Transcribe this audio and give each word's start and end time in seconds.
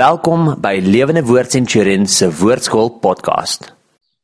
Welkom 0.00 0.54
by 0.62 0.78
Lewende 0.80 1.20
Woord 1.28 1.50
Centurion 1.50 2.06
se 2.06 2.24
Woordskool 2.32 2.88
podcast. 3.02 3.66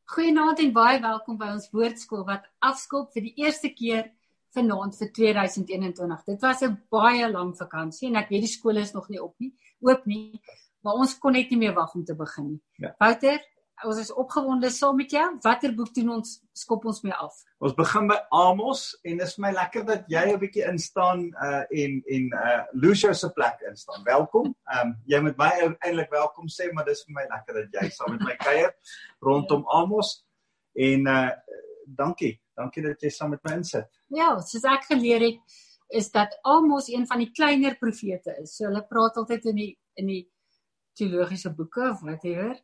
Goeienaand 0.08 0.62
en 0.62 0.70
baie 0.72 1.00
welkom 1.02 1.36
by 1.36 1.50
ons 1.52 1.66
woordskool 1.74 2.22
wat 2.24 2.46
afskop 2.64 3.10
vir 3.12 3.26
die 3.26 3.32
eerste 3.42 3.68
keer 3.74 4.06
vanaand 4.56 4.96
vir 4.96 5.10
2021. 5.18 6.22
Dit 6.30 6.40
was 6.46 6.62
'n 6.64 6.78
baie 6.88 7.28
lang 7.28 7.52
vakansie 7.58 8.08
en 8.08 8.16
ek 8.16 8.30
weet 8.30 8.46
die 8.46 8.54
skole 8.54 8.80
is 8.80 8.94
nog 8.94 9.10
nie 9.10 9.20
op 9.20 9.34
nie, 9.38 9.52
oop 9.80 10.06
nie, 10.06 10.40
maar 10.80 10.94
ons 10.94 11.18
kon 11.18 11.32
net 11.32 11.50
nie 11.50 11.58
meer 11.58 11.74
wag 11.74 11.94
om 11.94 12.04
te 12.04 12.14
begin 12.14 12.46
nie. 12.46 12.62
Ja. 12.78 12.94
Wouter, 12.98 13.38
ons 13.84 13.98
is 14.00 14.12
opgewonde 14.12 14.70
saam 14.72 14.96
met 14.96 15.10
jou. 15.12 15.24
Watter 15.44 15.74
boek 15.76 15.92
doen 15.94 16.14
ons 16.16 16.36
skop 16.56 16.84
ons 16.88 17.02
mee 17.04 17.12
af? 17.12 17.34
Ons 17.60 17.74
begin 17.76 18.08
by 18.08 18.16
Amos 18.34 18.86
en 19.04 19.20
dit 19.20 19.26
is 19.26 19.36
my 19.42 19.50
lekker 19.52 19.84
dat 19.88 20.06
jy 20.08 20.24
'n 20.32 20.38
bietjie 20.40 20.64
instaan 20.70 21.26
uh 21.42 21.64
en 21.82 22.02
en 22.16 22.30
uh 22.32 22.62
Lucio 22.72 23.12
se 23.12 23.30
plek 23.30 23.60
instaan. 23.68 24.04
Welkom. 24.04 24.54
Ehm 24.72 24.88
um, 24.88 24.96
jy 25.06 25.20
moet 25.20 25.36
my 25.36 25.50
eintlik 25.80 26.10
welkom 26.10 26.48
sê, 26.48 26.72
maar 26.72 26.84
dis 26.84 27.04
vir 27.04 27.14
my 27.14 27.26
lekker 27.28 27.54
dat 27.54 27.82
jy 27.82 27.90
saam 27.90 28.16
met 28.16 28.24
my 28.24 28.36
kuier 28.36 28.72
rondom 29.20 29.64
Amos 29.68 30.24
en 30.74 31.06
uh 31.06 31.30
dankie. 31.86 32.40
Dankie 32.56 32.82
dat 32.82 33.00
jy 33.00 33.10
saam 33.10 33.30
met 33.30 33.44
my 33.44 33.56
insit. 33.56 33.88
Ja, 34.08 34.38
soos 34.40 34.64
ek 34.64 34.84
geleer 34.84 35.20
het 35.20 35.40
is 35.88 36.10
dat 36.10 36.38
Amos 36.42 36.88
een 36.88 37.06
van 37.06 37.18
die 37.18 37.30
kleiner 37.30 37.76
profete 37.78 38.34
is. 38.42 38.56
So 38.56 38.64
hulle 38.64 38.82
praat 38.88 39.16
altyd 39.16 39.44
in 39.44 39.56
die 39.56 39.78
in 39.94 40.06
die 40.06 40.24
teologiese 40.96 41.52
boeke 41.54 41.82
of 41.90 42.00
whatever 42.00 42.54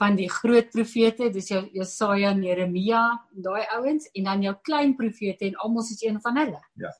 van 0.00 0.16
die 0.16 0.28
groot 0.32 0.70
profete, 0.72 1.30
dis 1.30 1.50
jou 1.52 1.62
Jesaja, 1.76 2.32
Jeremia, 2.40 3.02
daai 3.30 3.64
ouens 3.76 4.08
en 4.12 4.30
dan 4.30 4.42
jou 4.42 4.54
klein 4.62 4.94
profete 4.96 5.48
en 5.48 5.58
almal 5.66 5.84
is 5.84 6.02
een 6.02 6.20
van 6.24 6.40
hulle. 6.40 6.62
Ja. 6.80 6.92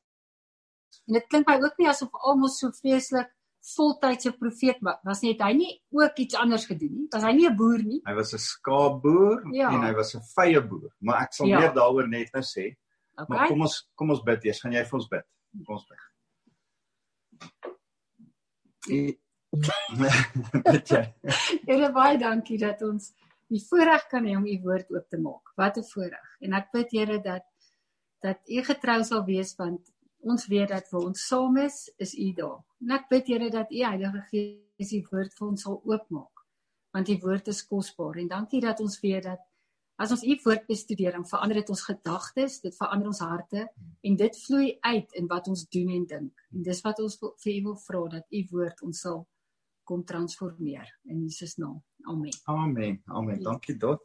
En 1.08 1.18
dit 1.18 1.26
klink 1.28 1.48
my 1.48 1.56
ook 1.60 1.80
nie 1.80 1.88
asof 1.88 2.12
almal 2.24 2.52
so 2.52 2.70
vreeslik 2.80 3.32
voltydse 3.64 4.32
profeet 4.36 4.78
was 4.82 5.22
nie. 5.22 5.32
Het 5.32 5.42
hy 5.46 5.52
nie 5.56 5.72
ook 5.96 6.18
iets 6.20 6.36
anders 6.36 6.66
gedoen 6.68 6.92
nie? 6.98 7.06
Was 7.12 7.24
hy 7.24 7.32
nie 7.32 7.48
'n 7.48 7.56
boer 7.56 7.82
nie? 7.82 8.00
Hy 8.04 8.14
was 8.14 8.34
'n 8.34 8.38
skaapboer 8.38 9.54
ja. 9.54 9.70
en 9.72 9.82
hy 9.82 9.92
was 9.94 10.14
'n 10.14 10.22
vye 10.36 10.60
boer, 10.60 10.92
maar 11.00 11.22
ek 11.22 11.32
sal 11.32 11.46
ja. 11.46 11.58
meer 11.58 11.72
daaroor 11.72 12.08
net 12.08 12.32
nou 12.32 12.42
sê. 12.42 12.76
Okay. 13.16 13.26
Maar 13.28 13.48
kom 13.48 13.60
ons 13.60 13.90
kom 13.94 14.10
ons 14.10 14.22
bid 14.22 14.44
eers. 14.44 14.60
Gaan 14.60 14.72
jy 14.72 14.84
vir 14.84 14.98
ons 14.98 15.08
bid? 15.08 15.26
Kom 15.64 15.76
ons 15.76 15.86
bid. 15.88 16.00
Jy? 20.90 21.02
Here 21.66 21.90
baie 21.94 22.18
dankie 22.18 22.58
dat 22.58 22.82
ons 22.82 23.12
die 23.52 23.62
voorreg 23.62 24.06
kan 24.10 24.26
hê 24.26 24.36
om 24.38 24.46
u 24.46 24.54
woord 24.64 24.90
oop 24.94 25.08
te 25.10 25.20
maak. 25.20 25.52
Wat 25.60 25.78
'n 25.78 25.86
voorreg. 25.92 26.28
En 26.40 26.52
ek 26.52 26.70
bid 26.72 26.90
Here 26.90 27.18
dat 27.22 27.46
dat 28.24 28.40
u 28.48 28.62
getrou 28.64 29.02
sal 29.04 29.24
wees 29.24 29.54
want 29.56 29.92
ons 30.24 30.46
weet 30.48 30.68
dat 30.68 30.88
vir 30.88 31.00
ons 31.00 31.26
saam 31.28 31.56
is, 31.60 31.90
is 31.98 32.14
u 32.14 32.32
daar. 32.32 32.62
En 32.80 32.90
ek 32.96 33.08
bid 33.08 33.26
Here 33.26 33.50
dat 33.50 33.70
u 33.70 33.82
Heilige 33.84 34.22
Gees 34.30 34.90
die 34.90 35.06
woord 35.10 35.34
vir 35.38 35.48
ons 35.48 35.62
sal 35.62 35.82
oopmaak. 35.84 36.46
Want 36.92 37.06
die 37.06 37.20
woord 37.20 37.48
is 37.48 37.66
kosbaar 37.66 38.16
en 38.16 38.28
dankie 38.28 38.60
dat 38.60 38.80
ons 38.80 39.00
weet 39.00 39.22
dat 39.22 39.40
as 39.96 40.10
ons 40.10 40.24
u 40.24 40.34
woord 40.44 40.66
bestudeer, 40.66 41.14
verander 41.24 41.60
dit 41.60 41.68
ons 41.70 41.82
gedagtes, 41.82 42.60
dit 42.60 42.74
verander 42.76 43.06
ons 43.06 43.20
harte 43.20 43.68
en 44.02 44.16
dit 44.16 44.38
vloei 44.46 44.78
uit 44.80 45.12
in 45.12 45.26
wat 45.26 45.48
ons 45.48 45.68
doen 45.68 45.90
en 45.90 46.06
dink. 46.06 46.40
En 46.50 46.62
dis 46.62 46.80
wat 46.82 46.98
ons 46.98 47.18
vir 47.20 47.52
u 47.52 47.62
wil 47.62 47.76
vra 47.76 48.08
dat 48.08 48.26
u 48.30 48.46
woord 48.50 48.82
ons 48.82 49.00
sal 49.00 49.26
kom 49.84 50.04
transformeer 50.04 50.88
in 51.04 51.22
Jesus 51.22 51.56
naam. 51.60 51.82
Amen. 52.08 52.32
Amen. 52.48 53.02
Amen. 53.08 53.42
Dankie 53.42 53.76
dot. 53.76 54.02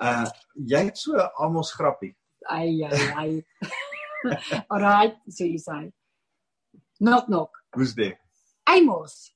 Uh 0.00 0.26
jy 0.54 0.84
het 0.88 0.98
so 0.98 1.16
almos 1.36 1.72
grappie. 1.76 2.16
Ai 2.48 2.82
ai 2.84 3.12
ai. 3.14 3.30
Alright, 4.72 5.16
so 5.28 5.44
you 5.44 5.58
say. 5.58 5.92
Knock 7.00 7.28
knock. 7.28 7.50
Who's 7.76 7.94
there? 7.94 8.18
Amos. 8.66 9.32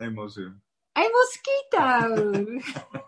Amos. 0.00 0.38
Amos 0.94 1.38
Kito. 1.42 3.02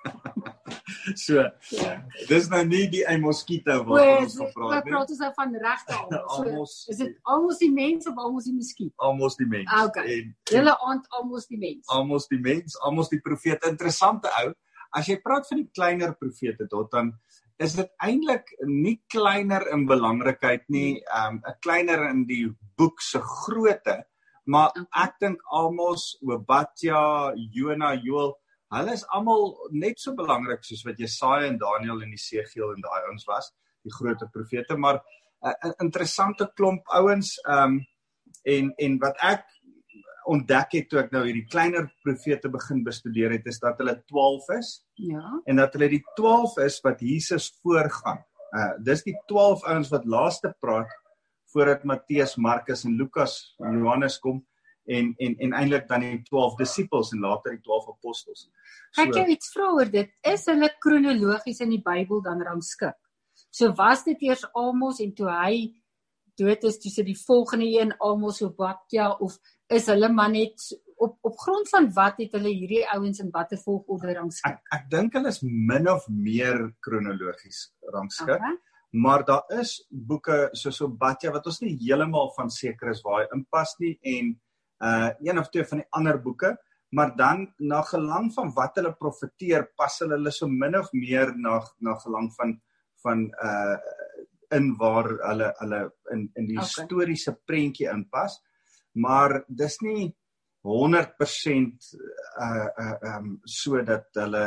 so. 1.26 1.44
Ja. 1.76 1.92
Dis 2.28 2.48
nou 2.52 2.62
nie 2.68 2.84
die 2.92 3.02
ei 3.08 3.16
moskito 3.20 3.76
wat 3.88 4.06
ons 4.20 4.36
gepraat 4.38 4.74
het. 4.76 4.84
Ons 4.84 4.90
praat 4.90 5.14
ons 5.14 5.22
nou 5.24 5.30
van 5.36 5.54
regte 5.64 5.98
almos. 6.36 6.76
So, 6.84 6.94
is 6.94 7.02
dit 7.02 7.14
almos 7.34 7.60
die 7.62 7.70
mens 7.72 8.10
of 8.10 8.18
almos 8.18 8.48
die 8.48 8.56
muskiet? 8.56 8.92
Almos 8.96 9.38
die 9.40 9.48
mens. 9.50 9.70
Ah, 9.70 9.86
okay. 9.88 10.18
En 10.18 10.34
hulle 10.54 10.76
aand 10.88 11.06
almos 11.20 11.46
die 11.50 11.60
mens. 11.60 11.86
Almos 11.88 12.28
die 12.30 12.40
mens, 12.40 12.78
almos 12.86 13.12
die 13.12 13.20
profeet. 13.24 13.66
Interessante 13.70 14.32
ou. 14.44 14.52
As 14.96 15.06
jy 15.06 15.20
praat 15.22 15.46
van 15.46 15.60
die 15.62 15.70
kleiner 15.70 16.16
profete 16.18 16.66
tot 16.70 16.90
dan 16.90 17.14
is 17.60 17.74
dit 17.76 17.90
eintlik 18.00 18.54
nie 18.64 18.96
kleiner 19.12 19.66
in 19.74 19.84
belangrikheid 19.88 20.64
nie, 20.72 21.02
ehm 21.04 21.36
um, 21.36 21.42
'n 21.44 21.58
kleiner 21.60 22.06
in 22.08 22.24
die 22.26 22.46
boek 22.76 23.00
se 23.04 23.20
grootte, 23.20 24.04
maar 24.44 24.70
okay. 24.70 24.86
ek 25.04 25.18
dink 25.20 25.42
Amos, 25.52 26.16
Obadja, 26.24 27.32
Jona, 27.52 27.94
Joel 27.94 28.32
Hulle 28.70 28.92
is 28.94 29.06
almal 29.10 29.56
net 29.72 29.98
so 29.98 30.14
belangrik 30.14 30.62
soos 30.64 30.84
wat 30.86 31.00
Jesaja 31.02 31.48
en 31.48 31.58
Daniël 31.58 32.04
en 32.04 32.12
Esegiel 32.14 32.74
en 32.74 32.84
daai 32.84 33.00
ouens 33.08 33.26
was, 33.26 33.50
die 33.82 33.92
groot 33.92 34.22
profete, 34.32 34.76
maar 34.76 35.00
'n 35.42 35.54
uh, 35.68 35.72
interessante 35.80 36.50
klomp 36.54 36.82
ouens 36.88 37.38
ehm 37.46 37.64
um, 37.64 37.80
en 38.44 38.72
en 38.76 38.98
wat 38.98 39.16
ek 39.20 39.44
ontdek 40.30 40.74
het 40.76 40.88
toe 40.90 41.00
ek 41.00 41.12
nou 41.14 41.22
hierdie 41.24 41.46
kleiner 41.50 41.88
profete 42.04 42.50
begin 42.52 42.84
bestudeer 42.84 43.32
het 43.34 43.46
is 43.50 43.58
dat 43.62 43.78
hulle 43.80 43.96
12 44.06 44.50
is. 44.58 44.72
Ja. 44.94 45.24
En 45.46 45.56
dat 45.56 45.74
hulle 45.74 45.88
die 45.88 46.04
12 46.16 46.58
is 46.66 46.80
wat 46.84 47.00
Jesus 47.00 47.50
voorgaan. 47.62 48.22
Uh 48.54 48.72
dis 48.86 49.02
die 49.06 49.16
12 49.30 49.64
ouens 49.64 49.90
wat 49.90 50.04
laaste 50.04 50.52
praat 50.60 50.92
voordat 51.52 51.84
Matteus, 51.84 52.36
Markus 52.36 52.84
en 52.84 52.96
Lukas 52.98 53.54
en 53.58 53.78
Johannes 53.78 54.18
kom 54.18 54.44
en 54.96 55.12
en 55.18 55.36
en 55.46 55.54
eintlik 55.60 55.86
dan 55.88 56.04
die 56.06 56.22
12 56.28 56.56
disippels 56.58 57.12
en 57.14 57.22
later 57.26 57.54
die 57.56 57.62
12 57.66 57.92
apostels. 57.94 58.48
So, 58.90 59.04
ek 59.04 59.14
het 59.18 59.34
iets 59.36 59.52
vra 59.54 59.70
oor 59.76 59.92
dit. 59.92 60.10
Is 60.32 60.46
hulle 60.50 60.70
kronologies 60.82 61.62
in 61.64 61.74
die 61.76 61.82
Bybel 61.84 62.22
dan 62.26 62.42
rangskik? 62.46 62.98
So 63.50 63.72
was 63.78 64.04
dit 64.06 64.20
eers 64.28 64.44
Amos 64.54 65.00
en 65.02 65.14
toe 65.16 65.30
hy 65.30 65.54
dood 66.38 66.64
is, 66.68 66.78
toe 66.80 66.92
sit 66.92 67.08
die 67.08 67.18
volgende 67.18 67.66
een 67.68 67.92
Amos 67.98 68.40
of 68.46 68.54
Bakja 68.58 69.10
of 69.18 69.36
is 69.70 69.88
hulle 69.90 70.10
maar 70.12 70.30
net 70.32 70.70
op 71.00 71.16
op 71.26 71.38
grond 71.40 71.68
van 71.72 71.88
wat 71.96 72.18
het 72.20 72.34
hulle 72.36 72.52
hierdie 72.52 72.82
ouens 72.94 73.22
in 73.22 73.30
watter 73.34 73.58
volgorde 73.62 74.14
rangskik? 74.18 74.58
Ek 74.58 74.80
ek 74.80 74.90
dink 74.92 75.16
hulle 75.18 75.32
is 75.32 75.40
min 75.42 75.88
of 75.88 76.06
meer 76.08 76.66
kronologies 76.84 77.68
rangskik. 77.94 78.36
Okay. 78.36 78.58
Maar 78.90 79.24
daar 79.24 79.60
is 79.60 79.76
boeke 79.88 80.48
soos 80.58 80.80
Obadja 80.82 81.30
wat 81.30 81.46
ons 81.46 81.60
nie 81.62 81.76
heeltemal 81.78 82.32
van 82.34 82.50
seker 82.50 82.90
is 82.90 83.02
waar 83.06 83.20
hy 83.22 83.28
inpas 83.36 83.76
nie 83.78 83.94
en 84.16 84.32
uh 84.80 85.10
een 85.20 85.38
of 85.38 85.48
twee 85.50 85.64
van 85.64 85.82
die 85.82 85.88
ander 85.90 86.20
boeke, 86.22 86.56
maar 86.90 87.16
dan 87.16 87.46
na 87.58 87.82
gelang 87.82 88.32
van 88.34 88.52
wat 88.54 88.78
hulle 88.80 88.92
profeteer, 88.98 89.68
pas 89.76 89.98
hulle 90.02 90.16
hulle 90.16 90.32
so 90.32 90.48
min 90.48 90.76
of 90.78 90.92
meer 90.92 91.34
na 91.36 91.60
na 91.78 91.96
gelang 92.04 92.30
van 92.36 92.60
van 93.02 93.26
uh 93.42 93.76
in 94.50 94.72
waar 94.76 95.08
hulle 95.28 95.52
hulle 95.58 95.82
in 96.12 96.30
in 96.34 96.46
die 96.46 96.58
okay. 96.58 96.66
historiese 96.66 97.36
prentjie 97.46 97.90
inpas. 97.90 98.40
Maar 98.92 99.44
dis 99.46 99.78
nie 99.80 100.08
100% 100.66 101.92
uh 102.40 102.68
uh 102.84 102.96
um 103.16 103.38
sodat 103.44 104.10
hulle 104.14 104.46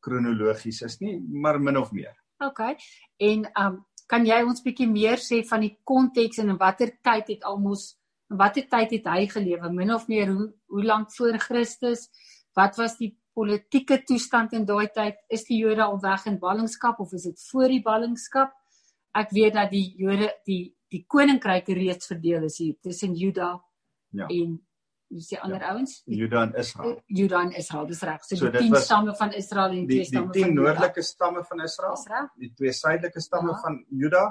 kronologies 0.00 0.82
is 0.82 0.98
nie, 1.00 1.18
maar 1.20 1.60
min 1.60 1.76
of 1.76 1.92
meer. 1.92 2.14
OK. 2.44 2.60
En 3.18 3.46
um 3.64 3.84
kan 4.10 4.26
jy 4.26 4.40
ons 4.42 4.62
bietjie 4.64 4.88
meer 4.90 5.20
sê 5.22 5.42
van 5.46 5.62
die 5.62 5.76
konteks 5.86 6.40
en 6.42 6.54
in 6.54 6.58
watter 6.58 6.96
tyd 7.02 7.28
het 7.36 7.44
almos 8.30 8.38
watter 8.38 8.66
tyd 8.68 8.90
het 8.90 9.08
hy 9.10 9.26
gelewe? 9.26 9.72
Min 9.72 9.94
of 9.94 10.06
meer 10.08 10.30
hoe 10.30 10.52
hoe 10.70 10.84
lank 10.84 11.12
voor 11.12 11.38
Christus? 11.38 12.08
Wat 12.54 12.76
was 12.76 12.96
die 12.98 13.16
politieke 13.34 14.02
toestand 14.06 14.52
in 14.52 14.64
daai 14.64 14.88
tyd? 14.94 15.16
Is 15.28 15.44
die 15.44 15.58
Jode 15.58 15.82
al 15.82 16.00
weg 16.00 16.26
in 16.26 16.38
ballingskap 16.38 17.00
of 17.00 17.12
is 17.12 17.22
dit 17.22 17.40
voor 17.50 17.68
die 17.68 17.82
ballingskap? 17.82 18.52
Ek 19.14 19.30
weet 19.34 19.54
dat 19.54 19.70
die 19.70 19.94
Jode 19.98 20.30
die 20.46 20.76
die 20.90 21.04
koninkryke 21.06 21.74
reeds 21.74 22.10
verdeel 22.10 22.48
is 22.48 22.58
hier 22.58 22.74
tussen 22.82 23.14
Juda 23.14 23.52
ja. 24.10 24.26
en 24.26 24.56
dis 25.10 25.28
die 25.30 25.38
ander 25.38 25.60
ja. 25.62 25.74
ouens? 25.74 26.00
Juda 26.06 26.42
en 26.42 26.54
Israel. 26.58 26.96
Juda 27.06 27.42
en 27.46 27.52
Israel 27.52 27.86
dis 27.86 28.02
reg. 28.02 28.24
So, 28.26 28.36
so 28.36 28.50
die 28.50 28.64
10 28.66 28.74
stamme 28.82 29.14
van 29.14 29.32
Israel 29.38 29.76
en 29.76 29.86
die 29.86 30.00
2 30.00 30.08
stamme 30.08 30.32
die 30.34 30.42
10 30.48 30.54
noordelike 30.54 31.02
stamme 31.06 31.44
van 31.46 31.62
Israel, 31.62 31.94
Israel 31.94 32.26
die 32.42 32.50
twee 32.54 32.72
suidelike 32.74 33.22
stamme 33.22 33.54
ja. 33.54 33.60
van 33.62 33.84
Juda. 33.90 34.24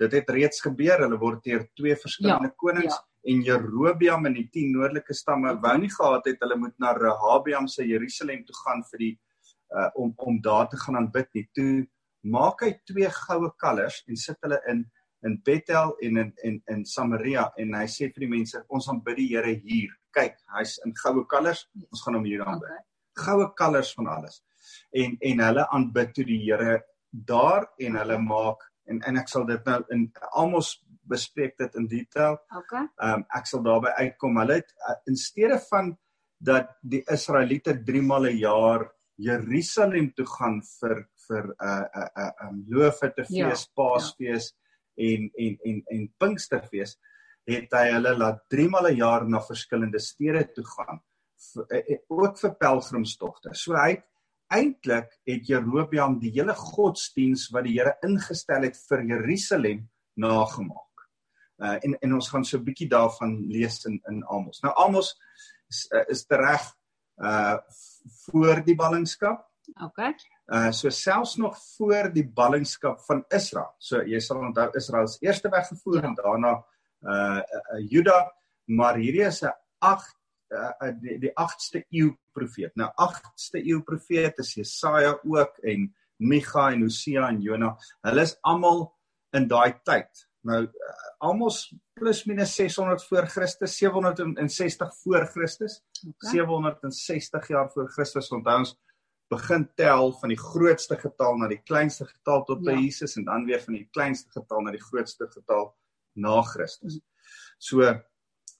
Dit 0.00 0.12
het 0.16 0.30
reeds 0.32 0.60
gebeur. 0.60 1.00
Hulle 1.04 1.18
word 1.20 1.44
deur 1.44 1.64
twee 1.76 1.96
verskillende 1.96 2.52
ja. 2.52 2.56
konings 2.60 2.92
ja 2.92 3.00
en 3.22 3.42
Jerobeam 3.46 4.26
en 4.26 4.34
die 4.34 4.48
10 4.50 4.72
noordelike 4.74 5.14
stamme 5.14 5.54
wou 5.62 5.74
nie 5.78 5.90
gehad 5.92 6.26
het 6.26 6.40
hulle 6.42 6.58
moet 6.58 6.74
na 6.82 6.92
Rehabeam 6.96 7.68
se 7.68 7.86
Jerusalem 7.86 8.42
toe 8.46 8.56
gaan 8.64 8.82
vir 8.90 9.04
die 9.04 9.12
uh, 9.72 9.88
om 9.94 10.12
om 10.16 10.40
daar 10.42 10.68
te 10.68 10.76
gaan 10.76 10.96
aanbid 10.96 11.28
nie. 11.34 11.46
Toe 11.54 11.86
maak 12.22 12.64
hy 12.66 12.72
twee 12.86 13.10
goue 13.26 13.52
kalvers 13.58 14.02
en 14.08 14.18
sit 14.18 14.38
hulle 14.42 14.60
in 14.72 14.84
in 15.22 15.36
Bethel 15.46 15.94
en 16.02 16.16
in 16.24 16.32
en 16.42 16.62
in 16.74 16.84
Samaria 16.84 17.50
en 17.56 17.74
hy 17.78 17.86
sê 17.86 18.10
vir 18.10 18.26
die 18.26 18.32
mense 18.36 18.64
ons 18.68 18.88
aanbid 18.90 19.20
die 19.20 19.28
Here 19.34 19.54
hier. 19.54 19.92
Kyk, 20.12 20.40
hy's 20.58 20.78
in 20.86 20.94
goue 20.98 21.24
kalvers. 21.30 21.68
Ons 21.90 22.02
gaan 22.04 22.18
hom 22.18 22.26
hier 22.26 22.42
aanbid. 22.44 22.70
Okay. 22.70 22.88
Goue 23.24 23.52
kalvers 23.56 23.94
van 23.98 24.10
alles. 24.16 24.42
En 24.90 25.16
en 25.20 25.46
hulle 25.46 25.68
aanbid 25.78 26.14
toe 26.16 26.26
die 26.26 26.42
Here 26.42 26.80
daar 27.12 27.68
en 27.78 27.96
hulle 28.02 28.18
maak 28.18 28.66
en 28.90 29.00
en 29.06 29.20
ek 29.20 29.30
sal 29.30 29.46
dit 29.46 29.68
nou 29.68 29.78
in 29.94 30.08
Amos 30.32 30.74
bespreek 31.08 31.56
dit 31.58 31.74
in 31.74 31.86
detail. 31.90 32.38
Okay. 32.62 32.86
Ehm 33.00 33.22
um, 33.22 33.26
ek 33.38 33.46
sal 33.50 33.62
daarby 33.66 33.92
uitkom. 33.98 34.40
Hulle 34.42 34.60
het 34.60 34.74
uh, 34.88 34.96
in 35.10 35.16
steede 35.16 35.58
van 35.68 35.92
dat 36.42 36.74
die 36.82 37.02
Israeliete 37.10 37.76
3 37.86 38.02
maal 38.02 38.26
'n 38.30 38.38
jaar 38.38 38.88
Jerusalem 39.16 40.12
toe 40.16 40.26
gaan 40.26 40.60
vir 40.80 41.06
vir 41.28 41.44
'n 41.46 41.54
uh, 41.60 41.84
'n 41.84 42.02
uh, 42.02 42.08
'n 42.08 42.20
uh, 42.24 42.48
um, 42.48 42.64
Loofhuttefees, 42.68 43.64
ja, 43.64 43.72
Paasfees 43.74 44.52
ja. 44.52 45.06
en 45.08 45.30
en 45.44 45.58
en 45.64 45.82
en 45.86 46.12
Pinksterfees 46.18 46.98
het 47.46 47.74
hy 47.74 47.86
hulle 47.92 48.14
laat 48.18 48.42
3 48.48 48.68
maal 48.68 48.90
'n 48.90 48.96
jaar 48.96 49.28
na 49.28 49.40
verskillende 49.40 49.98
stede 49.98 50.44
toe 50.54 50.64
gaan 50.76 51.02
vir, 51.52 51.66
uh, 51.70 51.82
uh, 51.94 51.98
ook 52.08 52.38
vir 52.38 52.54
pelgrimstogte. 52.54 53.54
So 53.54 53.74
hy 53.74 54.02
eintlik 54.52 55.10
het 55.26 55.48
Jerobeam 55.48 56.18
die 56.20 56.32
hele 56.36 56.54
godsdiens 56.54 57.48
wat 57.52 57.64
die 57.64 57.78
Here 57.78 57.96
ingestel 58.04 58.62
het 58.68 58.76
vir 58.88 59.04
Jerusalem 59.08 59.88
nagemaak. 60.16 60.91
Uh, 61.58 61.76
en 61.84 61.98
en 62.00 62.14
ons 62.14 62.28
gaan 62.28 62.44
so 62.44 62.58
'n 62.58 62.64
bietjie 62.64 62.88
daarvan 62.88 63.46
lees 63.48 63.84
in 63.84 64.00
in 64.10 64.24
Amos. 64.26 64.60
Nou 64.60 64.72
Amos 64.76 65.14
is, 65.68 65.86
uh, 65.90 66.04
is 66.08 66.24
reg 66.28 66.74
uh 67.16 67.58
voor 68.26 68.64
die 68.64 68.74
ballingskap. 68.74 69.50
OK. 69.84 69.98
Uh 70.46 70.70
so 70.70 70.90
selfs 70.90 71.36
nog 71.36 71.58
voor 71.76 72.12
die 72.12 72.28
ballingskap 72.28 73.00
van 73.00 73.24
Israel. 73.28 73.74
So 73.78 74.02
jy 74.02 74.20
sal 74.20 74.38
onthou 74.38 74.70
Israel 74.74 75.04
is 75.04 75.18
eers 75.20 75.40
weggevoer 75.40 76.02
ja. 76.02 76.08
en 76.08 76.14
daarna 76.14 76.64
uh, 77.02 77.40
uh 77.40 77.90
Juda, 77.90 78.32
maar 78.64 78.96
hierdie 78.96 79.26
is 79.26 79.42
'n 79.42 79.54
8 79.78 80.16
uh 80.52 80.92
die, 81.00 81.18
die 81.18 81.32
8ste 81.32 81.84
eeu 81.90 82.16
profeet. 82.32 82.74
Nou 82.74 82.90
8ste 82.96 83.62
eeu 83.62 83.82
profeet 83.82 84.38
is 84.38 84.54
Jesaja 84.54 85.18
ook 85.22 85.58
en 85.58 85.94
Micha 86.16 86.70
en 86.72 86.82
Hosea 86.82 87.28
en 87.28 87.40
Jona. 87.40 87.76
Hulle 88.02 88.22
is 88.22 88.36
almal 88.42 88.86
in 89.32 89.48
daai 89.48 89.80
tyd. 89.84 90.28
Nou 90.42 90.62
uh, 90.66 90.94
almos 91.22 91.68
plus 91.94 92.24
minus 92.26 92.54
600 92.58 93.04
voor 93.06 93.26
Christus, 93.30 93.76
760 93.78 94.96
voor 95.02 95.26
Christus. 95.26 95.82
Okay. 96.08 96.30
760 96.30 97.48
jaar 97.48 97.70
voor 97.70 97.90
Christus 97.90 98.30
onthou 98.34 98.58
ons 98.64 98.74
begin 99.32 99.68
tel 99.78 100.12
van 100.20 100.32
die 100.32 100.38
grootste 100.38 100.98
getal 101.00 101.38
na 101.40 101.48
die 101.48 101.60
kleinste 101.64 102.04
getal 102.08 102.42
tot 102.48 102.64
by 102.64 102.74
ja. 102.74 102.82
Jesus 102.84 103.16
en 103.16 103.28
dan 103.28 103.46
weer 103.48 103.62
van 103.62 103.78
die 103.78 103.86
kleinste 103.94 104.32
getal 104.34 104.64
na 104.64 104.74
die 104.74 104.82
grootste 104.82 105.28
getal 105.30 105.70
na 106.18 106.40
Christus. 106.50 106.98
So 107.62 107.86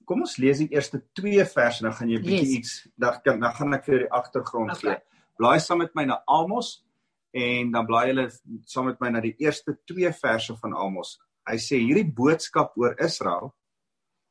kom 0.09 0.25
ons 0.25 0.39
lees 0.43 0.63
die 0.63 0.71
eerste 0.73 1.03
2 1.19 1.45
verse 1.51 1.85
dan 1.85 1.95
gaan 1.99 2.11
jy 2.11 2.19
'n 2.19 2.25
bietjie 2.25 2.47
yes. 2.47 2.57
iets 2.59 2.73
dan 2.97 3.21
kan 3.25 3.41
dan 3.41 3.55
gaan 3.59 3.75
ek 3.75 3.85
vir 3.91 3.99
die 4.07 4.13
agtergrond 4.21 4.73
okay. 4.77 4.95
gee. 4.95 5.03
Blaai 5.37 5.61
saam 5.61 5.83
met 5.83 5.95
my 5.95 6.05
na 6.05 6.23
Amos 6.27 6.85
en 7.33 7.71
dan 7.73 7.87
blaai 7.87 8.07
hulle 8.13 8.31
saam 8.65 8.87
met 8.87 9.01
my 9.01 9.11
na 9.11 9.21
die 9.21 9.35
eerste 9.39 9.77
2 9.91 10.13
verse 10.13 10.57
van 10.57 10.75
Amos 10.75 11.19
hy 11.49 11.59
sê 11.59 11.81
hierdie 11.83 12.07
boodskap 12.07 12.77
oor 12.79 12.97
Israel 13.03 13.53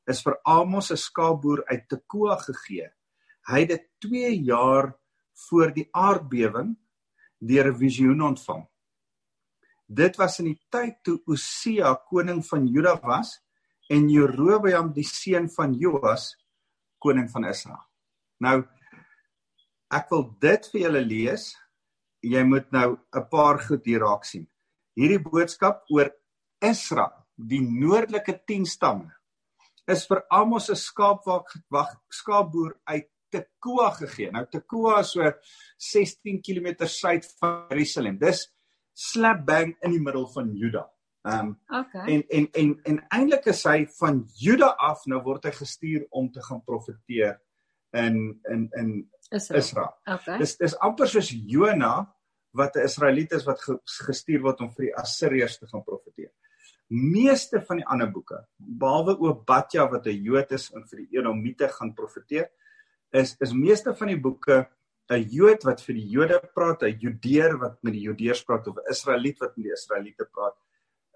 is 0.10 0.22
vir 0.26 0.38
Amos 0.48 0.90
se 0.92 0.98
skaapboer 0.98 1.64
uit 1.70 1.88
Tekoa 1.90 2.38
gegee. 2.42 2.90
Hy 3.50 3.60
het 3.64 3.72
dit 3.74 3.86
2 4.08 4.32
jaar 4.48 4.94
voor 5.48 5.74
die 5.76 5.88
aardbewing 5.94 6.76
deur 7.40 7.72
'n 7.72 7.78
visioen 7.78 8.22
ontvang. 8.22 8.68
Dit 9.88 10.18
was 10.18 10.40
in 10.40 10.46
die 10.46 10.60
tyd 10.72 11.04
toe 11.04 11.20
Osia 11.28 11.96
koning 12.10 12.46
van 12.46 12.68
Juda 12.68 13.00
was 13.04 13.40
en 13.90 14.10
Jerobeam 14.10 14.94
die 14.94 15.04
seun 15.04 15.50
van 15.50 15.74
Joas 15.74 16.36
koning 17.00 17.30
van 17.32 17.46
Israel. 17.46 17.84
Nou 18.40 18.64
ek 19.92 20.10
wil 20.10 20.24
dit 20.40 20.70
vir 20.72 20.82
julle 20.82 21.02
lees. 21.02 21.58
Jy 22.24 22.44
moet 22.44 22.72
nou 22.72 22.98
'n 23.14 23.30
paar 23.30 23.60
goed 23.60 23.86
hier 23.86 24.00
raak 24.00 24.24
sien. 24.26 24.48
Hierdie 24.96 25.20
boodskap 25.20 25.84
oor 25.90 26.12
Israel, 26.62 27.14
die 27.36 27.62
noordelike 27.62 28.38
10 28.48 28.66
stamme, 28.70 29.10
is 29.90 30.06
vir 30.08 30.22
Amos 30.32 30.70
se 30.70 30.78
skaapwag 30.78 31.50
skaapboer 32.14 32.78
uit 32.86 33.10
Tekoa 33.32 33.90
gegee. 33.96 34.32
Nou 34.32 34.46
Tekoa 34.52 35.00
is 35.02 35.14
so 35.16 35.28
16 35.92 36.42
km 36.44 36.86
suid 36.88 37.28
van 37.40 37.66
Jerusalem. 37.72 38.18
Dis 38.20 38.46
slap 38.94 39.46
bang 39.48 39.76
in 39.82 39.96
die 39.96 40.02
middel 40.04 40.28
van 40.34 40.52
Juda. 40.56 40.86
Ehm 41.22 41.52
um, 41.52 41.80
okay. 41.80 42.06
en 42.10 42.24
en 42.30 42.48
en 42.52 42.70
en 42.90 43.00
eintlik 43.14 43.46
is 43.54 43.64
hy 43.70 43.86
van 44.00 44.24
Juda 44.42 44.72
af 44.82 45.06
nou 45.06 45.22
word 45.22 45.46
hy 45.46 45.52
gestuur 45.54 46.08
om 46.10 46.32
te 46.34 46.42
gaan 46.42 46.64
profeteer 46.66 47.38
in 47.94 48.18
in 48.50 48.68
in 48.80 48.90
Israel. 49.30 49.60
Israel. 49.60 49.94
Okay. 50.06 50.40
Dis 50.42 50.58
dis 50.58 50.76
amper 50.82 51.08
soos 51.08 51.30
Jona 51.30 51.94
wat 52.58 52.76
'n 52.76 52.88
Israeliet 52.90 53.32
is 53.38 53.46
wat 53.46 53.62
gestuur 54.08 54.42
word 54.42 54.62
om 54.62 54.72
vir 54.74 54.90
die 54.90 54.96
Assiriërs 54.98 55.60
te 55.60 55.68
gaan 55.68 55.84
profeteer 55.84 56.11
meeste 56.92 57.62
van 57.68 57.80
die 57.80 57.88
ander 57.88 58.10
boeke, 58.12 58.42
behalwe 58.58 59.16
Obadja 59.30 59.88
wat 59.90 60.08
'n 60.08 60.24
Jood 60.24 60.52
is 60.52 60.72
en 60.76 60.84
vir 60.84 61.00
die 61.00 61.18
Edomite 61.18 61.68
gaan 61.68 61.94
profeteer, 61.94 62.50
is 63.14 63.36
is 63.40 63.54
meeste 63.54 63.96
van 63.96 64.08
die 64.08 64.20
boeke 64.20 64.68
'n 65.10 65.28
Jood 65.30 65.64
wat 65.64 65.82
vir 65.82 65.96
die 65.96 66.08
Jode 66.08 66.40
praat, 66.56 66.84
'n 66.84 67.00
Judeer 67.00 67.58
wat 67.60 67.84
met 67.84 67.94
die 67.94 68.08
Judeërs 68.08 68.44
praat 68.44 68.68
of 68.68 68.78
'n 68.78 68.92
Israeliet 68.92 69.40
wat 69.40 69.58
met 69.58 69.66
die 69.66 69.74
Israeliete 69.74 70.26
praat. 70.26 70.56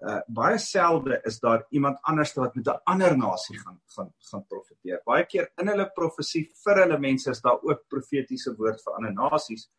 Uh 0.00 0.20
baie 0.28 0.58
selde 0.58 1.20
is 1.24 1.40
daar 1.40 1.66
iemand 1.70 1.98
anders 2.02 2.34
wat 2.34 2.54
met 2.54 2.66
'n 2.66 2.80
ander 2.84 3.16
nasie 3.16 3.58
gaan 3.58 3.80
gaan 3.86 4.12
gaan 4.18 4.46
profeteer. 4.46 5.00
Baie 5.04 5.24
keer 5.24 5.50
in 5.60 5.68
hulle 5.68 5.90
profesie 5.94 6.50
vir 6.64 6.82
hulle 6.82 6.98
mense 6.98 7.30
is 7.30 7.40
daar 7.40 7.62
ook 7.62 7.88
profetiese 7.88 8.56
woord 8.56 8.82
vir 8.82 8.94
ander 8.94 9.12
nasies. 9.12 9.70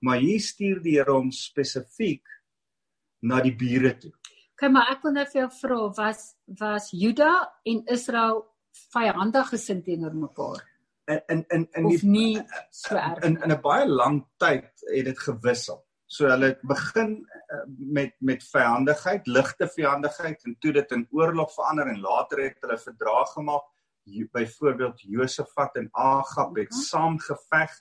Maar 0.00 0.18
hier 0.18 0.40
stuur 0.40 0.82
die 0.82 0.98
Here 0.98 1.12
hom 1.12 1.30
spesifiek 1.30 2.26
na 3.22 3.40
die 3.40 3.54
bure 3.54 3.98
toe. 3.98 4.12
Okay, 4.62 4.70
maar 4.70 4.92
ek 4.92 5.00
wil 5.02 5.16
net 5.16 5.30
vir 5.32 5.40
jou 5.40 5.46
vra, 5.56 5.76
was 5.96 6.18
was 6.60 6.84
Juda 6.94 7.32
en 7.66 7.80
Israel 7.90 8.44
vyandig 8.94 9.48
gesind 9.50 9.82
teenoor 9.82 10.12
mekaar? 10.14 10.60
In 11.10 11.18
in 11.34 11.40
in 11.56 11.64
in 11.80 12.12
nie 12.12 12.36
so 12.70 12.94
erg. 12.94 13.24
In 13.26 13.40
in 13.42 13.50
'n 13.50 13.58
baie 13.64 13.88
lang 13.90 14.20
tyd 14.38 14.70
het 14.86 15.08
dit 15.08 15.18
gewissel. 15.18 15.80
So 16.06 16.28
hulle 16.30 16.52
het 16.52 16.62
begin 16.62 17.26
eh, 17.26 17.64
met 17.98 18.14
met 18.20 18.44
vyandigheid, 18.52 19.26
ligte 19.26 19.66
vyandigheid 19.66 20.46
en 20.46 20.54
toe 20.60 20.72
dit 20.72 20.92
in 20.92 21.08
oorlog 21.10 21.50
verander 21.54 21.90
en 21.90 22.00
later 22.00 22.44
het 22.44 22.62
hulle 22.62 22.78
verdrag 22.78 23.32
gemaak. 23.32 23.66
Byvoorbeeld 24.38 25.00
Josafat 25.00 25.74
en 25.74 25.88
Agab 25.90 26.54
het 26.56 26.70
mhm. 26.70 26.86
saam 26.86 27.18
geveg. 27.18 27.74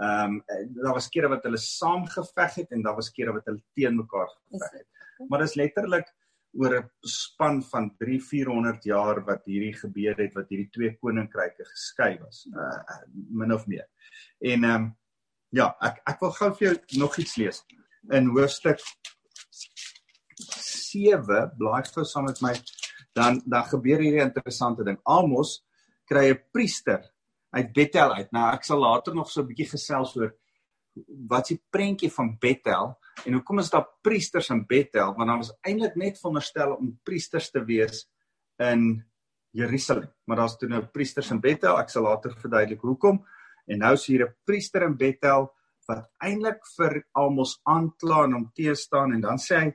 Ehm 0.00 0.40
um, 0.40 0.42
daar 0.80 0.94
was 0.94 1.08
kere 1.08 1.28
wat 1.28 1.44
hulle 1.44 1.60
saam 1.60 2.06
geveg 2.06 2.54
het 2.54 2.70
en 2.72 2.82
daar 2.82 2.96
was 2.96 3.12
kere 3.12 3.32
wat 3.32 3.44
hulle 3.44 3.62
teen 3.74 3.96
mekaar 3.96 4.32
geveg 4.32 4.70
het. 4.80 4.88
Maar 5.28 5.38
dit 5.38 5.48
is 5.48 5.54
letterlik 5.60 6.08
oor 6.52 6.74
'n 6.78 6.90
span 7.00 7.62
van 7.62 7.90
3 7.98 8.20
400 8.20 8.84
jaar 8.84 9.24
wat 9.24 9.44
hierdie 9.44 9.74
gebeur 9.74 10.16
het 10.16 10.34
wat 10.34 10.48
hierdie 10.48 10.70
twee 10.70 10.96
koninkryke 11.00 11.64
geskei 11.64 12.18
was 12.20 12.46
uh, 12.52 12.98
min 13.30 13.52
of 13.52 13.66
meer. 13.66 13.88
En 14.40 14.64
ehm 14.64 14.74
um, 14.74 14.90
ja, 15.48 15.76
ek 15.80 16.00
ek 16.08 16.20
wil 16.20 16.30
gou 16.30 16.50
vir 16.58 16.66
jou 16.66 16.76
nog 17.00 17.16
iets 17.16 17.36
lees 17.36 17.64
in 18.10 18.28
hoofstuk 18.34 18.80
7 20.36 21.52
blaai 21.58 21.82
gou 21.88 22.04
saam 22.04 22.24
met 22.28 22.40
my 22.42 22.54
dan 23.16 23.42
dan 23.44 23.64
gebeur 23.64 24.00
hierdie 24.00 24.24
interessante 24.24 24.84
ding. 24.84 24.98
Amos 25.04 25.62
kry 26.04 26.30
'n 26.30 26.42
priester 26.52 27.12
uit 27.50 27.72
Bethel 27.72 28.14
uit. 28.14 28.32
Nou 28.32 28.52
ek 28.54 28.64
sal 28.64 28.78
later 28.78 29.14
nog 29.14 29.30
so 29.30 29.40
'n 29.42 29.46
bietjie 29.46 29.70
gesels 29.76 30.16
oor 30.16 30.32
wat 31.28 31.50
is 31.50 31.56
die 31.56 31.62
prentjie 31.70 32.10
van 32.12 32.36
Bethel 32.38 32.98
en 33.26 33.36
hoekom 33.36 33.60
is 33.62 33.70
daar 33.70 33.86
priesters 34.02 34.50
in 34.50 34.64
Bethel? 34.66 35.14
Want 35.16 35.28
dan 35.28 35.40
was 35.42 35.52
eintlik 35.68 35.96
net 36.00 36.18
veronderstel 36.20 36.74
om 36.74 36.92
priesters 37.04 37.50
te 37.50 37.62
wees 37.64 38.06
in 38.62 39.04
Jerusalem. 39.52 40.08
Maar 40.24 40.42
daar's 40.42 40.56
toe 40.56 40.68
nou 40.68 40.82
priesters 40.94 41.30
in 41.30 41.40
Bethel. 41.40 41.76
Ek 41.78 41.92
sal 41.92 42.06
later 42.08 42.34
verduidelik 42.40 42.82
hoekom. 42.82 43.20
En 43.68 43.78
nou 43.84 43.92
is 43.94 44.06
hier 44.06 44.26
'n 44.26 44.34
priester 44.44 44.82
in 44.82 44.96
Bethel 44.96 45.52
wat 45.88 46.10
eintlik 46.22 46.60
vir 46.76 47.04
Amos 47.12 47.60
aankla 47.64 48.24
en 48.24 48.32
hom 48.32 48.50
teestaan 48.54 49.12
en 49.12 49.20
dan 49.20 49.38
sê 49.38 49.56
hy 49.60 49.68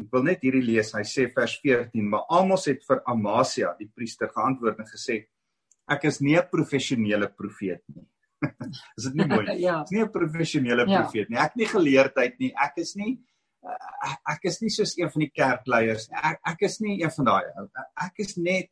ek 0.00 0.10
wil 0.12 0.22
net 0.22 0.42
hierdie 0.42 0.62
lees. 0.62 0.92
Hy 0.92 1.02
sê 1.02 1.32
vers 1.32 1.58
14 1.60 2.08
maar 2.08 2.24
Amos 2.28 2.66
het 2.66 2.84
vir 2.84 3.02
Amasia 3.06 3.74
die 3.78 3.90
priester 3.94 4.28
geantwoord 4.28 4.78
en 4.78 4.86
gesê 4.86 5.26
ek 5.88 6.04
is 6.04 6.20
nie 6.20 6.36
'n 6.36 6.48
professionele 6.50 7.28
profeet 7.28 7.82
nie 7.94 8.06
is 8.98 9.06
dit 9.08 9.14
nie 9.14 9.26
mooi 9.26 9.44
nie? 9.46 9.60
ja. 9.62 9.82
Dis 9.82 9.96
nie 9.96 10.04
'n 10.04 10.10
professionele 10.10 10.86
ja. 10.86 11.02
profeet 11.02 11.30
nie. 11.30 11.38
Ek 11.38 11.54
het 11.54 11.60
nie 11.62 11.70
geleerdheid 11.70 12.38
nie. 12.38 12.52
Ek 12.56 12.78
is 12.82 12.94
nie 12.96 13.12
uh, 13.62 14.14
ek 14.34 14.46
is 14.50 14.60
nie 14.62 14.70
soos 14.74 14.94
een 14.98 15.10
van 15.10 15.24
die 15.24 15.30
kerkleiers 15.30 16.08
nie. 16.10 16.18
Ek 16.32 16.40
ek 16.54 16.66
is 16.68 16.78
nie 16.80 17.00
een 17.02 17.12
van 17.18 17.30
daai. 17.30 17.44
Ek 18.06 18.24
is 18.24 18.36
net 18.36 18.70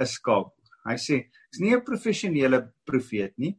'n 0.00 0.06
skaap. 0.06 0.52
Hy 0.86 0.96
sê, 0.98 1.18
ek's 1.48 1.60
nie 1.60 1.74
'n 1.74 1.84
professionele 1.86 2.72
profeet 2.84 3.34
nie 3.38 3.56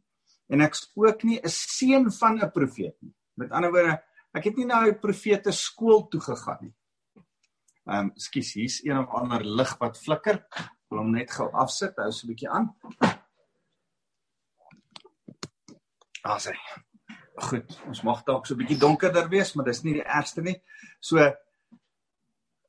en 0.50 0.62
ek's 0.62 0.91
ook 0.95 1.24
nie 1.24 1.39
'n 1.39 1.50
seun 1.50 2.12
van 2.12 2.39
'n 2.39 2.51
profeet 2.51 2.95
nie. 3.01 3.13
Met 3.38 3.51
ander 3.51 3.72
woorde, 3.72 4.01
ek 4.36 4.43
het 4.43 4.57
nie 4.57 4.65
na 4.65 4.86
'n 4.86 5.00
profete 5.00 5.51
skool 5.51 6.07
toe 6.10 6.22
gegaan 6.22 6.60
nie. 6.62 6.74
Ehm, 7.86 8.00
um, 8.00 8.12
skus, 8.15 8.53
hier's 8.53 8.83
een 8.83 8.98
of 8.98 9.10
ander 9.10 9.43
lig 9.43 9.77
wat 9.79 9.98
flikker. 9.98 10.36
Ek 10.55 10.89
wil 10.89 11.00
hom 11.00 11.12
net 11.12 11.31
gou 11.31 11.50
afsit. 11.51 11.98
Hou 11.98 12.12
so 12.12 12.27
'n 12.27 12.29
bietjie 12.31 12.50
aan. 12.50 12.75
Ah, 16.24 16.39
sê. 16.39 16.53
Goed, 17.50 17.74
ons 17.89 18.03
mag 18.06 18.22
dalk 18.27 18.46
so 18.46 18.53
'n 18.53 18.62
bietjie 18.62 18.80
donkerder 18.80 19.27
wees, 19.30 19.56
maar 19.56 19.65
dis 19.65 19.84
nie 19.84 19.98
die 19.98 20.06
ergste 20.06 20.42
nie. 20.42 20.56
So 21.01 21.18
ehm 21.18 21.34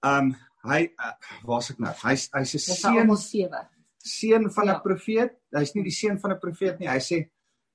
um, 0.03 0.35
hy 0.65 0.81
uh, 0.99 1.13
waar's 1.45 1.71
ek 1.71 1.79
nou? 1.79 1.93
Hy's 2.03 2.29
hy's 2.33 2.55
'n 2.57 2.77
seun 2.81 3.07
van 3.07 3.17
7. 3.17 3.69
Seun 3.99 4.51
van 4.51 4.65
'n 4.65 4.75
ja. 4.75 4.79
profeet. 4.81 5.33
Hy's 5.53 5.75
nie 5.75 5.85
die 5.85 5.95
seun 5.95 6.19
van 6.19 6.33
'n 6.33 6.41
profeet 6.41 6.81
nie. 6.81 6.89
Hy 6.89 6.99
sê 6.99 7.31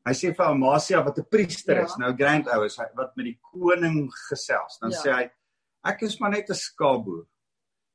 hy 0.05 0.13
sê 0.13 0.33
vir 0.35 0.45
Amasia 0.45 1.03
wat 1.05 1.19
'n 1.19 1.29
priester 1.29 1.75
ja. 1.75 1.85
is, 1.85 1.95
nou 1.97 2.13
grand 2.15 2.47
ouers 2.47 2.77
wat 2.95 3.15
met 3.15 3.25
die 3.25 3.39
koning 3.51 4.09
gesels. 4.29 4.79
Dan 4.81 4.91
ja. 4.91 5.01
sê 5.01 5.09
hy 5.13 5.25
ek 5.85 6.01
is 6.01 6.19
maar 6.19 6.31
net 6.31 6.49
'n 6.49 6.55
skaapboer 6.55 7.25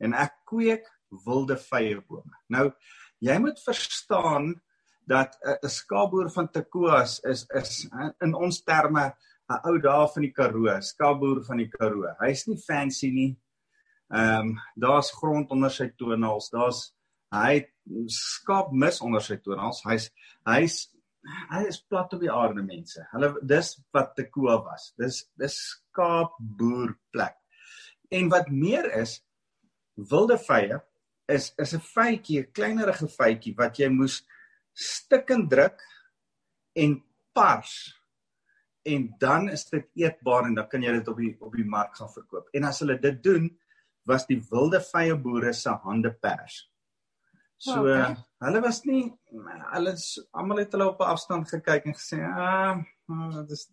en 0.01 0.15
ek 0.15 0.33
kweek 0.47 0.87
wilde 1.27 1.57
vyebome. 1.57 2.33
Nou 2.49 2.73
jy 3.21 3.39
moet 3.39 3.61
verstaan 3.61 4.55
dat 5.07 5.39
'n 5.43 5.69
skaapboer 5.69 6.31
van 6.31 6.51
Tekoas 6.51 7.21
is 7.21 7.47
is 7.55 7.89
in 8.21 8.35
ons 8.35 8.63
terme 8.63 9.15
'n 9.49 9.61
ou 9.69 9.79
daar 9.81 10.09
van 10.09 10.23
die 10.23 10.33
Karoo, 10.33 10.81
skaapboer 10.81 11.45
van 11.45 11.57
die 11.57 11.69
Karoo. 11.69 12.09
Hy's 12.21 12.47
nie 12.47 12.59
fancy 12.59 13.11
nie. 13.11 13.37
Ehm 14.09 14.49
um, 14.49 14.59
daar's 14.75 15.11
grond 15.13 15.51
onder 15.51 15.71
sy 15.71 15.89
tonels. 15.97 16.51
Daar's 16.51 16.95
hy 17.35 17.65
skaap 18.07 18.73
mis 18.73 19.01
onder 19.01 19.23
sy 19.23 19.37
tonels. 19.37 19.83
Hy's 19.85 20.11
hy's 20.47 20.91
hy 21.51 21.63
is 21.69 21.81
plat 21.81 22.13
op 22.13 22.21
die 22.21 22.33
aarde 22.33 22.63
mense. 22.63 23.07
Hulle 23.13 23.33
dis 23.43 23.75
wat 23.93 24.15
Tekoa 24.17 24.59
was. 24.65 24.93
Dis 25.01 25.25
dis 25.41 25.57
skaapboerplek. 25.71 27.37
En 28.13 28.29
wat 28.29 28.51
meer 28.53 28.91
is 29.01 29.19
wilde 29.95 30.39
vye 30.39 30.81
is 31.29 31.53
is 31.57 31.75
'n 31.75 31.81
vytjie, 31.81 32.41
'n 32.41 32.53
kleinerige 32.53 33.09
vytjie 33.09 33.55
wat 33.57 33.79
jy 33.79 33.89
moes 33.89 34.23
stikken 34.75 35.49
druk 35.49 35.81
en 36.75 36.99
pars 37.33 37.75
en 38.85 39.09
dan 39.19 39.49
is 39.49 39.65
dit 39.71 39.87
eetbaar 40.05 40.49
en 40.49 40.59
dan 40.59 40.69
kan 40.69 40.83
jy 40.85 40.93
dit 40.99 41.09
op 41.09 41.21
die 41.21 41.33
op 41.41 41.55
die 41.57 41.67
mark 41.67 41.97
gaan 41.97 42.13
verkoop. 42.13 42.51
En 42.53 42.67
as 42.69 42.83
hulle 42.85 42.99
dit 43.01 43.23
doen, 43.25 43.49
was 44.05 44.27
die 44.29 44.41
wilde 44.51 44.81
vye 44.93 45.17
boere 45.17 45.55
se 45.57 45.73
hande 45.87 46.13
pers. 46.13 46.59
So 47.57 47.87
okay. 47.87 48.17
hulle 48.45 48.61
was 48.61 48.83
nie 48.85 49.07
hulle 49.73 49.95
almal 50.37 50.61
het 50.61 50.75
hulle 50.77 50.91
op 50.93 51.01
'n 51.01 51.13
afstand 51.15 51.49
gekyk 51.49 51.87
en 51.87 51.97
gesê, 51.97 52.21
"Ah, 52.21 52.83
dit 53.41 53.51
is 53.51 53.71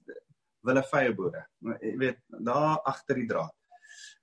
wille 0.64 0.84
vye 0.94 1.14
boere." 1.14 1.46
Jy 1.82 1.98
weet, 1.98 2.20
daar 2.30 2.80
agter 2.86 3.16
die 3.16 3.28
draad. 3.28 3.56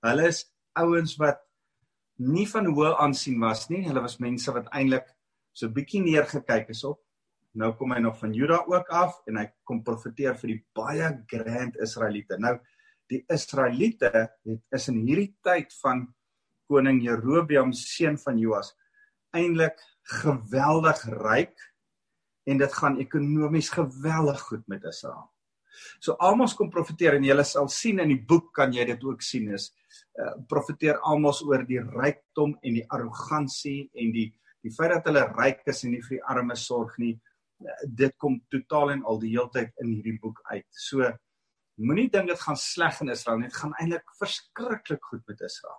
Hulle 0.00 0.28
is 0.28 0.46
ouens 0.72 1.16
wat 1.16 1.44
nie 2.16 2.46
van 2.46 2.66
hoë 2.66 2.96
aansien 2.98 3.40
was 3.40 3.68
nie. 3.68 3.84
Hulle 3.86 4.00
was 4.00 4.18
mense 4.18 4.52
wat 4.52 4.72
eintlik 4.72 5.06
so 5.58 5.70
bietjie 5.74 6.04
neergekyk 6.04 6.70
is 6.74 6.84
op. 6.86 7.00
Nou 7.58 7.72
kom 7.78 7.94
hy 7.94 8.02
nog 8.04 8.18
van 8.20 8.34
Juda 8.36 8.60
ook 8.68 8.90
af 8.94 9.16
en 9.26 9.40
hy 9.40 9.48
kom 9.66 9.80
profeteer 9.86 10.36
vir 10.38 10.54
die 10.54 10.60
baie 10.76 11.08
grand 11.30 11.78
Israeliete. 11.82 12.38
Nou 12.38 12.58
die 13.10 13.22
Israeliete 13.32 14.12
het 14.12 14.76
is 14.76 14.88
in 14.92 15.00
hierdie 15.06 15.32
tyd 15.44 15.72
van 15.82 16.04
koning 16.68 17.00
Jerobeam 17.02 17.72
seun 17.74 18.18
van 18.20 18.38
Joas 18.38 18.74
eintlik 19.34 19.80
geweldig 20.20 21.00
ryk 21.18 21.56
en 22.48 22.60
dit 22.60 22.78
gaan 22.80 23.00
ekonomies 23.00 23.72
geweldig 23.74 24.40
goed 24.48 24.64
met 24.68 24.84
Israel. 24.88 25.26
So 26.00 26.16
Amos 26.20 26.54
kom 26.58 26.70
profeteer 26.72 27.16
en 27.18 27.26
jy 27.26 27.36
sal 27.46 27.68
sien 27.72 28.00
in 28.02 28.12
die 28.12 28.22
boek 28.30 28.50
kan 28.56 28.72
jy 28.74 28.86
dit 28.88 29.04
ook 29.04 29.22
sien 29.24 29.50
is 29.54 29.70
uh, 30.18 30.34
profeteer 30.50 31.00
Amos 31.06 31.42
oor 31.46 31.64
die 31.66 31.80
rykdom 31.80 32.56
en 32.62 32.78
die 32.80 32.86
arrogansie 32.88 33.88
en 33.94 34.12
die 34.14 34.28
die 34.64 34.74
feit 34.74 34.92
dat 34.94 35.08
hulle 35.10 35.24
ryk 35.36 35.64
is 35.70 35.84
en 35.84 35.94
nie 35.94 36.02
vir 36.02 36.18
die 36.18 36.26
armes 36.34 36.66
sorg 36.66 36.96
nie 36.98 37.14
uh, 37.14 37.80
dit 38.02 38.14
kom 38.22 38.40
totaal 38.52 38.94
en 38.96 39.04
al 39.04 39.20
die 39.22 39.34
heeltyd 39.34 39.74
in 39.82 39.92
hierdie 39.96 40.18
boek 40.22 40.40
uit. 40.52 40.66
So 40.70 41.06
moenie 41.78 42.08
dink 42.10 42.30
dit 42.30 42.40
gaan 42.40 42.58
sleg 42.58 43.00
in 43.04 43.12
Israel 43.14 43.38
nie, 43.38 43.50
dit 43.50 43.60
gaan 43.60 43.76
eintlik 43.78 44.16
verskriklik 44.18 45.04
goed 45.10 45.22
met 45.30 45.44
Israel. 45.46 45.78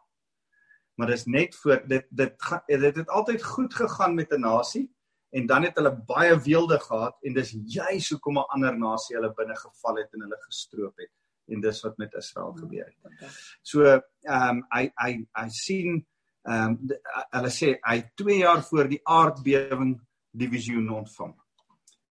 Maar 0.99 1.13
dis 1.13 1.25
net 1.31 1.55
voor 1.55 1.83
dit 1.87 2.07
dit 2.11 2.47
gaan 2.47 2.63
dit 2.67 2.95
het 3.01 3.09
altyd 3.09 3.43
goed 3.43 3.73
gegaan 3.73 4.15
met 4.15 4.33
'n 4.33 4.41
nasie 4.41 4.87
en 5.29 5.45
dan 5.45 5.63
het 5.63 5.75
hulle 5.75 5.95
baie 6.07 6.35
weelde 6.39 6.79
gehad 6.79 7.15
en 7.23 7.33
dis 7.33 7.55
juis 7.65 8.09
hoekom 8.09 8.37
'n 8.37 8.49
ander 8.55 8.77
nasie 8.77 9.15
hulle 9.15 9.33
binne 9.33 9.55
geval 9.55 9.95
het 9.95 10.13
en 10.13 10.21
hulle 10.21 10.39
gestroop 10.47 10.97
het 10.97 11.11
en 11.47 11.61
dis 11.61 11.81
wat 11.81 11.97
met 11.97 12.13
Israel 12.13 12.53
gebeur 12.53 12.85
het. 12.85 13.31
So 13.61 13.83
ehm 13.83 14.49
um, 14.49 14.65
hy 14.75 14.91
hy 14.95 15.27
hy 15.33 15.47
sien 15.49 16.05
ehm 16.47 16.77
um, 16.77 16.95
hulle 17.35 17.51
sê 17.51 17.75
hy 17.83 17.99
2 18.15 18.39
jaar 18.39 18.63
voor 18.63 18.87
die 18.87 19.01
aardbewing 19.03 19.97
die 20.31 20.49
visioen 20.49 20.89
ontvang. 20.89 21.35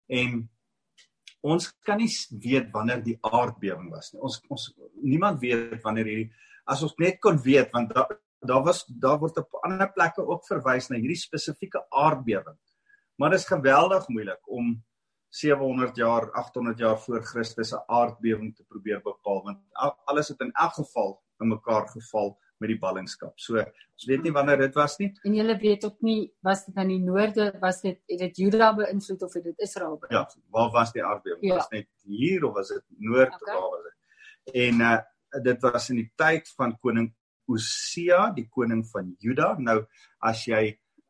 En 0.09 0.49
ons 1.41 1.69
kan 1.87 2.01
nie 2.01 2.11
weet 2.43 2.71
wanneer 2.75 3.03
die 3.03 3.19
aardbewing 3.23 3.91
was 3.91 4.13
nie. 4.13 4.21
Ons 4.21 4.41
ons 4.49 4.71
niemand 5.03 5.41
weet 5.41 5.83
wanneer 5.85 6.11
hierdie 6.11 6.33
as 6.69 6.83
ons 6.85 6.97
net 7.01 7.21
kon 7.25 7.39
weet 7.45 7.73
want 7.73 7.95
daar 7.95 8.19
daar 8.39 8.63
was 8.63 8.85
daar 8.87 9.19
word 9.19 9.39
op 9.41 9.63
ander 9.67 9.89
plekke 9.93 10.23
ook 10.23 10.45
verwys 10.47 10.91
na 10.91 10.99
hierdie 10.99 11.19
spesifieke 11.19 11.81
aardbewing. 11.91 12.59
Maar 13.19 13.35
dit 13.35 13.41
is 13.41 13.51
geweldig 13.51 14.07
moeilik 14.09 14.51
om 14.59 14.77
700 15.35 15.97
jaar, 15.97 16.31
800 16.33 16.79
jaar 16.79 16.99
voor 16.99 17.23
Christus 17.23 17.73
'n 17.73 17.83
aardbewing 17.87 18.55
te 18.57 18.65
probeer 18.65 19.01
bepaal 19.03 19.43
want 19.45 19.59
alles 20.05 20.29
het 20.29 20.41
in 20.41 20.53
elk 20.53 20.75
geval 20.75 21.23
in 21.41 21.49
mekaar 21.49 21.89
geval 21.89 22.39
met 22.63 22.73
die 22.73 22.79
ballingskap. 22.79 23.35
So 23.41 23.59
ons 23.59 24.07
weet 24.09 24.25
nie 24.27 24.33
wanneer 24.35 24.61
dit 24.63 24.79
was 24.79 24.97
nie. 25.01 25.11
En 25.27 25.35
julle 25.39 25.57
weet 25.59 25.85
ook 25.87 26.01
nie 26.07 26.21
was 26.47 26.65
dit 26.67 26.79
aan 26.79 26.91
die 26.93 27.01
noorde, 27.03 27.51
was 27.63 27.83
dit 27.85 28.01
het 28.11 28.25
dit 28.25 28.43
Juda 28.45 28.73
beïnvloed 28.79 29.23
of 29.27 29.37
het 29.39 29.47
dit 29.51 29.67
Israel 29.67 29.99
beïnvloed? 29.99 30.35
Ja, 30.37 30.51
waar 30.57 30.73
was 30.75 30.93
die 30.95 31.05
aardbewing? 31.05 31.45
Ja. 31.47 31.61
Was 31.61 31.71
net 31.75 31.89
hier 32.07 32.45
of 32.49 32.57
was 32.59 32.73
dit 32.75 32.85
noord 32.99 33.35
okay. 33.35 33.55
waar 33.55 33.71
was 33.77 33.87
dit? 33.87 34.67
En 34.67 34.85
uh 34.89 34.99
dit 35.45 35.61
was 35.61 35.91
in 35.93 35.99
die 36.01 36.11
tyd 36.17 36.47
van 36.57 36.71
koning 36.81 37.11
Osia, 37.53 38.31
die 38.33 38.47
koning 38.49 38.81
van 38.89 39.11
Juda. 39.21 39.51
Nou 39.61 39.83
as 40.25 40.47
jy 40.49 40.63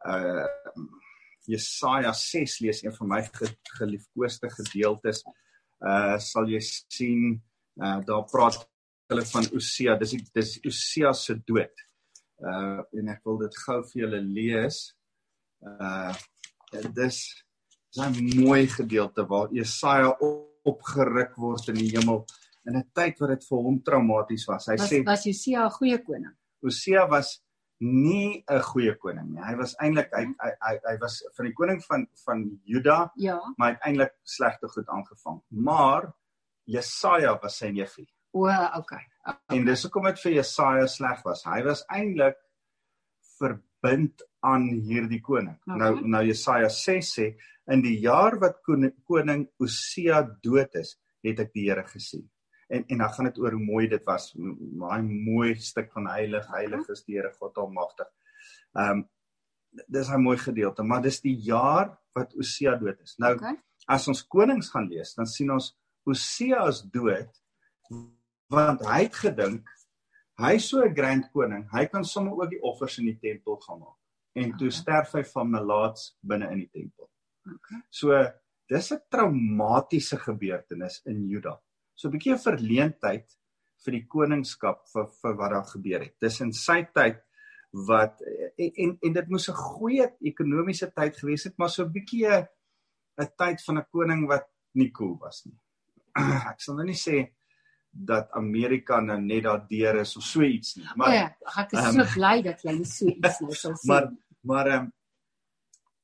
uh 0.06 0.46
Jesaja 1.48 2.10
6 2.12 2.58
lees, 2.60 2.82
een 2.82 2.92
van 2.92 3.08
my 3.08 3.20
geliefkoeste 3.78 4.50
gedeeltes, 4.52 5.22
uh 5.80 6.18
sal 6.18 6.50
jy 6.50 6.60
sien 6.60 7.38
uh 7.78 8.00
daar 8.04 8.26
praat 8.28 8.66
hulle 9.08 9.24
van 9.32 9.48
Osia. 9.56 9.96
Dis 10.00 10.14
dis 10.34 10.54
Osia 10.68 11.12
se 11.12 11.36
dood. 11.46 11.84
Uh 12.38 12.80
en 12.98 13.12
ek 13.14 13.24
wil 13.26 13.40
dit 13.44 13.60
gou 13.64 13.80
vir 13.90 14.02
julle 14.04 14.20
lees. 14.22 14.82
Uh 15.64 16.12
dis 16.94 17.18
is 17.96 17.98
'n 18.04 18.42
mooi 18.44 18.66
gedeelte 18.68 19.24
waar 19.26 19.48
Jesaja 19.50 20.12
opgeruk 20.68 21.36
word 21.36 21.68
in 21.68 21.80
die 21.80 21.90
hemel 21.96 22.24
in 22.66 22.76
'n 22.76 22.90
tyd 22.92 23.18
wat 23.20 23.30
dit 23.30 23.44
vir 23.48 23.58
hom 23.66 23.82
traumaties 23.82 24.46
was. 24.46 24.66
Hy 24.66 24.76
was, 24.76 24.90
sê 24.90 25.04
was 25.04 25.26
Osia 25.26 25.64
'n 25.64 25.70
goeie 25.70 25.98
koning? 26.04 26.34
Osia 26.62 27.08
was 27.08 27.40
nie 27.80 28.44
'n 28.48 28.62
goeie 28.62 28.94
koning 28.98 29.34
nie. 29.34 29.42
Hy 29.42 29.54
was 29.56 29.74
eintlik 29.80 30.10
hy, 30.12 30.24
hy 30.42 30.52
hy 30.60 30.74
hy 30.90 30.96
was 31.00 31.22
van 31.36 31.46
die 31.46 31.54
koning 31.54 31.82
van 31.84 32.06
van 32.24 32.60
Juda, 32.64 33.10
ja. 33.16 33.40
maar 33.56 33.70
uiteindelik 33.74 34.14
slegte 34.24 34.68
goed 34.68 34.88
aangevang. 34.88 35.40
Maar 35.48 36.12
Jesaja 36.66 37.38
was 37.42 37.56
sy 37.56 37.70
neefie. 37.70 38.08
O, 38.32 38.44
okay. 38.46 39.04
okay. 39.24 39.56
En 39.56 39.64
dis 39.64 39.82
hoekom 39.86 40.08
dit 40.10 40.20
vir 40.24 40.34
Jesaja 40.38 40.86
sleg 40.90 41.22
was. 41.24 41.44
Hy 41.48 41.62
was 41.66 41.84
eintlik 41.94 42.38
verbind 43.38 44.24
aan 44.46 44.68
hierdie 44.86 45.20
koning. 45.24 45.56
Okay. 45.64 45.78
Nou 45.80 45.92
nou 46.16 46.24
Jesaja 46.26 46.68
6 46.72 47.12
sê 47.18 47.28
in 47.72 47.84
die 47.84 47.98
jaar 48.04 48.38
wat 48.40 48.60
koning, 48.66 48.94
koning 49.08 49.46
Osia 49.62 50.22
dood 50.44 50.76
is, 50.80 50.96
het 51.24 51.40
ek 51.44 51.54
die 51.56 51.68
Here 51.68 51.84
gesien. 51.88 52.26
En 52.68 52.84
en 52.84 53.04
dan 53.04 53.12
gaan 53.14 53.30
dit 53.30 53.38
oor 53.40 53.56
hoe 53.56 53.64
mooi 53.64 53.86
dit 53.88 54.04
was. 54.06 54.32
Daai 54.36 55.02
mooi 55.02 55.54
stuk 55.56 55.92
van 55.94 56.10
heilig, 56.12 56.48
heilig 56.52 56.90
is 56.92 57.04
die 57.06 57.16
Here 57.16 57.32
God 57.38 57.58
Almagtig. 57.64 58.10
Ehm 58.76 58.98
um, 58.98 59.06
dis 59.86 60.08
'n 60.08 60.22
mooi 60.22 60.38
gedeelte, 60.38 60.82
maar 60.82 61.02
dis 61.02 61.20
die 61.20 61.36
jaar 61.44 61.98
wat 62.14 62.34
Osia 62.34 62.74
dood 62.76 63.00
is. 63.00 63.16
Nou 63.18 63.34
okay. 63.34 63.56
as 63.86 64.08
ons 64.08 64.26
konings 64.26 64.70
gaan 64.70 64.88
lees, 64.88 65.14
dan 65.14 65.26
sien 65.26 65.50
ons 65.50 65.76
Osia 66.04 66.66
is 66.68 66.80
dood 66.82 67.28
want 68.48 68.84
hy 68.88 69.02
het 69.06 69.14
gedink 69.14 69.68
hy 70.38 70.58
so 70.62 70.82
'n 70.84 70.94
grand 70.94 71.30
koning, 71.32 71.68
hy 71.72 71.86
kan 71.86 72.04
sommer 72.04 72.32
ook 72.32 72.50
die 72.50 72.62
offers 72.62 72.98
in 72.98 73.06
die 73.06 73.18
tempel 73.18 73.56
gaan 73.56 73.80
maak. 73.80 73.98
En 74.34 74.50
toe 74.56 74.68
okay. 74.68 74.78
sterf 74.80 75.12
hy 75.12 75.24
van 75.24 75.50
malaats 75.50 76.16
binne 76.22 76.50
in 76.52 76.58
die 76.58 76.70
tempel. 76.70 77.10
Okay. 77.42 77.80
So 77.90 78.14
dis 78.68 78.92
'n 78.92 79.00
traumatiese 79.10 80.16
gebeurtenis 80.16 81.02
in 81.06 81.26
Juda. 81.26 81.58
So 81.94 82.08
'n 82.08 82.12
bietjie 82.12 82.34
'n 82.34 82.38
verleentheid 82.38 83.26
vir 83.84 83.92
die 83.92 84.06
koningskap 84.06 84.86
vir 84.92 85.06
vir 85.22 85.34
wat 85.36 85.50
daar 85.50 85.66
gebeur 85.66 86.00
het. 86.00 86.14
Dis 86.20 86.40
in 86.40 86.52
sy 86.52 86.86
tyd 86.94 87.18
wat 87.72 88.22
en 88.56 88.70
en, 88.76 88.98
en 89.02 89.12
dit 89.12 89.28
moes 89.28 89.48
'n 89.48 89.54
goeie 89.54 90.06
ekonomiese 90.20 90.92
tyd 90.94 91.16
gewees 91.16 91.44
het, 91.44 91.58
maar 91.58 91.68
so 91.68 91.84
'n 91.84 91.92
bietjie 91.92 92.26
'n 93.18 93.28
tyd 93.36 93.64
van 93.66 93.78
'n 93.78 93.86
koning 93.90 94.28
wat 94.28 94.46
nie 94.74 94.90
cool 94.90 95.18
was 95.18 95.44
nie. 95.46 95.58
Ek 96.52 96.60
sal 96.60 96.76
nou 96.76 96.86
nie 96.86 96.94
sê 96.94 97.37
dat 97.90 98.30
Amerika 98.36 99.00
nou 99.00 99.18
net 99.20 99.42
daardeur 99.42 100.00
is 100.00 100.16
of 100.16 100.24
so 100.24 100.42
iets 100.42 100.76
nie. 100.76 100.86
Maar 100.94 101.14
ja, 101.14 101.28
ek 101.62 101.72
is 101.72 101.86
um, 101.86 102.00
so 102.00 102.12
bly 102.14 102.42
dat 102.46 102.62
jy 102.64 102.74
so 102.84 103.08
iets 103.10 103.40
nou 103.44 103.54
sal 103.54 103.76
sê. 103.78 103.88
Maar 103.90 104.10
maar 104.48 104.66
ehm 104.66 104.84
um, 104.84 104.92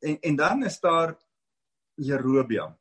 en 0.05 0.19
en 0.21 0.37
dan 0.37 0.64
is 0.64 0.81
daar 0.81 1.14
Jerobeam 1.95 2.75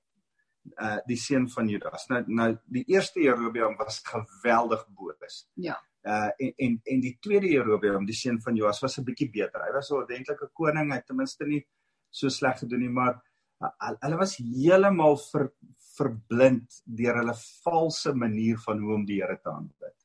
uh 0.80 1.00
die 1.08 1.18
seun 1.20 1.50
van 1.50 1.68
Judas. 1.70 2.08
Nou 2.08 2.24
nou 2.28 2.50
die 2.66 2.84
eerste 2.88 3.22
Jerobeam 3.22 3.76
was 3.78 4.00
geweldig 4.04 4.88
boos. 4.96 5.44
Ja. 5.54 5.78
Uh 6.04 6.32
en 6.38 6.54
en 6.58 6.80
en 6.84 7.04
die 7.04 7.18
tweede 7.20 7.52
Jerobeam, 7.52 8.06
die 8.06 8.16
seun 8.16 8.42
van 8.42 8.56
Joas 8.56 8.82
was 8.82 8.98
'n 8.98 9.04
bietjie 9.04 9.30
beter. 9.30 9.62
Hy 9.66 9.72
was 9.74 9.92
'n 9.92 9.96
ordentlike 9.96 10.50
koning, 10.54 10.92
hy 10.94 11.02
ten 11.02 11.16
minste 11.16 11.46
nie 11.46 11.66
so 12.10 12.30
sleg 12.30 12.60
gedoen 12.60 12.80
nie, 12.80 12.90
maar 12.90 13.22
uh, 13.62 13.94
hulle 14.00 14.18
was 14.18 14.38
heeltemal 14.38 15.18
ver 15.18 15.52
verblind 15.98 16.82
deur 17.00 17.16
hulle 17.22 17.36
valse 17.64 18.12
manier 18.18 18.58
van 18.66 18.82
hoe 18.82 18.96
om 18.98 19.06
die 19.06 19.20
Here 19.22 19.38
te 19.42 19.52
aanbid 19.52 19.98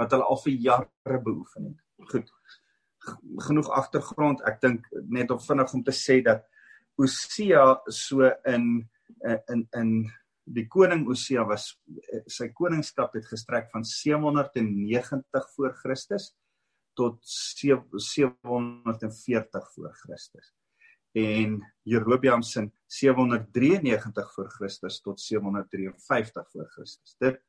wat 0.00 0.14
hulle 0.14 0.26
al 0.32 0.38
vir 0.40 0.54
jare 0.64 1.18
beoefen 1.20 1.66
het. 1.68 1.80
Goed. 2.08 2.28
Genoeg 3.44 3.68
agtergrond. 3.76 4.40
Ek 4.48 4.56
dink 4.62 4.86
net 5.12 5.28
om 5.34 5.40
vinnig 5.44 5.74
om 5.76 5.82
te 5.84 5.92
sê 5.96 6.16
dat 6.24 6.46
Osia 7.00 7.64
so 7.92 8.24
in 8.48 8.64
in 9.52 9.62
in 9.76 9.90
die 10.44 10.66
koning 10.72 11.08
Osia 11.12 11.44
was 11.48 11.64
sy 12.28 12.48
koningskap 12.56 13.14
het 13.16 13.26
gestrek 13.28 13.70
van 13.74 13.84
790 13.84 15.50
voor 15.56 15.72
Christus 15.82 16.24
tot 16.98 17.16
740 17.24 19.74
voor 19.74 19.92
Christus 20.02 20.46
en 21.12 21.60
Jerobeam 21.82 22.42
se 22.42 22.70
793 22.86 24.32
voor 24.34 24.50
Christus 24.50 25.00
tot 25.00 25.20
753 25.20 26.50
voor 26.50 26.70
Christus. 26.70 27.14
Dit 27.18 27.40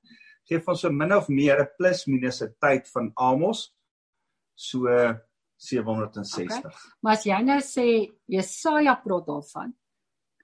gee 0.43 0.61
van 0.61 0.77
so 0.77 0.91
min 0.91 1.13
of 1.15 1.27
meer 1.27 1.61
'n 1.61 1.69
plus 1.77 2.05
minus 2.05 2.41
'n 2.41 2.55
tyd 2.59 2.89
van 2.89 3.11
Amos 3.13 3.75
so 4.55 4.87
760. 5.55 6.57
Okay. 6.57 6.71
Maar 6.99 7.13
as 7.13 7.23
jy 7.25 7.41
nou 7.41 7.59
sê 7.61 7.87
Jesaja 8.25 8.95
praat 8.95 9.25
daarvan, 9.25 9.73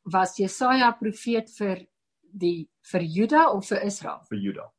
was 0.03 0.37
Jesaja 0.37 0.91
profeet 0.91 1.49
vir 1.57 1.87
die 2.21 2.69
vir 2.91 3.01
Juda 3.01 3.49
of 3.51 3.67
vir 3.67 3.85
Israel? 3.85 4.21
Vir 4.29 4.39
Juda. 4.39 4.73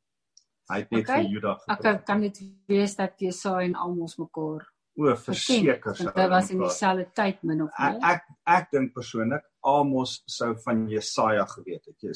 Hy 0.69 0.77
het 0.79 0.91
net 0.91 1.01
okay. 1.03 1.21
vir 1.21 1.29
Juda 1.29 1.53
gepraat. 1.53 1.79
Okay, 1.79 2.03
kan 2.03 2.21
dit 2.21 2.41
wees 2.67 2.95
dat 2.95 3.19
Jesaja 3.19 3.65
en 3.65 3.75
Amos 3.75 4.17
mekaar 4.17 4.67
O, 4.99 5.13
verseker 5.15 5.95
sou. 5.95 6.11
Dit 6.11 6.31
was 6.31 6.49
in 6.51 6.59
dieselfde 6.59 7.05
tyd 7.15 7.43
min 7.47 7.61
of 7.63 7.69
meer. 7.77 7.93
Ek 7.95 8.07
ek, 8.09 8.25
ek 8.57 8.73
dink 8.73 8.91
persoonlik 8.97 9.45
Amos 9.69 10.17
sou 10.27 10.49
van 10.65 10.81
Jesaja 10.91 11.45
geweet 11.47 11.87
het. 11.87 12.07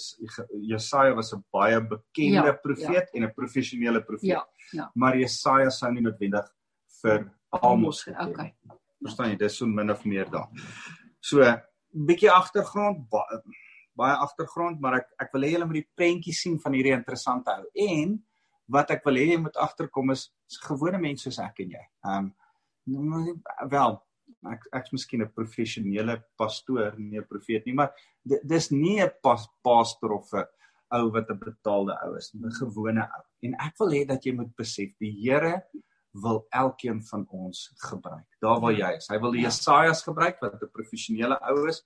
Jesaja 0.67 1.13
was 1.15 1.31
'n 1.33 1.43
baie 1.51 1.79
bekende 1.79 2.51
ja, 2.51 2.57
profeet 2.65 3.07
ja. 3.07 3.13
en 3.13 3.23
'n 3.23 3.33
professionele 3.33 4.03
profeet. 4.03 4.35
Ja, 4.35 4.43
ja. 4.71 4.91
Maar 4.95 5.17
Jesaja 5.17 5.69
sou 5.69 5.91
nie 5.91 6.03
noodwendig 6.03 6.49
vir 7.01 7.31
Amos 7.49 8.03
geweet. 8.03 8.27
Okay. 8.27 8.53
Verstaan 8.99 9.29
jy? 9.29 9.37
Dis 9.37 9.57
so 9.57 9.65
min 9.65 9.91
of 9.91 10.03
meer 10.03 10.29
daar. 10.29 10.49
So, 11.19 11.39
bietjie 11.91 12.31
agtergrond, 12.31 13.07
baie, 13.09 13.41
baie 13.95 14.15
agtergrond, 14.15 14.79
maar 14.81 14.99
ek 14.99 15.07
ek 15.19 15.33
wil 15.33 15.41
hê 15.41 15.55
julle 15.55 15.65
moet 15.65 15.81
die 15.81 15.91
prentjie 15.95 16.33
sien 16.33 16.59
van 16.59 16.73
hierdie 16.73 16.95
interessante 16.95 17.51
ou. 17.51 17.67
En 17.75 18.23
wat 18.67 18.91
ek 18.91 19.03
wil 19.05 19.15
hê 19.15 19.27
jy 19.33 19.41
moet 19.43 19.57
agterkom 19.57 20.11
is 20.11 20.31
gewone 20.63 20.99
mense 20.99 21.29
soos 21.29 21.39
ek 21.39 21.59
en 21.59 21.77
jy. 21.77 21.85
Ehm 22.03 22.17
um, 22.25 22.33
wel 23.69 24.01
ek 24.51 24.65
ek's 24.75 24.91
miskien 24.91 25.23
'n 25.23 25.31
professionele 25.31 26.17
pastoor, 26.37 26.97
nie 26.97 27.19
'n 27.19 27.27
profeet 27.27 27.65
nie, 27.65 27.73
maar 27.73 27.93
dis 28.23 28.71
nie 28.71 28.99
'n 29.01 29.11
pas, 29.21 29.47
pastor 29.63 30.11
of 30.11 30.33
'n 30.33 30.45
ou 30.91 31.11
wat 31.11 31.29
'n 31.29 31.39
betaalde 31.39 31.97
ou 32.05 32.17
is, 32.17 32.33
'n 32.33 32.51
gewone 32.51 33.01
ou. 33.01 33.23
En 33.41 33.55
ek 33.55 33.77
wil 33.79 33.91
hê 33.91 34.07
dat 34.07 34.25
jy 34.25 34.33
moet 34.33 34.55
besef, 34.55 34.91
die 34.99 35.11
Here 35.11 35.63
wil 36.13 36.45
elkeen 36.51 37.01
van 37.03 37.25
ons 37.29 37.71
gebruik. 37.89 38.27
Daar 38.39 38.59
waar 38.59 38.73
jy 38.73 38.97
is. 38.97 39.07
Hy 39.07 39.19
wil 39.19 39.31
die 39.31 39.41
ja. 39.41 39.47
Jesajas 39.47 40.03
gebruik 40.03 40.39
wat 40.41 40.61
'n 40.61 40.69
professionele 40.71 41.39
ou 41.41 41.67
is 41.67 41.83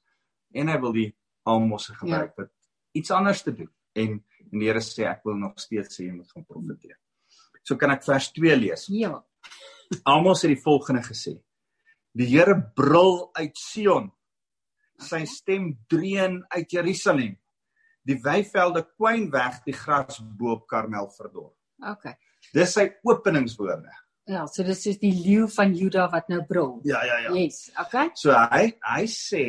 en 0.54 0.68
hy 0.68 0.80
wil 0.80 0.94
die 0.94 1.16
Amos 1.46 1.88
gebruik 1.88 2.34
ja. 2.36 2.44
wat 2.44 2.52
iets 2.92 3.12
anders 3.12 3.44
te 3.44 3.54
doen. 3.54 3.70
En 3.94 4.24
en 4.52 4.60
die 4.60 4.68
Here 4.68 4.80
sê 4.80 5.04
ek 5.08 5.24
wil 5.24 5.36
nog 5.36 5.60
steeds 5.60 6.00
sê 6.00 6.08
jy 6.08 6.12
moet 6.12 6.32
gaan 6.32 6.46
profeteer. 6.46 6.98
So 7.64 7.76
kan 7.76 7.92
ek 7.92 8.04
vers 8.04 8.32
2 8.32 8.56
lees. 8.56 8.88
Ja. 8.88 9.24
Amos 10.04 10.44
het 10.44 10.54
die 10.54 10.62
volgende 10.62 11.04
gesê: 11.06 11.38
Die 12.18 12.28
Here 12.32 12.56
brul 12.76 13.30
uit 13.38 13.58
Sion. 13.58 14.12
Sy 14.98 15.26
stem 15.30 15.76
dreun 15.92 16.42
uit 16.50 16.72
Jerusalem. 16.74 17.36
Die 18.08 18.18
weivelde 18.24 18.86
kwyn 18.96 19.28
weg, 19.32 19.62
die 19.66 19.76
gras 19.76 20.18
bo 20.40 20.56
op 20.56 20.68
Karmel 20.68 21.10
verdor. 21.14 21.52
OK. 21.86 22.10
Dis 22.56 22.74
sy 22.78 22.88
openingswoorde. 23.06 23.92
Ja, 24.28 24.44
so 24.52 24.64
dis 24.68 24.84
is 24.92 25.00
die 25.00 25.14
leeu 25.16 25.48
van 25.52 25.76
Juda 25.76 26.08
wat 26.12 26.28
nou 26.32 26.42
brul. 26.48 26.80
Ja, 26.88 27.04
ja, 27.08 27.20
ja. 27.24 27.34
Yes, 27.36 27.68
OK. 27.80 28.10
So 28.20 28.34
hy 28.52 28.74
hy 28.84 29.04
sê 29.12 29.44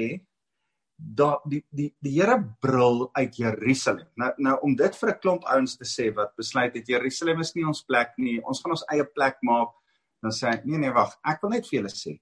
dat 0.99 1.43
die 1.51 1.63
die 1.71 1.89
die 2.03 2.13
Here 2.19 2.37
brul 2.63 3.09
uit 3.15 3.39
Jerusalem. 3.39 4.07
Nou 4.19 4.31
nou 4.45 4.55
om 4.69 4.77
dit 4.77 5.01
vir 5.01 5.11
'n 5.11 5.21
klomp 5.23 5.45
ouens 5.47 5.77
te 5.79 5.87
sê 5.87 6.13
wat 6.15 6.37
besluit 6.37 6.75
het 6.75 6.87
Jerusalem 6.87 7.41
is 7.41 7.55
nie 7.55 7.67
ons 7.67 7.83
plek 7.83 8.15
nie. 8.19 8.39
Ons 8.43 8.63
gaan 8.63 8.77
ons 8.77 8.87
eie 8.91 9.05
plek 9.05 9.39
maak 9.43 9.75
dan 10.23 10.35
sê 10.35 10.53
hy 10.53 10.61
nee 10.65 10.83
nee 10.83 10.95
wag, 10.95 11.15
ek 11.25 11.43
wil 11.43 11.55
net 11.55 11.69
vir 11.69 11.81
julle 11.81 11.93
sê 11.93 12.19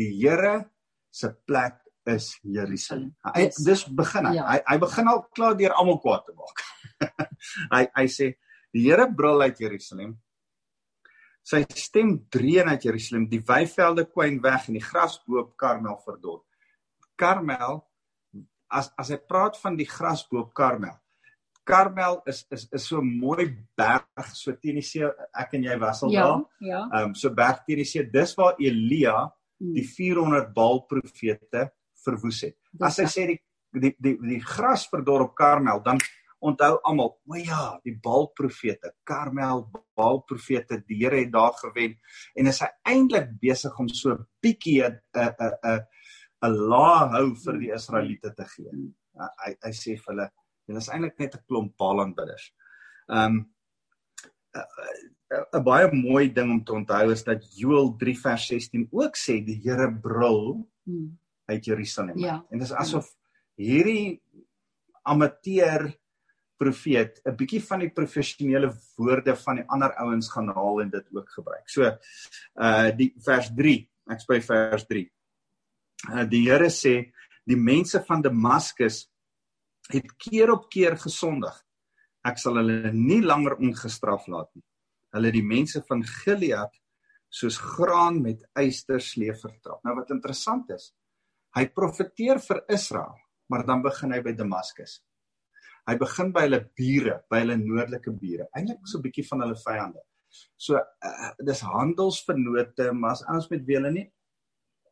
die 0.00 0.10
Here 0.18 0.56
se 1.14 1.30
plek 1.46 1.78
is 2.10 2.34
Jerusalem. 2.42 3.14
Hy 3.24 3.46
yes. 3.46 3.60
dis 3.64 3.84
begin 3.88 4.28
hy. 4.28 4.34
Ja. 4.36 4.46
hy 4.50 4.58
hy 4.66 4.76
begin 4.82 5.10
al 5.12 5.22
klaar 5.36 5.56
deur 5.58 5.76
almal 5.78 6.00
kwaad 6.02 6.26
te 6.26 6.34
maak. 6.36 6.64
hy 7.76 7.84
hy 7.94 8.06
sê 8.12 8.34
die 8.74 8.84
Here 8.88 9.06
brul 9.08 9.46
uit 9.46 9.62
Jerusalem. 9.62 10.16
Sy 11.44 11.60
stem 11.76 12.16
dreun 12.32 12.70
uit 12.72 12.84
Jerusalem, 12.86 13.26
die 13.28 13.42
weivelde 13.44 14.06
kwyn 14.08 14.38
weg 14.44 14.70
en 14.70 14.78
die 14.78 14.84
gras 14.84 15.18
bo 15.26 15.42
op 15.42 15.50
Karmel 15.60 15.98
verdor. 16.04 16.40
Karmel 17.20 17.82
as 18.74 18.90
as 18.98 19.12
hy 19.12 19.20
praat 19.20 19.58
van 19.60 19.76
die 19.78 19.88
gras 19.88 20.24
bo 20.30 20.40
op 20.42 20.54
Karmel, 20.56 20.96
Karmel 21.64 22.20
is 22.28 22.44
is 22.52 22.66
is 22.72 22.88
so 22.88 23.00
mooi 23.02 23.46
berg 23.76 24.28
so 24.32 24.52
teen 24.52 24.80
die 24.80 24.84
see 24.84 25.06
ek 25.40 25.54
en 25.58 25.64
jy 25.64 25.78
was 25.80 26.02
al 26.04 26.12
ja, 26.12 26.26
daar. 26.26 26.42
Ja. 26.60 26.82
Ehm 26.90 27.08
um, 27.10 27.14
so 27.14 27.32
berg 27.34 27.64
teen 27.66 27.80
die 27.80 27.88
see. 27.88 28.04
Dis 28.12 28.36
waar 28.36 28.60
Elia 28.60 29.16
hmm. 29.24 29.72
die 29.76 29.86
400 29.88 30.52
Baal 30.54 30.84
profete 30.90 31.70
verwoes 32.04 32.42
het. 32.44 32.58
As 32.80 33.00
hy 33.00 33.08
sê 33.08 33.26
die 33.32 33.40
die 33.80 33.94
die 33.98 34.18
die 34.20 34.42
gras 34.44 34.86
verdor 34.92 35.24
op 35.28 35.34
Karmel, 35.38 35.80
dan 35.84 35.98
onthou 36.44 36.76
almal, 36.84 37.14
o 37.24 37.40
ja, 37.40 37.62
die 37.86 37.94
Baal 38.04 38.28
profete, 38.36 38.92
Karmel 39.08 39.64
Baal 39.96 40.20
profete, 40.28 40.82
die 40.84 41.00
Here 41.00 41.22
het 41.22 41.32
daar 41.32 41.56
gewen 41.62 41.96
en 42.36 42.52
is 42.52 42.60
hy 42.60 42.68
eintlik 42.92 43.32
besig 43.40 43.80
om 43.80 43.88
so 43.88 44.12
'n 44.12 44.26
bietjie 44.44 44.84
'n 44.84 45.00
'n 45.16 45.32
'n 45.40 45.80
'n 46.44 46.54
laag 46.68 47.16
hou 47.16 47.28
vir 47.44 47.58
die 47.58 47.72
Israeliete 47.72 48.34
te 48.36 48.44
gee. 48.44 48.70
Hmm. 48.70 48.94
Hy 49.16 49.52
hy 49.64 49.72
sê 49.72 49.96
vir 49.96 50.12
hulle 50.12 50.28
Dit 50.66 50.76
is 50.76 50.88
eintlik 50.88 51.18
net 51.18 51.34
'n 51.34 51.44
klomp 51.46 51.76
Baalanbidders. 51.76 52.52
Ehm 53.08 53.24
um, 53.24 53.54
'n 55.34 55.64
baie 55.64 55.90
mooi 55.92 56.28
ding 56.32 56.50
om 56.50 56.62
te 56.64 56.72
onthou 56.72 57.10
is 57.12 57.24
dat 57.24 57.46
Joël 57.58 57.96
3 57.98 58.14
vers 58.20 58.46
16 58.46 58.88
ook 58.92 59.16
sê 59.18 59.40
die 59.44 59.58
Here 59.64 59.90
brul 59.90 60.62
hmm. 60.84 61.18
uit 61.50 61.64
Jerusalem. 61.64 62.18
Ja. 62.18 62.44
En 62.50 62.58
dit 62.58 62.66
is 62.68 62.74
asof 62.74 63.10
hierdie 63.58 64.22
amateur 65.02 65.90
profeet 66.56 67.20
'n 67.24 67.36
bietjie 67.36 67.62
van 67.62 67.82
die 67.84 67.90
professionele 67.90 68.70
woorde 68.96 69.36
van 69.36 69.60
die 69.60 69.66
ander 69.68 69.94
ouens 70.04 70.30
gaan 70.30 70.48
haal 70.54 70.80
en 70.80 70.90
dit 70.90 71.06
ook 71.12 71.30
gebruik. 71.30 71.68
So 71.68 71.82
uh 71.88 72.90
die 72.96 73.12
vers 73.18 73.50
3, 73.54 73.76
ek 74.10 74.20
spy 74.20 74.40
vers 74.40 74.86
3. 74.86 75.10
Uh 76.12 76.24
die 76.30 76.44
Here 76.46 76.70
sê 76.70 77.12
die 77.44 77.58
mense 77.58 78.00
van 78.06 78.22
Damaskus 78.22 79.04
het 79.92 80.08
keer 80.16 80.52
op 80.54 80.68
keer 80.72 80.96
gesondig. 81.00 81.54
Ek 82.24 82.38
sal 82.40 82.56
hulle 82.60 82.92
nie 82.94 83.20
langer 83.22 83.58
ongestraf 83.58 84.28
laat 84.32 84.48
nie. 84.54 84.64
Hulle 85.14 85.32
die 85.34 85.44
mense 85.44 85.82
van 85.88 86.02
Gilead 86.02 86.72
soos 87.34 87.58
graan 87.58 88.20
met 88.22 88.44
eystersleef 88.56 89.42
vertrap. 89.42 89.82
Nou 89.84 89.96
wat 89.98 90.12
interessant 90.14 90.70
is, 90.74 90.92
hy 91.58 91.66
profeteer 91.74 92.40
vir 92.42 92.62
Israel, 92.72 93.14
maar 93.50 93.66
dan 93.66 93.82
begin 93.84 94.14
hy 94.14 94.22
by 94.24 94.32
Damaskus. 94.38 95.00
Hy 95.84 95.98
begin 96.00 96.32
by 96.32 96.46
hulle 96.46 96.62
bure, 96.78 97.18
by 97.30 97.42
hulle 97.42 97.58
noordelike 97.60 98.14
bure, 98.16 98.48
eintlik 98.56 98.86
so 98.88 98.98
'n 98.98 99.04
bietjie 99.04 99.26
van 99.28 99.44
hulle 99.44 99.58
vyande. 99.60 100.00
So 100.56 100.78
uh, 100.78 101.30
dis 101.44 101.60
handelsvernote, 101.60 102.92
maar 102.92 103.12
as 103.12 103.24
ons 103.28 103.50
met 103.50 103.66
wie 103.66 103.76
hulle 103.76 103.92
nie 103.92 104.08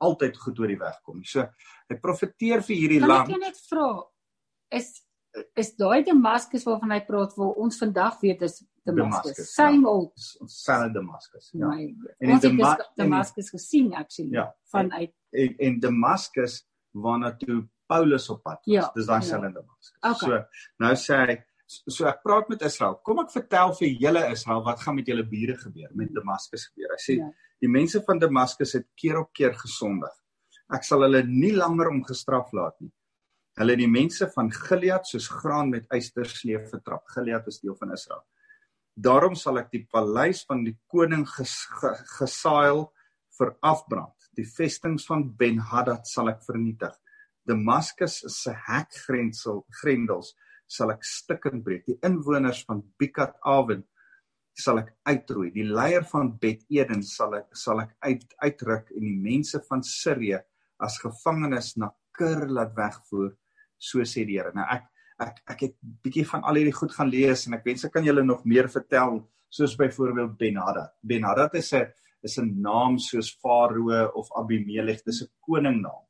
altyd 0.03 0.37
goed 0.37 0.59
oor 0.61 0.69
die 0.69 0.79
weg 0.79 0.99
kom. 1.07 1.23
So 1.25 1.47
hy 1.89 1.99
profeteer 2.03 2.63
vir 2.67 2.77
hierdie 2.77 3.01
land. 3.01 3.31
Kan 3.31 3.39
ek 3.39 3.55
net 3.55 3.61
vra, 3.71 3.89
is 4.73 4.93
is 5.57 5.71
daai 5.81 6.03
Damaskus 6.05 6.65
waarvan 6.69 6.93
hy 6.93 7.01
praat 7.07 7.33
waar 7.39 7.61
ons 7.65 7.79
vandag 7.81 8.19
weet 8.21 8.43
is 8.45 8.59
Damaskus. 8.85 9.39
Same 9.55 9.87
ja. 9.87 9.93
old 9.93 10.27
Sal 10.51 10.91
Damaskus. 10.93 11.51
Ja. 11.57 11.71
My, 11.71 11.87
en 12.19 12.35
in 12.35 12.43
Dama 12.43 12.73
Damaskus 12.99 13.49
gesien 13.55 13.93
actually 13.97 14.35
ja, 14.37 14.51
vanuit 14.73 15.13
en, 15.31 15.55
en 15.69 15.79
Damaskus 15.81 16.59
waarna 16.93 17.33
toe 17.41 17.63
Paulus 17.89 18.29
op 18.33 18.43
pad 18.43 18.61
was. 18.61 18.75
Ja, 18.75 18.91
Dis 18.97 19.09
daai 19.09 19.23
ja. 19.23 19.29
Sal 19.31 19.49
Damaskus. 19.49 19.95
Okay. 20.01 20.21
So 20.21 20.85
nou 20.85 20.93
sê 21.01 21.21
hy 21.23 21.39
so 21.73 22.09
ek 22.11 22.21
praat 22.27 22.51
met 22.53 22.65
Israel. 22.69 22.99
Kom 23.07 23.23
ek 23.23 23.33
vertel 23.33 23.73
vir 23.79 23.95
julle 24.05 24.27
Israel 24.35 24.65
wat 24.67 24.83
gaan 24.85 24.99
met 24.99 25.09
julle 25.09 25.25
bure 25.29 25.57
gebeur 25.63 25.95
met 25.97 26.13
Damaskus 26.13 26.69
gebeur. 26.69 26.93
Hy 26.99 27.05
sê 27.07 27.21
ja. 27.23 27.31
die 27.63 27.71
mense 27.73 28.03
van 28.05 28.21
Damaskus 28.21 28.77
het 28.77 28.91
keer 28.99 29.23
op 29.23 29.33
keer 29.33 29.57
gesondig. 29.57 30.13
Ek 30.73 30.85
sal 30.89 31.05
hulle 31.07 31.23
nie 31.29 31.55
langer 31.57 31.91
om 31.93 32.03
gestraf 32.09 32.53
laat 32.57 32.77
nie. 32.81 32.93
Hulle 33.61 33.77
die 33.77 33.91
mense 33.91 34.29
van 34.33 34.49
Gilead 34.53 35.05
soos 35.09 35.29
graan 35.29 35.73
met 35.75 35.91
eystersleef 35.93 36.71
vertrap. 36.73 37.05
Gilead 37.13 37.49
is 37.51 37.61
deel 37.61 37.77
van 37.77 37.93
Israel. 37.93 38.23
Daarom 38.97 39.37
sal 39.37 39.61
ek 39.61 39.71
die 39.73 39.85
paleis 39.93 40.43
van 40.49 40.65
die 40.65 40.75
koning 40.93 41.27
ges, 41.29 41.55
ge, 41.81 41.93
gesail 42.19 42.87
vir 43.39 43.55
afbrand. 43.65 44.17
Die 44.37 44.49
vestings 44.49 45.05
van 45.09 45.27
Ben-Hadad 45.37 46.09
sal 46.09 46.33
ek 46.33 46.41
vernietig. 46.47 46.95
Damaskus 47.49 48.21
se 48.31 48.55
hekgrendel 48.69 49.65
grendels 49.81 50.33
sal 50.71 50.93
ek 50.95 51.05
stukkend 51.05 51.65
breek. 51.67 51.85
Die 51.89 51.99
inwoners 52.07 52.63
van 52.69 52.81
Bikat 53.01 53.37
Awen 53.45 53.85
sal 54.57 54.81
ek 54.83 54.93
uitroei. 55.09 55.51
Die 55.53 55.67
leier 55.69 56.05
van 56.09 56.35
Bet 56.41 56.65
Eden 56.73 57.05
sal 57.05 57.37
ek 57.41 57.53
sal 57.57 57.83
ek 57.85 57.97
uit 58.05 58.25
uitruk 58.45 58.93
en 58.97 59.05
die 59.05 59.19
mense 59.21 59.61
van 59.69 59.85
Sirië 59.85 60.41
as 60.83 61.01
gevangenes 61.03 61.75
na 61.81 61.93
Kir 62.13 62.45
laat 62.53 62.75
wegvoer, 62.77 63.33
so 63.83 64.05
sê 64.07 64.25
die 64.29 64.39
Here. 64.39 64.53
Nou 64.55 64.67
ek 64.71 64.89
ek 65.23 65.43
ek 65.55 65.65
het 65.67 65.75
bietjie 66.05 66.25
van 66.29 66.45
al 66.49 66.61
hierdie 66.61 66.77
goed 66.77 66.95
gaan 66.95 67.11
lees 67.11 67.47
en 67.47 67.59
ek 67.59 67.67
wens 67.67 67.85
ek 67.87 67.95
kan 67.97 68.07
julle 68.07 68.25
nog 68.27 68.45
meer 68.49 68.71
vertel 68.73 69.21
soos 69.53 69.75
byvoorbeeld 69.77 70.39
Ben-Hadad. 70.39 70.95
Ben-Hadad 71.03 71.59
is 71.61 71.73
'n 71.75 71.91
is 72.23 72.39
'n 72.39 72.63
naam 72.63 72.99
soos 72.99 73.35
Farao 73.43 74.09
of 74.15 74.31
Abimelech, 74.39 75.03
dis 75.05 75.23
'n 75.23 75.31
koningnaam. 75.41 76.07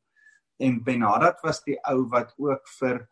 En 0.61 0.83
Ben-Hadad 0.85 1.43
was 1.43 1.63
die 1.65 1.79
ou 1.91 2.09
wat 2.09 2.35
ook 2.39 2.69
vir 2.79 3.09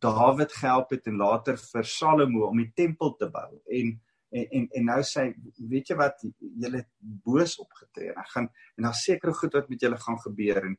Dawid 0.00 0.52
gehelp 0.52 0.90
het 0.90 1.06
en 1.06 1.16
later 1.16 1.56
vir 1.56 1.84
Salomo 1.84 2.46
om 2.48 2.56
die 2.56 2.72
tempel 2.74 3.16
te 3.16 3.28
bou. 3.28 3.60
En 3.68 4.00
en 4.34 4.46
en, 4.50 4.68
en 4.70 4.84
nou 4.84 5.00
sê 5.06 5.28
weet 5.70 5.90
jy 5.90 5.96
wat 5.98 6.24
julle 6.40 6.82
boos 6.98 7.58
opgetree 7.62 8.10
en 8.10 8.20
ek 8.22 8.30
gaan 8.34 8.48
en 8.76 8.88
daar 8.88 8.98
seker 8.98 9.34
goed 9.34 9.54
wat 9.54 9.70
met 9.70 9.84
julle 9.86 10.00
gaan 10.00 10.18
gebeur 10.18 10.64
en 10.70 10.76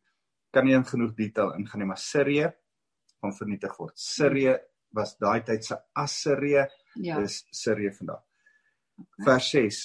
kan 0.52 0.66
nie 0.68 0.76
in 0.76 0.88
genoeg 0.88 1.14
detail 1.16 1.54
ingaan 1.60 1.84
nie 1.84 1.90
maar 1.92 2.02
Sirië 2.02 2.50
gaan 3.26 3.36
vernietig 3.36 3.76
word. 3.80 3.98
Sirië 4.00 4.56
was 4.96 5.16
daai 5.20 5.44
tyd 5.46 5.66
se 5.66 5.78
Assirië. 6.00 6.66
Ja. 7.04 7.20
Dis 7.20 7.42
Sirië 7.52 7.92
vandag. 7.98 8.24
Okay. 8.96 9.26
Vers 9.28 9.50
6. 9.52 9.82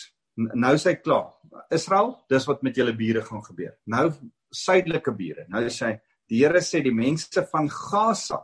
Nou 0.61 0.77
sê 0.81 0.95
hy 0.95 1.01
klaar. 1.03 1.33
Israel, 1.75 2.15
dis 2.31 2.47
wat 2.49 2.63
met 2.67 2.79
julle 2.79 2.95
bure 2.97 3.25
gaan 3.27 3.43
gebeur. 3.45 3.75
Nou 3.91 4.07
suidelike 4.55 5.15
bure. 5.17 5.47
Nou 5.51 5.65
sê 5.69 5.91
hy 5.91 5.97
die 6.31 6.45
Here 6.45 6.63
sê 6.63 6.79
die 6.85 6.95
mense 6.95 7.43
van 7.51 7.67
Gaza 7.75 8.39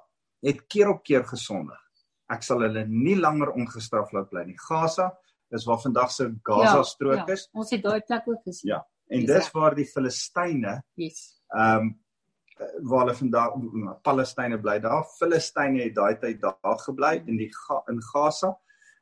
het 0.44 0.64
keer 0.70 0.90
op 0.90 1.04
keer 1.06 1.22
gesondig. 1.26 1.78
Ek 2.30 2.42
sal 2.42 2.64
hulle 2.66 2.82
nie 2.90 3.14
langer 3.18 3.52
ongestraf 3.54 4.10
laat 4.14 4.28
bly 4.32 4.42
nie. 4.48 4.58
Gaza 4.58 5.12
is 5.54 5.66
waar 5.68 5.78
vandag 5.78 6.10
se 6.10 6.26
Gaza 6.44 6.80
ja, 6.80 6.88
strook 6.88 7.22
ja. 7.22 7.36
is. 7.36 7.46
Ons 7.54 7.70
het 7.76 7.84
daai 7.84 8.00
plek 8.02 8.26
ook 8.32 8.42
gesien. 8.42 8.72
Ja. 8.72 8.80
En 9.06 9.22
dis 9.28 9.52
waar 9.54 9.76
die 9.78 9.86
Filistyne 9.86 10.80
Yes. 10.98 11.22
Ehm 11.54 11.86
um, 11.86 11.94
waar 12.56 13.04
hulle 13.04 13.14
vandag 13.16 13.56
Palestynë 14.04 14.58
bly 14.62 14.78
daar. 14.84 15.04
Filistyne 15.18 15.82
het 15.84 15.96
daai 15.96 16.16
tyd 16.20 16.40
daar 16.40 16.78
gebly 16.84 17.18
in 17.26 17.36
die 17.40 17.50
in 17.92 18.00
Gaza. 18.12 18.54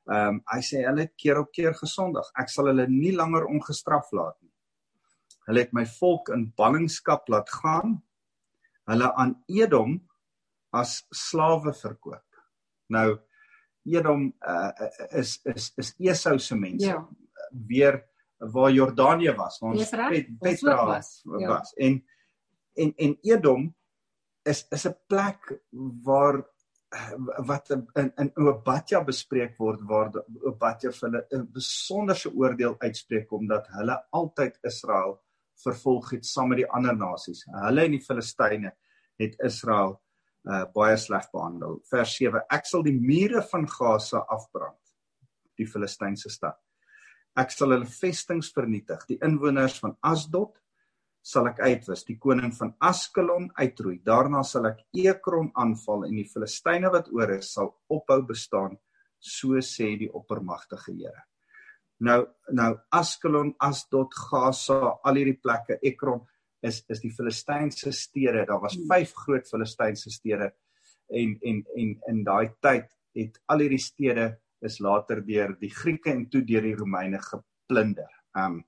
Ehm 0.05 0.35
um, 0.37 0.41
hy 0.53 0.61
sê 0.61 0.83
hulle 0.85 1.07
het 1.07 1.15
keer 1.17 1.39
op 1.41 1.53
keer 1.53 1.75
gesondig. 1.79 2.27
Ek 2.37 2.51
sal 2.53 2.69
hulle 2.69 2.87
nie 2.91 3.15
langer 3.17 3.47
ongestraf 3.49 4.11
laat 4.13 4.37
nie. 4.43 4.53
Hulle 5.47 5.65
het 5.65 5.73
my 5.73 5.85
volk 5.99 6.29
in 6.35 6.51
ballingskap 6.57 7.29
laat 7.33 7.51
gaan. 7.63 8.01
Hulle 8.91 9.13
aan 9.15 9.37
Edom 9.49 10.01
as 10.73 11.05
slawe 11.15 11.73
verkoop. 11.73 12.43
Nou 12.93 13.19
Edom 13.85 14.33
uh, 14.49 14.73
is 15.13 15.39
is 15.55 15.71
is 15.81 15.95
Esau 15.99 16.39
se 16.39 16.57
mense. 16.57 16.87
Ja. 16.87 17.07
Weer 17.51 18.03
waar 18.39 18.73
Jordanië 18.73 19.33
was, 19.37 19.59
waar 19.59 19.73
ons 19.73 19.91
Pet, 19.91 20.27
Petra 20.41 20.87
was. 20.87 21.23
Ja. 21.25 21.49
was. 21.49 21.73
En 21.81 22.03
en 22.77 22.93
en 22.97 23.17
Edom 23.23 23.69
is 24.45 24.67
is 24.71 24.87
'n 24.87 24.97
plek 25.09 25.53
waar 26.05 26.45
wat 27.47 27.71
in 27.71 28.13
in 28.17 28.31
Obadja 28.37 29.05
bespreek 29.05 29.59
word 29.59 29.81
waar 29.89 30.13
Obadja 30.43 30.93
vir 30.93 31.09
hulle 31.09 31.27
'n 31.33 31.53
besonderse 31.53 32.31
oordeel 32.31 32.77
uitspreek 32.79 33.33
omdat 33.33 33.67
hulle 33.79 33.97
altyd 34.11 34.59
Israel 34.63 35.21
vervolg 35.65 36.11
het 36.11 36.27
saam 36.27 36.49
met 36.49 36.59
die 36.63 36.71
ander 36.71 36.97
nasies. 36.97 37.45
Hulle 37.47 37.85
en 37.85 37.91
die 37.91 38.03
Filistyne 38.03 38.73
het 39.19 39.37
Israel 39.45 40.01
uh, 40.49 40.65
baie 40.75 40.97
sleg 40.97 41.31
behandel. 41.33 41.81
Vers 41.91 42.17
7: 42.17 42.43
Ek 42.51 42.67
sal 42.67 42.83
die 42.83 42.97
mure 42.99 43.43
van 43.43 43.69
Gaza 43.69 44.25
afbrand, 44.29 44.81
die 45.57 45.67
Filistynse 45.67 46.31
stad. 46.31 46.59
Ek 47.37 47.51
sal 47.51 47.75
hulle 47.75 47.87
vestings 47.87 48.53
vernietig, 48.55 49.07
die 49.09 49.19
inwoners 49.23 49.79
van 49.83 49.97
Asdod 50.01 50.61
sal 51.25 51.49
ek 51.49 51.63
uitwis, 51.65 52.05
die 52.05 52.19
koning 52.21 52.53
van 52.53 52.75
Askelon 52.85 53.47
uitroei. 53.57 53.97
Daarna 54.05 54.43
sal 54.45 54.69
ek 54.69 54.83
Ekron 55.07 55.51
aanval 55.57 56.05
en 56.11 56.19
die 56.19 56.29
Filistyne 56.29 56.91
wat 56.93 57.09
oor 57.17 57.33
is 57.39 57.55
sal 57.57 57.71
ophou 57.89 58.21
bestaan, 58.29 58.77
so 59.19 59.61
sê 59.65 59.95
die 60.01 60.11
oppermagtige 60.13 60.93
Here. 60.93 61.25
Nou 62.05 62.21
nou 62.53 62.75
Askelon, 62.93 63.55
Asdod, 63.63 64.13
Gaza, 64.13 64.99
al 65.03 65.21
hierdie 65.21 65.41
plekke, 65.41 65.79
Ekron 65.81 66.21
is 66.65 66.83
is 66.93 67.01
die 67.01 67.13
Filistynse 67.15 67.93
stede. 67.93 68.45
Daar 68.45 68.61
was 68.61 68.77
5 68.77 68.87
hmm. 68.89 69.25
groot 69.25 69.49
Filistynse 69.49 70.11
stede 70.13 70.53
en 71.09 71.39
en 71.41 71.65
en 71.77 71.97
in 72.13 72.23
daai 72.25 72.53
tyd 72.61 72.93
het 73.17 73.41
al 73.49 73.65
hierdie 73.65 73.81
stede 73.81 74.29
is 74.61 74.81
later 74.81 75.23
deur 75.25 75.57
die 75.61 75.73
Grieke 75.73 76.13
en 76.13 76.29
toe 76.29 76.45
deur 76.45 76.63
die 76.69 76.77
Romeine 76.77 77.21
geplunder. 77.21 78.13
Um 78.37 78.65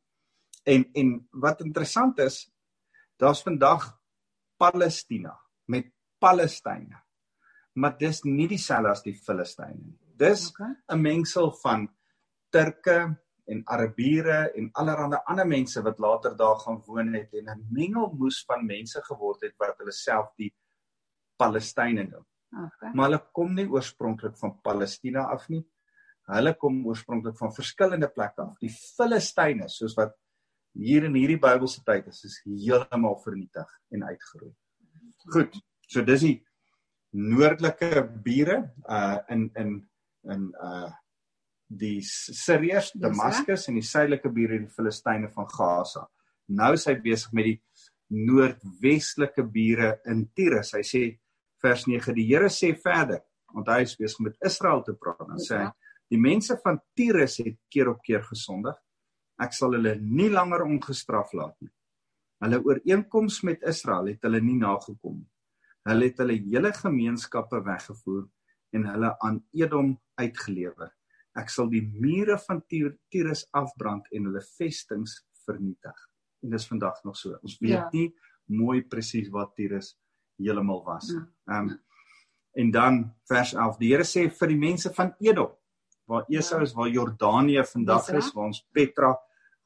En 0.67 0.85
en 0.95 1.13
wat 1.31 1.61
interessant 1.63 2.19
is, 2.19 2.41
daar's 3.17 3.43
vandag 3.43 3.87
Palestina 4.59 5.37
met 5.71 5.93
Palestynë. 6.19 6.99
Maar 7.77 7.97
dis 8.01 8.23
nie 8.25 8.49
dieselfde 8.49 8.91
as 8.91 9.05
die 9.05 9.15
Filistyne 9.15 9.79
nie. 9.79 9.99
Dis 10.17 10.49
'n 10.51 10.63
okay. 10.89 10.99
mengsel 10.99 11.51
van 11.63 11.89
Turke 12.51 13.17
en 13.47 13.63
Arabiere 13.65 14.53
en 14.57 14.71
allerlei 14.73 15.21
ander 15.27 15.47
mense 15.47 15.83
wat 15.83 15.99
later 15.99 16.37
daar 16.37 16.57
gaan 16.57 16.83
woon 16.87 17.15
het 17.15 17.35
en 17.35 17.51
'n 17.51 17.67
mengelmoes 17.71 18.45
van 18.47 18.67
mense 18.67 19.03
geword 19.03 19.43
het 19.43 19.55
wat 19.59 19.79
hulle 19.79 19.93
self 19.93 20.33
die 20.37 20.55
Palestynë 21.37 22.11
noem. 22.11 22.27
Okay. 22.67 22.91
Maar 22.95 23.05
hulle 23.11 23.23
kom 23.33 23.55
nie 23.55 23.69
oorspronklik 23.69 24.37
van 24.39 24.61
Palestina 24.63 25.27
af 25.31 25.49
nie. 25.49 25.65
Hulle 26.27 26.55
kom 26.55 26.87
oorspronklik 26.87 27.37
van 27.39 27.53
verskillende 27.55 28.09
plekke 28.09 28.43
af. 28.43 28.59
Die 28.59 28.73
Filistyne, 28.73 29.69
soos 29.69 29.95
wat 29.95 30.17
hier 30.77 31.07
in 31.09 31.17
hierdie 31.17 31.41
Bybelse 31.41 31.83
tyd 31.87 32.09
is 32.11 32.25
is 32.29 32.37
heeltemal 32.45 33.17
vernietig 33.23 33.71
en 33.95 34.05
uitgeroei. 34.05 34.53
Goed. 35.33 35.57
So 35.89 36.03
dis 36.05 36.25
die 36.27 36.37
noordelike 37.17 38.05
bure 38.25 38.63
uh 38.85 39.19
in 39.33 39.51
in 39.57 39.75
in 40.33 40.49
uh 40.63 40.93
die 41.67 41.99
Siriërs, 42.07 42.93
Damaskus 42.95 43.67
en 43.69 43.81
die 43.81 43.87
suidelike 43.87 44.31
bure 44.31 44.61
die 44.63 44.71
Filistyne 44.71 45.31
van 45.35 45.49
Gaza. 45.51 46.05
Nou 46.55 46.73
is 46.77 46.87
hy 46.87 46.95
besig 47.03 47.33
met 47.35 47.49
die 47.49 47.57
noordwestelike 48.15 49.43
bure 49.51 49.97
in 50.07 50.29
Tyrus. 50.37 50.77
Hy 50.77 50.85
sê 50.87 51.03
vers 51.63 51.87
9: 51.91 52.15
Die 52.15 52.29
Here 52.29 52.51
sê 52.53 52.71
verder, 52.79 53.25
want 53.55 53.73
hy 53.73 53.81
is 53.83 53.97
besig 53.99 54.23
met 54.29 54.39
Israel 54.47 54.85
te 54.87 54.95
praat. 54.95 55.27
Dan 55.27 55.43
sê 55.43 55.65
hy: 55.65 55.73
Die 56.13 56.23
mense 56.23 56.55
van 56.63 56.79
Tyrus 56.95 57.41
het 57.43 57.59
keer 57.73 57.91
op 57.91 58.05
keer 58.07 58.23
gesondig 58.29 58.79
ek 59.43 59.55
sal 59.57 59.77
hulle 59.77 59.97
nie 60.01 60.29
langer 60.33 60.65
ongestraf 60.67 61.33
laat 61.37 61.57
nie. 61.61 61.73
Hulle 62.45 62.61
ooreenkoms 62.65 63.41
met 63.49 63.65
Israel 63.69 64.13
het 64.13 64.25
hulle 64.27 64.41
nie 64.45 64.59
nagekom 64.61 65.21
nie. 65.21 65.31
Hulle 65.87 66.09
het 66.09 66.21
hulle 66.21 66.37
hele 66.43 66.73
gemeenskappe 66.75 67.61
weggevoer 67.65 68.25
en 68.77 68.87
hulle 68.91 69.13
aan 69.25 69.41
Edom 69.57 69.95
uitgelewer. 70.21 70.91
Ek 71.37 71.53
sal 71.53 71.69
die 71.73 71.85
mure 71.85 72.39
van 72.47 72.63
Tyrus 72.69 73.45
afbrand 73.57 74.09
en 74.13 74.29
hulle 74.31 74.43
vestings 74.57 75.21
vernietig. 75.47 75.97
En 76.43 76.53
dis 76.57 76.69
vandag 76.69 77.03
nog 77.05 77.17
so. 77.17 77.37
Ons 77.45 77.59
weet 77.61 77.77
ja. 77.77 77.89
nie 77.93 78.09
mooi 78.57 78.83
presies 78.89 79.29
wat 79.33 79.55
Tyrus 79.57 79.95
heeltemal 80.41 80.83
was. 80.87 81.13
Ja. 81.13 81.27
Ehm 81.53 81.75
um, 81.75 81.83
en 82.57 82.71
dan 82.73 82.95
vers 83.29 83.51
11. 83.53 83.75
Die 83.77 83.91
Here 83.91 84.05
sê 84.09 84.23
vir 84.33 84.49
die 84.49 84.57
mense 84.57 84.89
van 84.97 85.11
Edom 85.21 85.51
waar 86.09 86.25
Esau 86.33 86.63
is, 86.63 86.73
waar 86.73 86.89
Jordanië 86.89 87.65
vandag 87.69 88.09
is, 88.15 88.31
waar 88.33 88.47
ons 88.49 88.63
Petra 88.73 89.11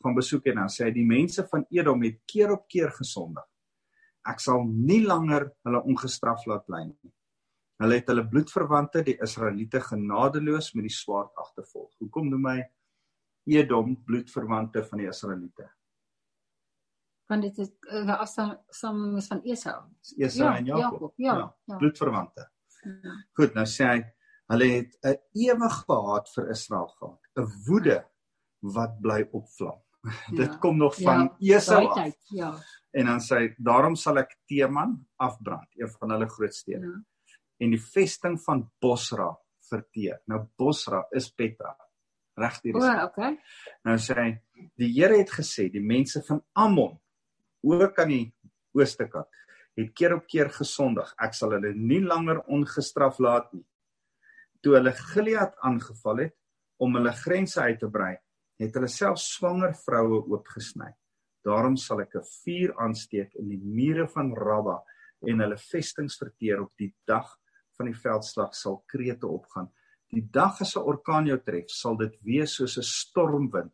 gaan 0.02 0.16
besoek 0.16 0.46
en 0.50 0.62
dan 0.62 0.72
sê 0.72 0.88
hy 0.88 0.92
die 0.96 1.06
mense 1.06 1.44
van 1.50 1.64
Edom 1.70 2.02
het 2.06 2.20
keer 2.26 2.52
op 2.54 2.66
keer 2.68 2.92
gesondig. 2.96 3.46
Ek 4.28 4.40
sal 4.40 4.64
nie 4.68 5.00
langer 5.04 5.48
hulle 5.64 5.80
ongestraf 5.88 6.44
laat 6.48 6.66
bly 6.68 6.84
nie. 6.88 7.12
Hulle 7.80 7.96
het 7.96 8.10
hulle 8.12 8.26
bloedverwante 8.28 9.02
die 9.06 9.16
Israeliete 9.24 9.80
genadeloos 9.80 10.74
met 10.76 10.84
die 10.84 10.92
swaard 10.92 11.32
agtervolg. 11.40 11.94
Hoekom 12.02 12.28
noem 12.28 12.48
hy 12.50 12.58
Edom 13.56 13.94
bloedverwante 14.04 14.82
van 14.84 15.00
die 15.00 15.08
Israeliete? 15.08 15.70
Want 17.30 17.46
dit 17.46 17.60
is 17.62 17.70
uh, 17.88 18.02
eh, 18.02 18.16
afstam 18.18 18.56
saam 18.74 19.02
van 19.22 19.42
Esau. 19.46 19.78
Esau 20.18 20.44
ja, 20.44 20.56
en 20.58 20.66
Jakob. 20.66 20.82
Jakob 20.82 21.12
ja, 21.16 21.36
ja, 21.38 21.46
ja. 21.70 21.76
Bloedverwante. 21.78 22.48
Ja. 22.80 23.14
Goed, 23.38 23.54
nou 23.56 23.66
sê 23.70 23.86
hy 23.86 24.00
hulle 24.50 24.68
het 24.74 24.96
'n 25.06 25.16
ewige 25.46 25.98
haat 26.06 26.28
vir 26.34 26.50
Israel 26.50 26.88
gehad, 26.98 27.20
'n 27.38 27.48
woede 27.68 27.98
wat 28.76 29.00
bly 29.00 29.22
opvlam. 29.32 29.78
dit 30.40 30.46
ja. 30.46 30.56
kom 30.62 30.78
nog 30.80 30.96
van 30.96 31.34
ja, 31.38 31.56
Esau 31.56 31.86
af. 31.86 32.16
Ja. 32.34 32.54
En 32.90 33.06
dan 33.06 33.22
sê 33.22 33.42
hy 33.42 33.50
daarom 33.58 33.96
sal 33.98 34.22
ek 34.22 34.34
Teman 34.48 34.96
afbrand, 35.20 35.68
een 35.78 35.90
van 35.98 36.16
hulle 36.16 36.28
groot 36.28 36.54
stede. 36.54 36.88
Ja. 36.88 37.36
En 37.60 37.74
die 37.76 37.82
vesting 37.82 38.38
van 38.42 38.64
Bosra 38.80 39.30
verteer. 39.68 40.22
Nou 40.30 40.42
Bosra 40.58 41.04
is 41.14 41.28
Petra. 41.30 41.74
Reg 42.40 42.56
hier 42.62 42.78
is. 42.78 42.86
O, 42.86 43.04
okay. 43.04 43.34
Nou 43.86 43.98
sê 44.00 44.16
hy 44.18 44.30
die 44.80 44.90
Here 44.96 45.20
het 45.20 45.30
gesê 45.34 45.68
die 45.72 45.84
mense 45.84 46.24
van 46.26 46.42
Ammon 46.58 46.96
ook 47.66 47.98
aan 48.00 48.14
die 48.14 48.24
ooste 48.76 49.06
kant 49.10 49.28
het 49.78 49.92
keer 49.96 50.16
op 50.16 50.26
keer 50.28 50.50
gesondig. 50.52 51.10
Ek 51.20 51.34
sal 51.36 51.54
hulle 51.56 51.72
nie 51.76 52.00
langer 52.04 52.42
ongestraf 52.48 53.20
laat 53.22 53.52
nie. 53.52 53.64
toe 54.60 54.74
hulle 54.76 54.92
Gilead 54.92 55.54
aangeval 55.64 56.18
het 56.20 56.34
om 56.84 56.98
hulle 56.98 57.12
grense 57.16 57.60
uit 57.60 57.78
te 57.80 57.88
brei, 57.88 58.18
het 58.60 58.76
hulle 58.76 58.88
self 58.92 59.18
swanger 59.18 59.74
vroue 59.74 60.22
oopgesny. 60.28 60.90
Daarom 61.44 61.76
sal 61.76 62.02
ek 62.02 62.16
'n 62.16 62.26
vuur 62.44 62.74
aansteek 62.76 63.34
in 63.34 63.48
die 63.48 63.60
mure 63.60 64.06
van 64.08 64.34
Rabba 64.36 64.82
en 65.26 65.40
hulle 65.40 65.56
vestings 65.56 66.18
verteer 66.18 66.60
op 66.60 66.72
die 66.76 66.94
dag 67.06 67.38
van 67.76 67.86
die 67.86 67.96
veldslag 67.96 68.54
sal 68.54 68.82
krete 68.86 69.26
opgaan. 69.26 69.70
Die 70.12 70.26
dag 70.30 70.60
as 70.60 70.76
'n 70.76 70.82
orkaan 70.82 71.26
jou 71.26 71.38
tref, 71.38 71.70
sal 71.70 71.96
dit 71.96 72.14
wees 72.22 72.54
soos 72.56 72.76
'n 72.76 72.82
stormwind. 72.82 73.72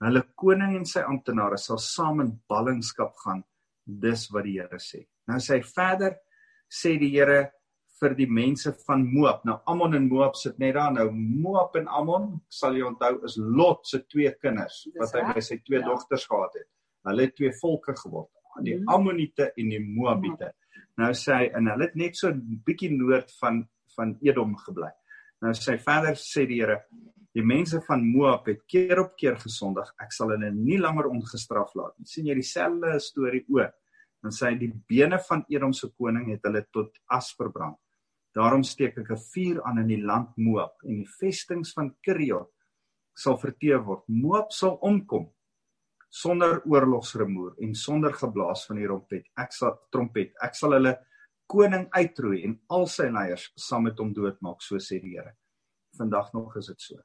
Hulle 0.00 0.22
koning 0.36 0.76
en 0.76 0.84
sy 0.84 1.00
amptenare 1.00 1.58
sal 1.58 1.78
saam 1.78 2.20
in 2.20 2.40
ballingskap 2.48 3.16
gaan. 3.16 3.44
Dis 3.84 4.28
wat 4.30 4.44
die 4.44 4.60
Here 4.60 4.78
sê. 4.78 5.06
Nou 5.26 5.38
sê 5.38 5.56
hy 5.56 5.62
verder 5.62 6.18
sê 6.70 6.98
die 6.98 7.10
Here 7.10 7.50
vir 8.00 8.14
die 8.18 8.28
mense 8.30 8.72
van 8.86 9.04
Moab. 9.12 9.44
Nou 9.48 9.58
Ammon 9.70 9.96
en 9.98 10.08
Moab 10.08 10.36
sit 10.38 10.58
net 10.58 10.74
daar. 10.74 10.92
Nou 10.94 11.08
Moab 11.12 11.76
en 11.80 11.88
Ammon, 11.88 12.30
sal 12.48 12.76
jy 12.78 12.86
onthou, 12.88 13.18
is 13.26 13.38
Lot 13.38 13.86
se 13.86 14.02
twee 14.06 14.32
kinders 14.42 14.84
wat 14.98 15.14
hy 15.16 15.24
by 15.34 15.44
sy 15.44 15.60
twee 15.64 15.80
ja. 15.80 15.86
dogters 15.86 16.26
gehad 16.30 16.60
het. 16.60 16.68
Hulle 17.08 17.26
het 17.28 17.36
twee 17.38 17.52
volke 17.60 17.94
geword, 17.96 18.30
die 18.64 18.76
mm. 18.76 18.88
Ammoniete 18.92 19.52
en 19.56 19.74
die 19.74 19.82
Moabiete. 19.82 20.52
Nou 20.98 21.12
sê 21.14 21.42
hy 21.42 21.50
en 21.54 21.70
hulle 21.70 21.86
het 21.88 21.98
net 21.98 22.16
so 22.18 22.30
'n 22.30 22.62
bietjie 22.66 22.90
noord 22.94 23.30
van 23.40 23.66
van 23.96 24.16
Edom 24.22 24.54
gebly. 24.62 24.90
Nou 25.42 25.52
sê 25.54 25.74
hy 25.74 25.78
verder 25.82 26.18
sê 26.18 26.46
die 26.46 26.60
Here, 26.60 26.78
die 27.34 27.44
mense 27.46 27.80
van 27.86 28.04
Moab 28.06 28.46
het 28.50 28.64
keer 28.70 29.02
op 29.02 29.16
keer 29.18 29.36
gesondig. 29.38 29.90
Ek 30.02 30.14
sal 30.14 30.32
hulle 30.34 30.50
nie 30.54 30.78
langer 30.78 31.10
ongestraf 31.10 31.74
laat 31.74 31.98
nie. 31.98 32.06
sien 32.06 32.26
jy 32.26 32.34
dieselfde 32.34 32.98
storie 33.00 33.44
ook? 33.48 33.74
Dan 34.22 34.34
sê 34.34 34.50
hy 34.50 34.56
die 34.58 34.72
bene 34.90 35.18
van 35.28 35.44
Edom 35.48 35.72
se 35.72 35.90
koning 35.94 36.32
het 36.32 36.46
hulle 36.46 36.64
tot 36.74 36.90
as 37.14 37.30
verbrand. 37.38 37.78
Daarom 38.38 38.62
steek 38.62 38.98
ek 38.98 39.10
'n 39.10 39.24
vuur 39.32 39.62
aan 39.66 39.78
in 39.82 39.88
die 39.88 40.02
land 40.02 40.36
Moab 40.36 40.84
en 40.84 41.02
die 41.02 41.10
vestings 41.20 41.72
van 41.74 41.96
Kiriot 42.02 42.52
sal 43.14 43.36
verteer 43.36 43.82
word. 43.82 44.04
Moab 44.08 44.52
sal 44.52 44.78
omkom 44.82 45.26
sonder 46.08 46.62
oorlogsremoer 46.64 47.56
en 47.62 47.74
sonder 47.74 48.12
geblaas 48.12 48.64
van 48.66 48.76
die 48.76 48.86
trompet. 48.86 49.26
Ek 49.36 49.52
sal 49.52 49.74
trompet. 49.90 50.32
Ek 50.42 50.54
sal 50.54 50.72
hulle 50.72 50.94
koning 51.48 51.88
uitroei 51.90 52.44
en 52.44 52.58
al 52.68 52.86
sy 52.86 53.08
leiers 53.10 53.50
saam 53.56 53.88
met 53.88 53.98
hom 53.98 54.12
doodmaak, 54.14 54.62
so 54.62 54.76
sê 54.76 55.00
die 55.02 55.16
Here. 55.16 55.34
Vandag 55.98 56.32
nog 56.32 56.56
is 56.56 56.66
dit 56.66 56.80
so. 56.80 56.96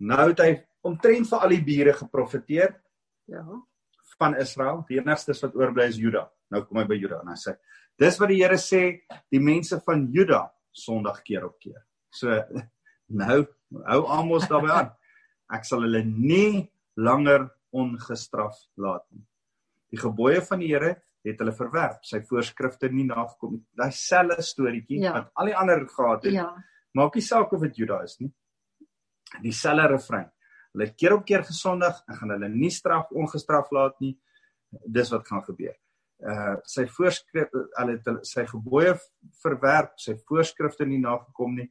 Nou 0.00 0.28
het 0.28 0.40
hy 0.40 0.52
omtrent 0.82 1.28
vir 1.30 1.38
al 1.38 1.48
die 1.48 1.64
bure 1.64 1.92
geprofeteer. 1.92 2.74
Ja. 3.26 3.44
Van 4.18 4.34
Israel. 4.36 4.84
Die 4.88 4.98
enigste 4.98 5.32
wat 5.40 5.54
oorbly 5.54 5.86
is 5.88 5.96
Juda. 5.96 6.26
Nou 6.50 6.64
kom 6.66 6.82
hy 6.82 6.84
by 6.84 6.98
Juda 6.98 7.22
en 7.22 7.32
hy 7.32 7.38
sê 7.38 7.56
Dis 8.02 8.18
wat 8.18 8.32
die 8.32 8.40
Here 8.40 8.58
sê, 8.58 8.82
die 9.30 9.40
mense 9.42 9.78
van 9.86 10.08
Juda 10.10 10.46
Sondag 10.74 11.20
keer 11.22 11.44
op 11.46 11.58
keer. 11.62 11.82
So 12.10 12.34
nou 13.22 13.42
hou 13.86 14.00
Amos 14.10 14.48
daarbey 14.50 14.72
aan. 14.74 14.90
Ek 15.52 15.68
sal 15.68 15.84
hulle 15.86 16.00
nie 16.06 16.64
langer 16.98 17.46
ongestraf 17.76 18.56
laat 18.80 19.04
nie. 19.12 19.22
Die 19.92 20.00
gebooie 20.00 20.40
van 20.48 20.64
die 20.64 20.72
Here 20.72 20.96
het 21.22 21.38
hulle 21.38 21.54
verwerp, 21.54 22.00
sy 22.08 22.18
voorskrifte 22.26 22.90
nie 22.90 23.04
nagekom 23.06 23.54
nie. 23.58 23.62
Daai 23.78 23.92
selfe 23.94 24.42
storieetjie 24.42 25.04
ja. 25.04 25.12
wat 25.20 25.30
al 25.38 25.52
die 25.52 25.58
ander 25.60 25.84
gehad 25.86 26.26
het. 26.26 26.34
Ja. 26.40 26.48
Maak 26.98 27.14
nie 27.16 27.24
saak 27.24 27.52
of 27.54 27.62
dit 27.68 27.84
Juda 27.84 28.00
is 28.08 28.18
nie. 28.18 28.32
Dieselfde 29.44 29.92
refrein. 29.94 30.26
Hulle 30.72 30.90
keer 30.96 31.14
op 31.20 31.22
keer 31.28 31.46
gesondig 31.46 32.02
en 32.08 32.18
gaan 32.18 32.34
hulle 32.34 32.50
nie 32.50 32.72
straf 32.74 33.12
ongestraf 33.14 33.70
laat 33.76 34.00
nie. 34.02 34.16
Dis 34.88 35.12
wat 35.12 35.28
gaan 35.28 35.44
gebeur 35.46 35.76
uh 36.22 36.56
sy 36.68 36.84
voorskrif 36.86 37.50
hulle 37.52 37.96
het 37.96 38.26
sy 38.28 38.44
gebooie 38.46 38.94
verwerp, 39.42 39.96
sy 39.98 40.14
voorskrifte 40.28 40.86
nie 40.86 41.00
nagekom 41.02 41.56
nie. 41.58 41.68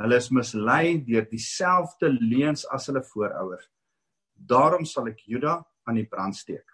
Hulle 0.00 0.16
is 0.16 0.30
mislei 0.32 0.96
deur 1.04 1.26
dieselfde 1.28 2.08
leuns 2.08 2.64
as 2.72 2.88
hulle 2.88 3.02
voorouers. 3.04 3.66
Daarom 4.34 4.86
sal 4.88 5.10
ek 5.12 5.26
Juda 5.28 5.58
aan 5.84 6.00
die 6.00 6.08
brand 6.08 6.36
steek. 6.36 6.64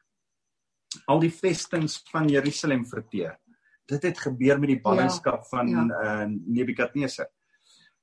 Al 1.10 1.20
die 1.24 1.32
vestings 1.34 1.98
van 2.12 2.30
Jerusalem 2.30 2.84
verteer. 2.86 3.34
Dit 3.86 4.06
het 4.06 4.18
gebeur 4.18 4.60
met 4.62 4.74
die 4.74 4.82
ballingskap 4.82 5.42
ja, 5.42 5.48
van 5.50 5.72
ja. 5.72 5.86
uh 6.04 6.28
Nebukadneser. 6.30 7.32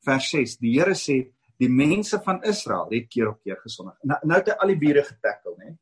Vers 0.03 0.29
6. 0.35 0.57
Die 0.59 0.75
Here 0.75 0.95
sê 0.99 1.21
die 1.59 1.71
mense 1.71 2.19
van 2.25 2.41
Israel 2.43 2.91
het 2.91 3.07
keer 3.11 3.31
op 3.31 3.39
keer 3.43 3.59
gesondig. 3.63 3.95
Nou, 4.03 4.19
nou 4.27 4.39
het 4.39 4.51
hy 4.51 4.59
al 4.59 4.73
die 4.73 4.79
bure 4.81 5.03
getackle, 5.07 5.55
né? 5.59 5.75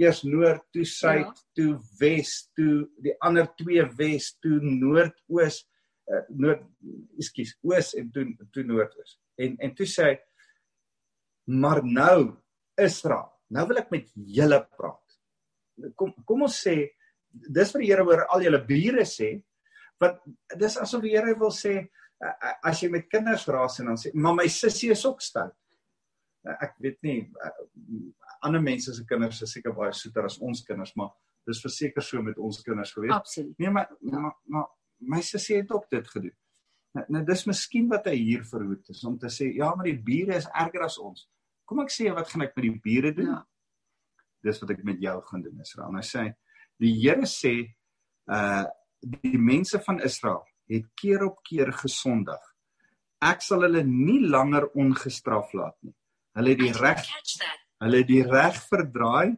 Eers 0.00 0.22
noord 0.28 0.64
toe 0.74 0.84
suid 0.88 1.28
ja. 1.28 1.34
toe 1.56 1.70
wes 2.00 2.34
toe 2.56 2.86
die 3.02 3.14
ander 3.24 3.48
twee 3.58 3.84
wes 3.98 4.32
toe 4.44 4.58
noordoos 4.60 5.62
uh, 6.12 6.22
noord 6.28 6.64
ekskuus 7.20 7.56
oos 7.66 7.94
en 7.98 8.10
toe 8.12 8.26
toe 8.52 8.64
noordoos. 8.68 9.16
En 9.40 9.56
en 9.64 9.74
toe 9.76 9.88
sê 9.90 10.10
hy 10.10 10.16
maar 11.62 11.82
nou 11.84 12.36
Israel 12.82 13.30
nou 13.54 13.66
wil 13.70 13.80
ek 13.84 13.92
met 13.94 14.08
julle 14.36 14.60
praat. 14.76 15.18
Kom 15.94 16.12
kom 16.28 16.46
ons 16.48 16.62
sê 16.66 16.78
dis 17.30 17.72
vir 17.72 17.84
die 17.84 17.92
Here 17.92 18.04
oor 18.06 18.24
al 18.32 18.44
julle 18.46 18.62
bure 18.68 19.04
sê 19.08 19.34
want 20.00 20.20
dis 20.60 20.76
asof 20.80 21.04
die 21.04 21.14
Here 21.16 21.36
wil 21.40 21.54
sê 21.54 21.78
as 22.64 22.80
jy 22.82 22.88
met 22.92 23.08
kinders 23.12 23.44
raas 23.48 23.80
en 23.80 23.92
dan 23.92 24.00
sê 24.00 24.12
maar 24.14 24.36
my 24.36 24.46
sussie 24.52 24.92
is 24.92 25.04
ook 25.08 25.22
stout 25.24 25.56
ek 26.46 26.76
weet 26.82 26.98
nie 27.02 27.18
ander 28.46 28.62
mense 28.62 28.94
se 28.94 29.04
kinders 29.08 29.42
is 29.42 29.54
seker 29.56 29.74
baie 29.76 29.92
soeter 29.96 30.26
as 30.28 30.38
ons 30.44 30.62
kinders, 30.66 30.92
maar 30.98 31.12
dis 31.46 31.62
verseker 31.62 32.04
so 32.04 32.22
met 32.22 32.38
ons 32.42 32.60
kinders 32.66 32.92
gewees. 32.94 33.14
Absoluut. 33.14 33.54
Nee, 33.58 33.70
maar 33.70 33.90
maar, 34.00 34.34
maar 34.44 34.68
my 34.98 35.22
sussie 35.22 35.60
het 35.60 35.72
ook 35.72 35.88
dit 35.90 36.08
gedoen. 36.08 36.34
Nou, 36.96 37.04
nou 37.16 37.22
dis 37.28 37.44
miskien 37.46 37.90
wat 37.92 38.08
hy 38.10 38.16
hier 38.16 38.46
verhoed 38.48 38.88
is 38.92 39.02
om 39.04 39.18
te 39.20 39.30
sê 39.32 39.50
ja, 39.54 39.72
maar 39.74 39.88
die 39.90 39.98
bure 40.02 40.38
is 40.38 40.48
erger 40.48 40.86
as 40.86 40.98
ons. 41.02 41.26
Kom 41.66 41.82
ek 41.82 41.92
sê 41.92 42.08
wat 42.14 42.30
gaan 42.30 42.46
ek 42.46 42.56
met 42.56 42.68
die 42.68 42.74
bure 42.82 43.12
doen? 43.16 43.34
Ja. 43.34 43.42
Dis 44.46 44.60
wat 44.62 44.72
ek 44.76 44.82
met 44.86 45.02
jou 45.02 45.16
gaan 45.28 45.44
doen, 45.44 45.62
Israel. 45.64 45.92
Nou 45.94 46.04
sê 46.06 46.28
die 46.82 46.94
Here 47.00 47.28
sê 47.30 47.56
uh 48.32 48.66
die 49.06 49.38
mense 49.38 49.78
van 49.84 50.00
Israel 50.02 50.40
het 50.72 50.86
keer 50.98 51.22
op 51.26 51.42
keer 51.46 51.68
gesondig. 51.76 52.40
Ek 53.22 53.44
sal 53.44 53.62
hulle 53.66 53.84
nie 53.86 54.22
langer 54.24 54.66
ongestraf 54.74 55.52
laat 55.54 55.76
nie. 55.84 55.92
Hulle 56.36 56.52
het 56.52 56.60
die 56.60 56.72
reg 56.76 57.04
Hulle 57.82 58.00
het 58.00 58.08
die 58.08 58.22
reg 58.24 58.56
verdraai 58.70 59.36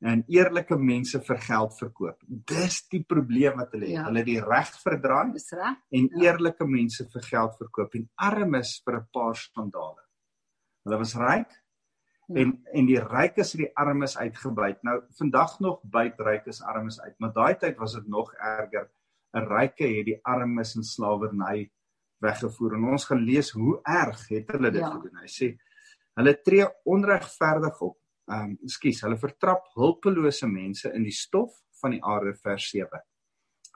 en 0.00 0.22
eerlike 0.32 0.78
mense 0.80 1.20
vir 1.22 1.38
geld 1.44 1.74
verkoop. 1.76 2.22
Dis 2.26 2.80
die 2.90 3.02
probleem 3.04 3.58
wat 3.60 3.74
hulle 3.76 3.90
het. 3.90 3.96
Ja. 3.98 4.04
Hulle 4.08 4.22
het 4.22 4.30
die 4.30 4.42
reg 4.42 4.70
verdraai 4.82 5.34
en 5.36 6.06
ja. 6.06 6.22
eerlike 6.24 6.66
mense 6.66 7.06
vir 7.12 7.26
geld 7.26 7.58
verkoop 7.60 7.98
en 7.98 8.06
armes 8.30 8.76
vir 8.84 9.00
'n 9.00 9.08
paar 9.12 9.36
skandale. 9.36 10.06
Hulle 10.86 10.98
was 11.02 11.14
ryk 11.14 11.50
ja. 11.50 12.40
en 12.42 12.56
en 12.72 12.86
die 12.86 13.00
rykes 13.00 13.52
het 13.52 13.66
die 13.66 13.74
armes 13.76 14.16
uitgebuit. 14.18 14.82
Nou 14.82 15.02
vandag 15.18 15.58
nog 15.60 15.82
byt 15.84 16.18
rykes 16.18 16.62
armes 16.62 17.00
uit, 17.00 17.14
maar 17.18 17.32
daai 17.32 17.54
tyd 17.58 17.76
was 17.78 17.94
dit 17.94 18.08
nog 18.08 18.32
erger. 18.34 18.88
'n 19.34 19.46
Ryke 19.46 19.86
het 19.86 20.06
die 20.06 20.20
armes 20.22 20.74
in 20.76 20.82
slawerny 20.82 21.70
weggevoer 22.18 22.74
en 22.74 22.84
ons 22.84 23.04
gaan 23.04 23.22
lees 23.24 23.50
hoe 23.50 23.80
erg 23.82 24.28
het 24.28 24.50
hulle 24.50 24.70
dit 24.70 24.80
ja. 24.80 24.90
gedoen. 24.90 25.20
Hy 25.22 25.28
sê 25.28 25.56
Hulle 26.18 26.34
tree 26.42 26.66
onregverdig 26.84 27.80
op. 27.80 27.98
Ehm, 28.30 28.50
um, 28.50 28.68
skus, 28.70 29.02
hulle 29.02 29.18
vertrap 29.18 29.70
hulpelose 29.74 30.46
mense 30.46 30.90
in 30.94 31.04
die 31.06 31.14
stof 31.14 31.54
van 31.80 31.96
die 31.96 32.02
aarde 32.02 32.34
vers 32.42 32.68
7. 32.70 33.00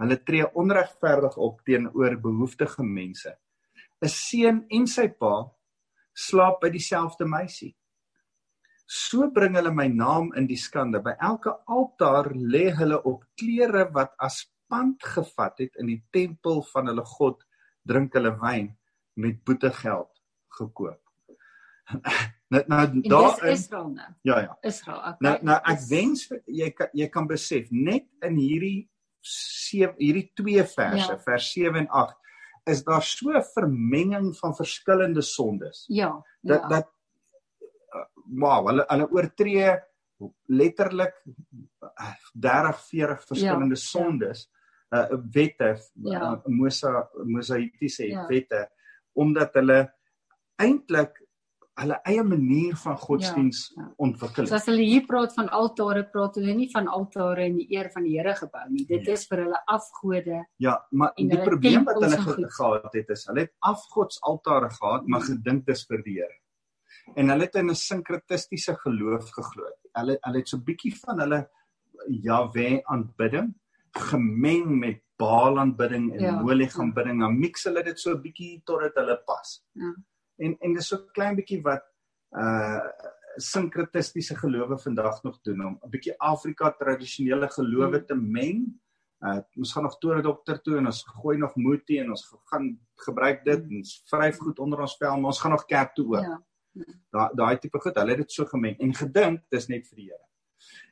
Hulle 0.02 0.18
tree 0.26 0.46
onregverdig 0.58 1.36
op 1.36 1.62
teenoor 1.66 2.16
behoeftige 2.20 2.82
mense. 2.82 3.36
'n 4.02 4.08
Seun 4.08 4.64
en 4.70 4.86
sy 4.86 5.08
pa 5.08 5.34
slaap 6.14 6.60
by 6.62 6.70
dieselfde 6.70 7.26
meisie. 7.26 7.74
So 8.86 9.30
bring 9.30 9.54
hulle 9.56 9.72
my 9.72 9.86
naam 9.88 10.32
in 10.36 10.46
die 10.46 10.60
skande. 10.60 11.00
By 11.02 11.14
elke 11.20 11.54
altaar 11.66 12.30
lê 12.34 12.68
hulle 12.76 13.00
op 13.10 13.24
klere 13.40 13.86
wat 13.94 14.12
as 14.18 14.44
pand 14.68 15.02
gevat 15.02 15.62
het 15.64 15.80
in 15.80 15.88
die 15.92 16.02
tempel 16.12 16.62
van 16.72 16.90
hulle 16.90 17.04
god, 17.16 17.40
drink 17.86 18.14
hulle 18.14 18.34
wyn 18.42 18.74
met 19.16 19.40
boetegeld 19.44 20.10
gekoop. 20.58 21.03
nou 22.52 22.62
nou 22.66 23.00
daar 23.08 23.44
is 23.44 23.60
Israel 23.60 23.88
nou. 23.88 24.10
Ja 24.22 24.40
ja. 24.40 24.58
Israel. 24.60 24.98
Okay. 24.98 25.16
Nou 25.18 25.36
nou 25.50 25.60
ek 25.72 25.86
wens 25.88 26.26
jy 26.46 26.70
kan 26.76 26.92
jy 26.92 27.08
kan 27.12 27.28
besef 27.30 27.70
net 27.70 28.06
in 28.24 28.36
hierdie 28.40 28.88
7 29.24 29.94
hierdie 29.98 30.30
twee 30.36 30.64
verse, 30.68 31.12
ja. 31.12 31.18
vers 31.24 31.48
7 31.52 31.84
en 31.84 31.88
8 31.88 32.20
is 32.72 32.84
daar 32.84 33.02
so 33.02 33.30
'n 33.30 33.44
vermenging 33.54 34.36
van 34.36 34.54
verskillende 34.56 35.22
sondes. 35.22 35.84
Ja. 35.88 36.24
Dat 36.40 36.60
ja. 36.60 36.68
dat 36.68 36.88
uh, 37.94 38.06
wow, 38.40 38.66
hulle 38.66 38.84
hulle 38.88 39.10
oortree 39.10 39.80
letterlik 40.46 41.14
30 42.32 42.80
40 42.88 43.24
verskillende 43.24 43.76
ja. 43.76 43.80
sondes 43.80 44.50
uh 44.94 45.08
wette 45.32 45.80
ja. 45.94 46.32
uh, 46.32 46.46
Mosa 46.46 47.08
Mosaïtiese 47.24 48.06
ja. 48.06 48.26
wette 48.26 48.68
omdat 49.12 49.54
hulle 49.54 49.94
eintlik 50.56 51.23
hulle 51.80 51.96
eie 52.06 52.22
manier 52.22 52.76
van 52.78 52.96
godsdiens 53.02 53.64
ja, 53.74 53.82
ja. 53.82 53.88
ontwikkel. 54.06 54.46
So 54.46 54.58
as 54.58 54.68
hulle 54.70 54.84
hier 54.86 55.06
praat 55.08 55.34
van 55.34 55.48
altare, 55.58 56.04
praat 56.12 56.38
hulle 56.38 56.54
nie 56.54 56.68
van 56.70 56.86
altare 56.90 57.48
in 57.48 57.58
die 57.58 57.66
eer 57.74 57.90
van 57.94 58.06
die 58.06 58.14
Here 58.14 58.34
gebou 58.38 58.62
nie. 58.70 58.84
Dit 58.86 59.08
nee. 59.08 59.16
is 59.16 59.26
vir 59.30 59.42
hulle 59.44 59.60
afgode. 59.74 60.44
Ja, 60.62 60.76
maar 60.94 61.16
die 61.18 61.40
probleem 61.42 61.86
wat 61.88 61.98
hulle 62.04 62.20
ge 62.22 62.46
gehad 62.58 62.94
het 63.00 63.10
is, 63.16 63.26
hulle 63.30 63.46
het 63.48 63.54
afgodsaltare 63.72 64.70
gehad, 64.76 65.10
maar 65.10 65.26
gedink 65.26 65.66
dis 65.66 65.84
vir 65.90 66.06
die 66.06 66.16
Here. 66.20 66.38
En 67.18 67.34
hulle 67.34 67.48
het 67.48 67.58
in 67.60 67.70
'n 67.70 67.80
sinkretistiese 67.80 68.76
geloof 68.84 69.34
geglo. 69.34 69.66
Hulle 69.98 70.18
hulle 70.22 70.38
het 70.38 70.48
so 70.48 70.56
'n 70.56 70.64
bietjie 70.64 70.94
van 71.02 71.20
hulle 71.20 71.44
Jahwe 72.06 72.82
aanbidding 72.84 73.54
gemeng 73.94 74.78
met 74.78 75.02
Baal 75.16 75.58
aanbidding 75.58 76.12
en 76.14 76.20
ja, 76.20 76.42
Molech 76.42 76.78
aanbidding. 76.78 77.20
Ja. 77.20 77.26
Dan 77.26 77.38
mix 77.38 77.64
hulle 77.64 77.82
dit 77.82 77.98
so 77.98 78.10
'n 78.14 78.22
bietjie 78.22 78.62
totdat 78.64 78.94
hulle 78.94 79.22
pas. 79.26 79.62
Ja 79.72 79.94
en 80.36 80.56
en 80.60 80.74
dis 80.74 80.88
so 80.88 81.04
klein 81.16 81.36
bietjie 81.38 81.62
wat 81.64 81.84
uh 82.38 83.12
sinkretistiese 83.34 84.36
gelowe 84.38 84.76
vandag 84.78 85.22
nog 85.22 85.40
doen 85.42 85.64
om 85.66 85.78
'n 85.82 85.90
bietjie 85.90 86.14
Afrika 86.18 86.70
tradisionele 86.70 87.48
gelowe 87.48 88.04
te 88.04 88.14
meng. 88.14 88.80
Uh 89.20 89.40
ons 89.56 89.72
gaan 89.72 89.82
nog 89.82 89.98
toe 89.98 90.22
dokter 90.22 90.62
toe 90.62 90.76
en 90.76 90.86
ons 90.86 91.02
gooi 91.02 91.38
nog 91.38 91.54
moetie 91.56 92.00
en 92.00 92.10
ons 92.10 92.34
gaan 92.44 92.78
gebruik 92.94 93.44
dit 93.44 93.62
en 93.62 93.76
ons 93.76 94.02
vryf 94.06 94.38
goed 94.38 94.58
onder 94.58 94.80
ons 94.80 94.96
vel, 94.96 95.16
maar 95.16 95.32
ons 95.32 95.40
gaan 95.40 95.50
nog 95.50 95.66
kerk 95.66 95.94
toe 95.94 96.06
ook. 96.06 96.22
Ja. 96.22 96.42
Daai 97.10 97.34
daai 97.34 97.58
tipe 97.58 97.80
goed, 97.80 97.96
hulle 97.96 98.10
het 98.10 98.18
dit 98.18 98.32
so 98.32 98.44
gemeng 98.44 98.78
en 98.78 98.94
gedink 98.94 99.42
dis 99.50 99.68
net 99.68 99.86
vir 99.86 99.96
die 99.96 100.10
Here. 100.10 100.26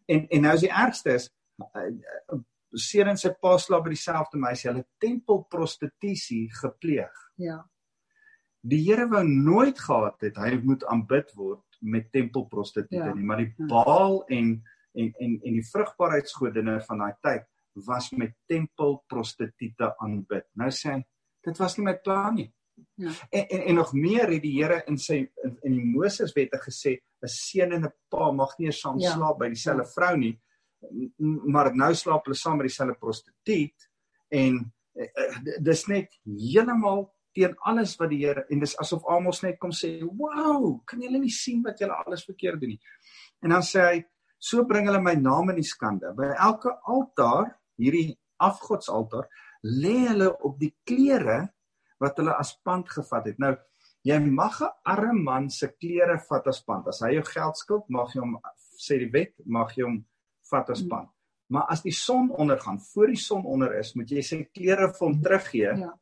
En 0.06 0.28
en 0.28 0.42
nou 0.42 0.54
is 0.54 0.60
die 0.60 0.70
ergste 0.70 1.14
is 1.14 1.30
uh, 1.58 2.38
seer 2.72 3.06
en 3.06 3.16
sy 3.16 3.30
pa 3.40 3.58
slaap 3.58 3.84
by 3.84 3.90
dieselfde 3.90 4.38
meisie, 4.38 4.70
hulle 4.70 4.86
tempelprostitusie 4.98 6.50
gepleeg. 6.50 7.30
Ja 7.36 7.71
die 8.62 8.80
Here 8.86 9.08
wou 9.10 9.22
nooit 9.26 9.78
gehad 9.78 10.22
het 10.22 10.38
hy 10.38 10.54
moet 10.62 10.84
aanbid 10.90 11.32
word 11.38 11.64
met 11.82 12.12
tempelprostituie 12.14 13.00
ja. 13.00 13.14
nie, 13.14 13.26
maar 13.26 13.42
die 13.42 13.50
ja. 13.56 13.66
Baal 13.70 14.22
en 14.30 14.54
en 14.92 15.08
en 15.24 15.38
en 15.40 15.54
die 15.56 15.66
vrugbaarheidsgodinne 15.66 16.80
van 16.86 17.00
daai 17.02 17.14
tyd 17.24 17.46
was 17.88 18.10
met 18.12 18.34
tempelprostituie 18.46 19.88
aanbid. 20.04 20.44
Nou 20.60 20.68
sê 20.70 20.92
hy, 20.92 20.98
dit 21.48 21.58
was 21.58 21.78
nie 21.78 21.86
my 21.86 21.96
plan 22.04 22.36
nie. 22.36 22.50
Ja. 23.00 23.12
En, 23.30 23.46
en 23.48 23.64
en 23.70 23.74
nog 23.80 23.92
meer 23.96 24.30
het 24.30 24.42
die 24.44 24.54
Here 24.58 24.82
in 24.86 24.98
sy 24.98 25.22
in, 25.44 25.56
in 25.62 25.78
die 25.78 25.88
Moseswette 25.94 26.60
gesê 26.62 26.98
'n 27.22 27.28
seun 27.28 27.72
en 27.72 27.86
'n 27.86 27.92
pa 28.10 28.30
mag 28.32 28.54
nie 28.58 28.72
saam 28.72 28.98
ja. 28.98 29.12
slaap 29.12 29.38
by 29.38 29.48
dieselfde 29.48 29.86
ja. 29.86 29.92
vrou 29.94 30.16
nie, 30.16 30.36
maar 31.46 31.74
nou 31.74 31.94
slaap 31.94 32.26
hulle 32.26 32.36
saam 32.36 32.56
met 32.56 32.68
dieselfde 32.68 32.98
prostituut 32.98 33.88
en 34.28 34.72
uh, 34.94 35.08
dis 35.60 35.86
net 35.86 36.18
heeltemal 36.24 37.06
teen 37.36 37.54
alles 37.68 37.94
wat 38.00 38.10
die 38.12 38.20
Here 38.22 38.44
en 38.50 38.62
dis 38.62 38.74
asof 38.80 39.04
Amos 39.10 39.42
net 39.42 39.58
kom 39.60 39.72
sê, 39.72 40.00
"Wow, 40.02 40.82
kan 40.86 41.00
julle 41.00 41.18
nie 41.18 41.30
sien 41.30 41.62
wat 41.62 41.78
julle 41.80 41.94
alles 42.06 42.24
verkeerd 42.24 42.60
doen 42.60 42.70
nie?" 42.70 42.80
En 43.42 43.50
dan 43.50 43.62
sê 43.62 43.80
hy, 43.80 44.04
"So 44.38 44.64
bring 44.64 44.86
hulle 44.86 45.00
my 45.00 45.14
naam 45.14 45.50
in 45.50 45.56
die 45.56 45.62
skande. 45.62 46.14
By 46.14 46.34
elke 46.38 46.78
altaar, 46.86 47.58
hierdie 47.78 48.18
afgodsaltaar, 48.40 49.28
lê 49.64 50.08
hulle 50.08 50.36
op 50.42 50.58
die 50.58 50.74
klere 50.84 51.52
wat 52.00 52.16
hulle 52.16 52.34
as 52.38 52.56
pand 52.64 52.88
gevat 52.88 53.26
het." 53.26 53.38
Nou, 53.38 53.56
jy 54.04 54.18
mag 54.18 54.60
'n 54.60 54.70
arme 54.84 55.22
man 55.22 55.50
se 55.50 55.68
klere 55.68 56.18
vat 56.28 56.46
as 56.46 56.62
pand. 56.62 56.88
As 56.88 57.00
hy 57.00 57.14
jou 57.14 57.22
geld 57.22 57.56
skuld, 57.56 57.84
mag 57.88 58.12
jy 58.14 58.20
hom 58.20 58.38
sê 58.78 58.98
die 58.98 59.10
wet, 59.10 59.34
mag 59.46 59.74
jy 59.76 59.84
hom 59.84 60.04
vat 60.50 60.70
as 60.70 60.82
pand. 60.82 61.08
Maar 61.48 61.66
as 61.68 61.82
die 61.82 61.92
son 61.92 62.30
ondergaan, 62.30 62.80
voor 62.80 63.06
die 63.06 63.16
son 63.16 63.44
onder 63.44 63.78
is, 63.78 63.94
moet 63.94 64.08
jy 64.10 64.22
sy 64.22 64.48
klere 64.54 64.88
vir 64.88 65.08
hom 65.08 65.22
teruggee. 65.22 65.78
Ja 65.78 65.98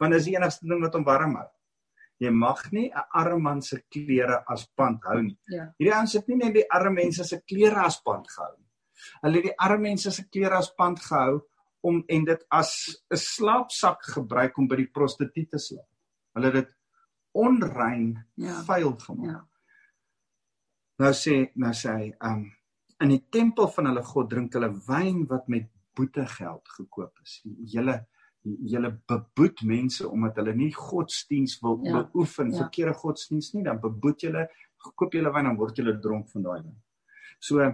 want 0.00 0.16
dis 0.16 0.28
die 0.30 0.36
enigste 0.36 0.68
ding 0.68 0.80
wat 0.82 0.96
hom 0.96 1.04
warm 1.04 1.36
hou. 1.36 1.48
Jy 2.20 2.30
mag 2.36 2.72
nie 2.72 2.90
'n 2.90 3.04
arme 3.14 3.40
man 3.40 3.62
se 3.62 3.80
klere 3.92 4.42
as 4.46 4.66
pand 4.76 5.04
hou 5.04 5.22
nie. 5.22 5.38
Ja. 5.48 5.72
Hierdie 5.78 5.94
ouens 5.94 6.12
het 6.12 6.28
nie 6.28 6.36
net 6.36 6.54
die 6.54 6.70
arme 6.70 7.02
mense 7.02 7.24
se 7.24 7.40
klere 7.40 7.84
as 7.84 8.00
pand 8.00 8.26
gehou 8.28 8.56
nie. 8.58 8.68
Hulle 9.22 9.36
het 9.36 9.44
die 9.44 9.58
arme 9.58 9.82
mense 9.82 10.10
se 10.10 10.24
klere 10.28 10.56
as 10.56 10.70
pand 10.76 11.00
gehou 11.00 11.40
om 11.82 12.04
en 12.08 12.24
dit 12.24 12.44
as 12.50 12.72
'n 13.10 13.16
slaapsak 13.16 14.02
gebruik 14.02 14.58
om 14.58 14.68
by 14.68 14.76
die 14.76 14.90
prostituie 14.92 15.48
te 15.48 15.58
slaap. 15.58 15.88
Hulle 16.34 16.46
het 16.46 16.54
dit 16.54 16.76
onrein 17.32 18.24
ja. 18.36 18.62
vuil 18.62 18.96
gemaak. 18.98 19.26
Ja. 19.26 19.46
Nou 20.98 21.12
sê 21.12 21.50
nou 21.54 21.72
sê 21.72 21.96
hy, 21.96 22.12
um 22.20 22.52
in 23.00 23.08
die 23.08 23.24
tempel 23.30 23.68
van 23.68 23.86
hulle 23.86 24.02
god 24.02 24.30
drink 24.30 24.52
hulle 24.52 24.70
wyn 24.86 25.26
wat 25.26 25.48
met 25.48 25.70
boetegeld 25.96 26.68
gekoop 26.68 27.18
is. 27.24 27.40
Julle 27.72 28.06
julle 28.42 28.90
beboet 29.06 29.62
mense 29.68 30.08
omdat 30.08 30.36
hulle 30.40 30.54
nie 30.56 30.72
godsdiens 30.74 31.58
wil 31.60 31.80
ja, 31.84 32.00
beoefen, 32.00 32.52
ja. 32.52 32.62
verkeerde 32.64 32.94
godsdiens 32.94 33.52
nie, 33.52 33.64
dan 33.64 33.80
beboet 33.80 34.24
julle, 34.24 34.46
koop 34.80 35.12
julle 35.12 35.32
wyn 35.34 35.50
en 35.50 35.58
word 35.60 35.76
julle 35.76 35.98
dronk 36.00 36.30
van 36.32 36.46
daai 36.46 36.62
wyn. 36.62 36.76
So 37.40 37.72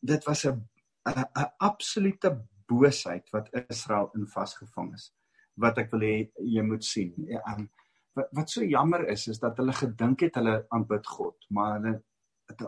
dit 0.00 0.24
was 0.26 0.46
'n 0.46 0.64
'n 1.06 1.50
absolute 1.58 2.30
boosheid 2.66 3.30
wat 3.30 3.50
Israel 3.68 4.10
in 4.14 4.26
vasgevang 4.26 4.94
is. 4.94 5.12
Wat 5.54 5.78
ek 5.78 5.90
wil 5.92 6.00
hê 6.00 6.30
jy 6.36 6.62
moet 6.62 6.84
sien. 6.84 7.14
Ja, 7.28 7.42
um, 7.52 7.68
wat, 8.14 8.28
wat 8.32 8.50
so 8.50 8.64
jammer 8.64 9.08
is 9.08 9.28
is 9.28 9.38
dat 9.38 9.56
hulle 9.56 9.72
gedink 9.72 10.20
het 10.20 10.34
hulle 10.34 10.66
aanbid 10.68 11.06
God, 11.06 11.36
maar 11.48 11.80
hulle 11.80 12.02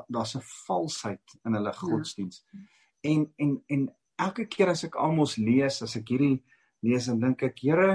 daar's 0.09 0.37
'n 0.37 0.45
valsheid 0.67 1.39
in 1.45 1.55
hulle 1.55 1.73
godsdiens. 1.73 2.45
Ja. 2.53 2.59
En 3.01 3.33
en 3.37 3.63
en 3.67 3.95
elke 4.17 4.47
keer 4.47 4.69
as 4.69 4.85
ek 4.85 4.95
almos 4.95 5.37
lees, 5.37 5.83
as 5.83 5.97
ek 5.97 6.09
hierdie 6.09 6.43
lees 6.85 7.09
en 7.11 7.21
dink 7.23 7.43
ek, 7.47 7.63
Here, 7.63 7.91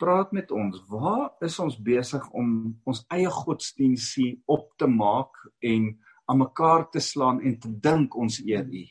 praat 0.00 0.32
met 0.32 0.50
ons. 0.54 0.80
Waar 0.90 1.34
is 1.44 1.58
ons 1.62 1.76
besig 1.80 2.24
om 2.34 2.48
ons 2.88 3.04
eie 3.14 3.30
godsdiensie 3.30 4.42
op 4.50 4.72
te 4.80 4.88
maak 4.90 5.38
en 5.62 5.92
aan 6.24 6.40
mekaar 6.40 6.88
te 6.90 7.02
slaan 7.04 7.40
en 7.44 7.56
te 7.60 7.70
dink 7.70 8.16
ons 8.16 8.40
eer 8.44 8.66
U? 8.66 8.84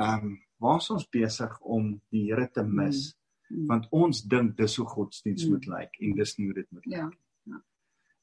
Ehm, 0.00 0.26
um, 0.26 0.38
waar 0.60 0.76
is 0.76 0.90
ons 0.92 1.06
besig 1.08 1.54
om 1.60 1.94
die 2.12 2.26
Here 2.28 2.50
te 2.52 2.62
mis? 2.62 3.14
Hmm. 3.48 3.66
Want 3.66 3.88
ons 3.90 4.22
dink 4.28 4.56
dis 4.58 4.76
hoe 4.76 4.86
godsdiens 4.86 5.46
moet 5.48 5.64
hmm. 5.64 5.78
lyk 5.78 5.96
en 6.04 6.18
dis 6.18 6.36
nie 6.38 6.50
hoe 6.50 6.58
dit 6.60 6.68
moet 6.70 6.86
lyk 6.86 6.98
ja, 6.98 7.06
nie. 7.08 7.54
Ja. 7.54 7.62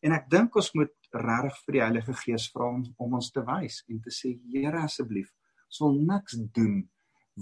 En 0.05 0.15
ek 0.19 0.29
dink 0.29 0.55
ons 0.55 0.69
moet 0.77 0.93
regtig 1.11 1.57
vir 1.65 1.77
die 1.77 1.81
Heilige 1.81 2.15
Gees 2.21 2.45
vra 2.53 2.69
om, 2.69 2.85
om 3.01 3.17
ons 3.17 3.31
te 3.33 3.41
wys 3.47 3.81
en 3.89 3.99
te 4.05 4.13
sê 4.13 4.35
Here 4.53 4.85
asseblief, 4.85 5.33
ons 5.67 5.81
wil 5.83 5.99
niks 6.13 6.37
doen 6.55 6.77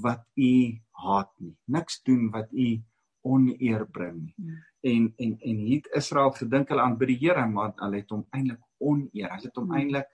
wat 0.02 0.24
u 0.40 0.52
haat 1.04 1.32
nie. 1.44 1.56
Niks 1.72 2.02
doen 2.08 2.30
wat 2.34 2.52
u 2.52 2.70
oneer 3.26 3.86
bring 3.90 4.20
nie. 4.22 4.36
Hmm. 4.36 4.64
En 4.86 5.08
en 5.18 5.38
en 5.40 5.62
hier 5.68 5.90
Israel 5.98 6.32
gedink 6.38 6.70
hulle 6.70 6.84
aan 6.84 6.98
by 6.98 7.10
die 7.10 7.18
Here, 7.24 7.46
maar 7.50 7.74
hulle 7.82 8.02
het 8.04 8.14
hom 8.14 8.26
eintlik 8.30 8.62
oneer. 8.78 9.32
Hulle 9.34 9.50
het 9.50 9.60
hom 9.62 9.72
hmm. 9.72 9.80
eintlik 9.82 10.12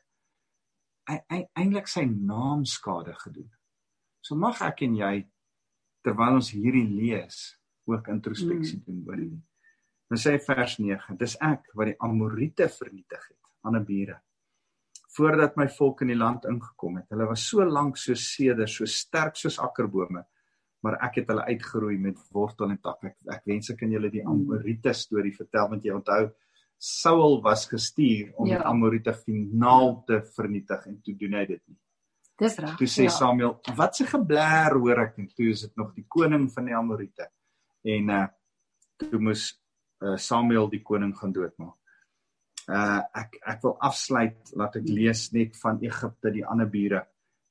eintlik 1.60 1.90
sy 1.92 2.06
naam 2.08 2.64
skade 2.66 3.14
gedoen. 3.20 3.50
So 4.22 4.38
mag 4.40 4.62
ek 4.64 4.86
en 4.88 4.96
jy 4.96 5.16
terwyl 6.06 6.40
ons 6.40 6.54
hierdie 6.56 6.88
lees 6.88 7.44
ook 7.90 8.08
introspeksie 8.14 8.80
hmm. 8.80 8.86
doen 8.88 9.08
oor 9.10 9.24
dit. 9.24 9.40
Dan 10.12 10.20
sê 10.20 10.36
vers 10.44 10.78
9: 10.80 11.18
Dis 11.20 11.38
ek 11.44 11.72
wat 11.76 11.92
die 11.92 12.00
Amorite 12.04 12.68
vernietig 12.72 13.32
het, 13.32 13.40
ander 13.68 13.84
bure 13.86 14.20
voordat 15.12 15.58
my 15.60 15.68
volk 15.68 16.06
in 16.06 16.14
die 16.14 16.20
land 16.20 16.46
ingekom 16.48 17.02
het. 17.02 17.10
Hulle 17.12 17.28
was 17.28 17.44
so 17.48 17.66
lank 17.68 17.98
so 18.00 18.16
seder, 18.16 18.68
so 18.72 18.88
sterk 18.88 19.36
soos 19.40 19.58
akkerbome, 19.60 20.24
maar 20.82 20.98
ek 21.08 21.22
het 21.22 21.30
hulle 21.32 21.46
uitgeroei 21.50 21.98
met 22.02 22.20
wortel 22.34 22.72
en 22.74 22.80
tak. 22.82 23.04
Ek, 23.12 23.18
ek 23.38 23.46
wens 23.50 23.70
ek 23.74 23.80
kan 23.84 23.92
julle 23.94 24.10
die 24.14 24.24
Amorite 24.26 24.94
storie 24.98 25.34
vertel 25.36 25.70
want 25.74 25.86
jy 25.86 25.94
onthou 25.96 26.24
Saul 26.82 27.38
was 27.46 27.68
gestuur 27.70 28.32
om 28.42 28.48
ja. 28.50 28.58
die 28.58 28.66
Amorite 28.66 29.14
finaal 29.14 30.00
te 30.08 30.18
vernietig 30.36 30.88
en 30.90 30.96
toe 31.06 31.14
doen 31.20 31.38
hy 31.38 31.46
dit 31.52 31.62
nie. 31.70 31.78
Dis 32.42 32.58
reg. 32.58 32.74
Toe 32.80 32.90
sê 32.90 33.06
ja. 33.06 33.14
Samuel, 33.14 33.60
wat 33.78 34.00
se 34.00 34.08
geblær 34.10 34.80
hoor 34.80 35.04
ek 35.04 35.20
en 35.22 35.28
toe 35.30 35.52
is 35.52 35.68
dit 35.68 35.76
nog 35.78 35.92
die 35.94 36.08
koning 36.10 36.48
van 36.54 36.72
die 36.72 36.78
Amorite. 36.78 37.30
En 37.86 38.16
uh 38.22 38.24
toe 39.02 39.18
moes 39.18 39.48
uh, 40.06 40.14
Samuel 40.22 40.68
die 40.70 40.84
koning 40.86 41.16
gaan 41.18 41.32
doodmaak 41.34 41.78
uh 42.70 43.02
ek 43.18 43.40
ek 43.54 43.64
wil 43.66 43.74
afsluit 43.82 44.52
laat 44.60 44.78
ek 44.78 44.90
lees 44.90 45.24
net 45.34 45.58
van 45.62 45.80
Egipte 45.82 46.32
die 46.34 46.46
ander 46.46 46.70
bure. 46.70 47.06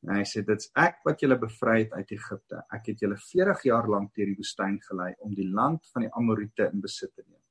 En 0.06 0.14
hy 0.16 0.22
sê 0.24 0.40
dit's 0.46 0.70
ek 0.80 1.02
wat 1.04 1.20
julle 1.20 1.36
bevry 1.40 1.82
het 1.82 1.92
uit 1.92 2.14
Egipte. 2.16 2.62
Ek 2.72 2.88
het 2.92 3.02
julle 3.04 3.18
40 3.20 3.66
jaar 3.68 3.88
lank 3.90 4.14
deur 4.16 4.30
die 4.30 4.38
woestyn 4.38 4.78
gelei 4.86 5.10
om 5.26 5.34
die 5.36 5.48
land 5.48 5.84
van 5.92 6.06
die 6.06 6.12
Amorite 6.16 6.70
in 6.72 6.80
besit 6.80 7.12
te 7.12 7.24
neem. 7.26 7.42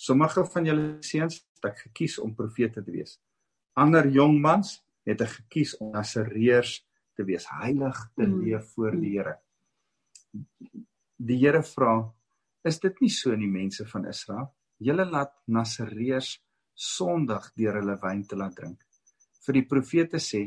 Sommige 0.00 0.44
van 0.52 0.68
julle 0.68 0.84
seuns 1.04 1.40
het 1.42 1.72
ek 1.72 1.82
gekies 1.88 2.18
om 2.22 2.36
profete 2.36 2.84
te 2.84 2.94
wees. 2.94 3.18
Ander 3.74 4.06
jong 4.08 4.38
mans 4.40 4.78
het 5.08 5.20
ek 5.24 5.34
gekies 5.40 5.74
om 5.80 5.90
nasereërs 5.94 6.78
te 7.18 7.26
wees, 7.26 7.48
heilig 7.58 7.98
te 8.14 8.24
mm. 8.26 8.38
leef 8.44 8.70
voor 8.76 8.96
die 9.00 9.12
Here. 9.16 9.34
Die 11.20 11.40
Here 11.42 11.62
vra, 11.66 11.98
is 12.64 12.78
dit 12.80 13.02
nie 13.02 13.10
so 13.12 13.34
in 13.34 13.42
die 13.42 13.50
mense 13.50 13.84
van 13.90 14.06
Israel? 14.08 14.48
Julle 14.80 15.04
laat 15.08 15.34
nasereërs 15.50 16.38
Sondag 16.80 17.50
deur 17.58 17.76
hulle 17.76 17.98
wyn 18.00 18.22
te 18.24 18.38
laat 18.40 18.54
drink. 18.56 18.78
Vir 19.44 19.58
die 19.58 19.66
profete 19.68 20.20
sê 20.22 20.46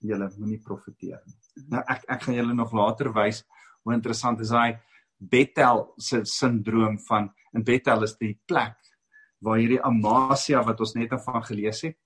julle 0.00 0.28
moenie 0.38 0.60
profeteer 0.64 1.20
nie. 1.26 1.66
Nou 1.72 1.82
ek 1.88 2.06
ek 2.08 2.22
gaan 2.26 2.38
julle 2.38 2.54
nog 2.56 2.72
later 2.76 3.12
wys 3.14 3.42
hoe 3.84 3.94
interessant 3.94 4.40
is 4.40 4.52
daai 4.54 4.78
Bethel 5.20 5.84
se 6.00 6.22
sindroom 6.24 6.98
van 7.08 7.28
in 7.56 7.64
Bethel 7.64 8.06
is 8.06 8.16
die 8.20 8.34
plek 8.48 8.78
waar 9.44 9.60
hierdie 9.60 9.82
Amasia 9.84 10.62
wat 10.64 10.80
ons 10.80 10.94
net 10.96 11.12
van 11.24 11.42
gelees 11.44 11.84
het 11.88 11.98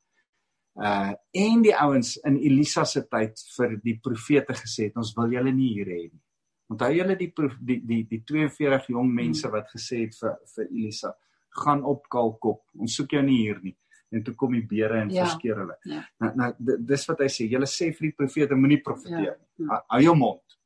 uh 0.74 1.12
en 1.44 1.62
die 1.62 1.74
ouens 1.74 2.16
in 2.26 2.36
Elisa 2.36 2.84
se 2.84 3.04
tyd 3.06 3.38
vir 3.56 3.76
die 3.82 3.98
profete 4.02 4.56
gesê 4.58 4.88
het 4.88 4.96
ons 4.98 5.14
wil 5.16 5.30
julle 5.30 5.52
nie 5.54 5.70
hier 5.76 5.86
hê 5.86 6.00
nie. 6.08 6.22
Onthou 6.70 6.90
julle 6.90 7.14
die 7.18 7.30
die 7.60 7.80
die 7.86 8.02
die 8.10 8.22
42 8.26 8.88
jong 8.90 9.12
mense 9.14 9.50
wat 9.52 9.70
gesê 9.70 10.02
het 10.06 10.18
vir 10.18 10.34
vir 10.56 10.66
Elisa 10.70 11.14
gaan 11.62 11.84
op 11.84 12.08
Kalkop. 12.10 12.64
Ons 12.74 12.96
soek 12.98 13.14
jou 13.14 13.22
nie 13.22 13.38
hier 13.44 13.60
nie. 13.62 13.76
En 14.14 14.22
toe 14.26 14.34
kom 14.38 14.54
die 14.54 14.64
beere 14.70 15.00
en 15.02 15.12
ja. 15.12 15.26
verskeer 15.26 15.60
hulle. 15.62 15.76
Ja. 15.90 16.02
Nou 16.22 16.32
nou 16.38 16.78
dis 16.92 17.06
wat 17.10 17.22
hy 17.24 17.30
sê. 17.32 17.48
Julle 17.50 17.68
sê 17.70 17.90
vir 17.92 18.10
die 18.10 18.16
profete 18.18 18.58
moenie 18.58 18.80
profeteer 18.84 19.32
ja. 19.32 19.38
nie. 19.38 19.68
Ja. 19.68 19.80
Hou 19.94 20.02
jou 20.04 20.16
mond. 20.20 20.58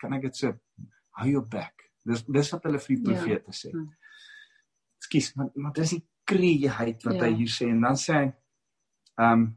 Kan 0.00 0.16
ek 0.18 0.28
dit 0.30 0.40
sê? 0.44 0.52
Hou 1.20 1.28
jou 1.30 1.44
bek. 1.56 1.88
Dis 2.08 2.24
dis 2.26 2.54
wat 2.54 2.70
hulle 2.70 2.80
vir 2.82 2.94
die 2.94 3.00
ja. 3.02 3.08
profete 3.10 3.54
ja. 3.54 3.58
sê. 3.58 3.74
Ekskuus, 5.02 5.32
maar 5.38 5.50
maar 5.58 5.76
dis 5.76 5.96
die 5.96 6.04
kreeheid 6.28 7.02
wat 7.06 7.18
ja. 7.18 7.26
hy 7.26 7.34
hier 7.42 7.50
sê 7.50 7.68
en 7.72 7.82
dan 7.84 7.98
sê 7.98 8.20
hy 8.20 8.28
ehm 8.28 9.42
um, 9.42 9.50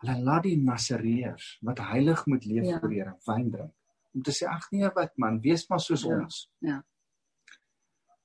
hulle 0.00 0.16
laat 0.24 0.46
die 0.46 0.56
Nasareërs 0.56 1.48
wat 1.68 1.82
heilig 1.90 2.22
moet 2.32 2.46
leef 2.48 2.68
ja. 2.70 2.78
vir 2.80 2.94
Here 2.94 3.16
wyn 3.26 3.50
drink 3.52 3.74
om 4.16 4.22
te 4.26 4.32
sê 4.34 4.48
ag 4.48 4.70
nee 4.72 4.88
wat 4.96 5.12
man 5.20 5.40
wees 5.44 5.66
maar 5.68 5.82
soos 5.84 6.06
ja. 6.06 6.16
ons 6.16 6.38
ja 6.64 6.78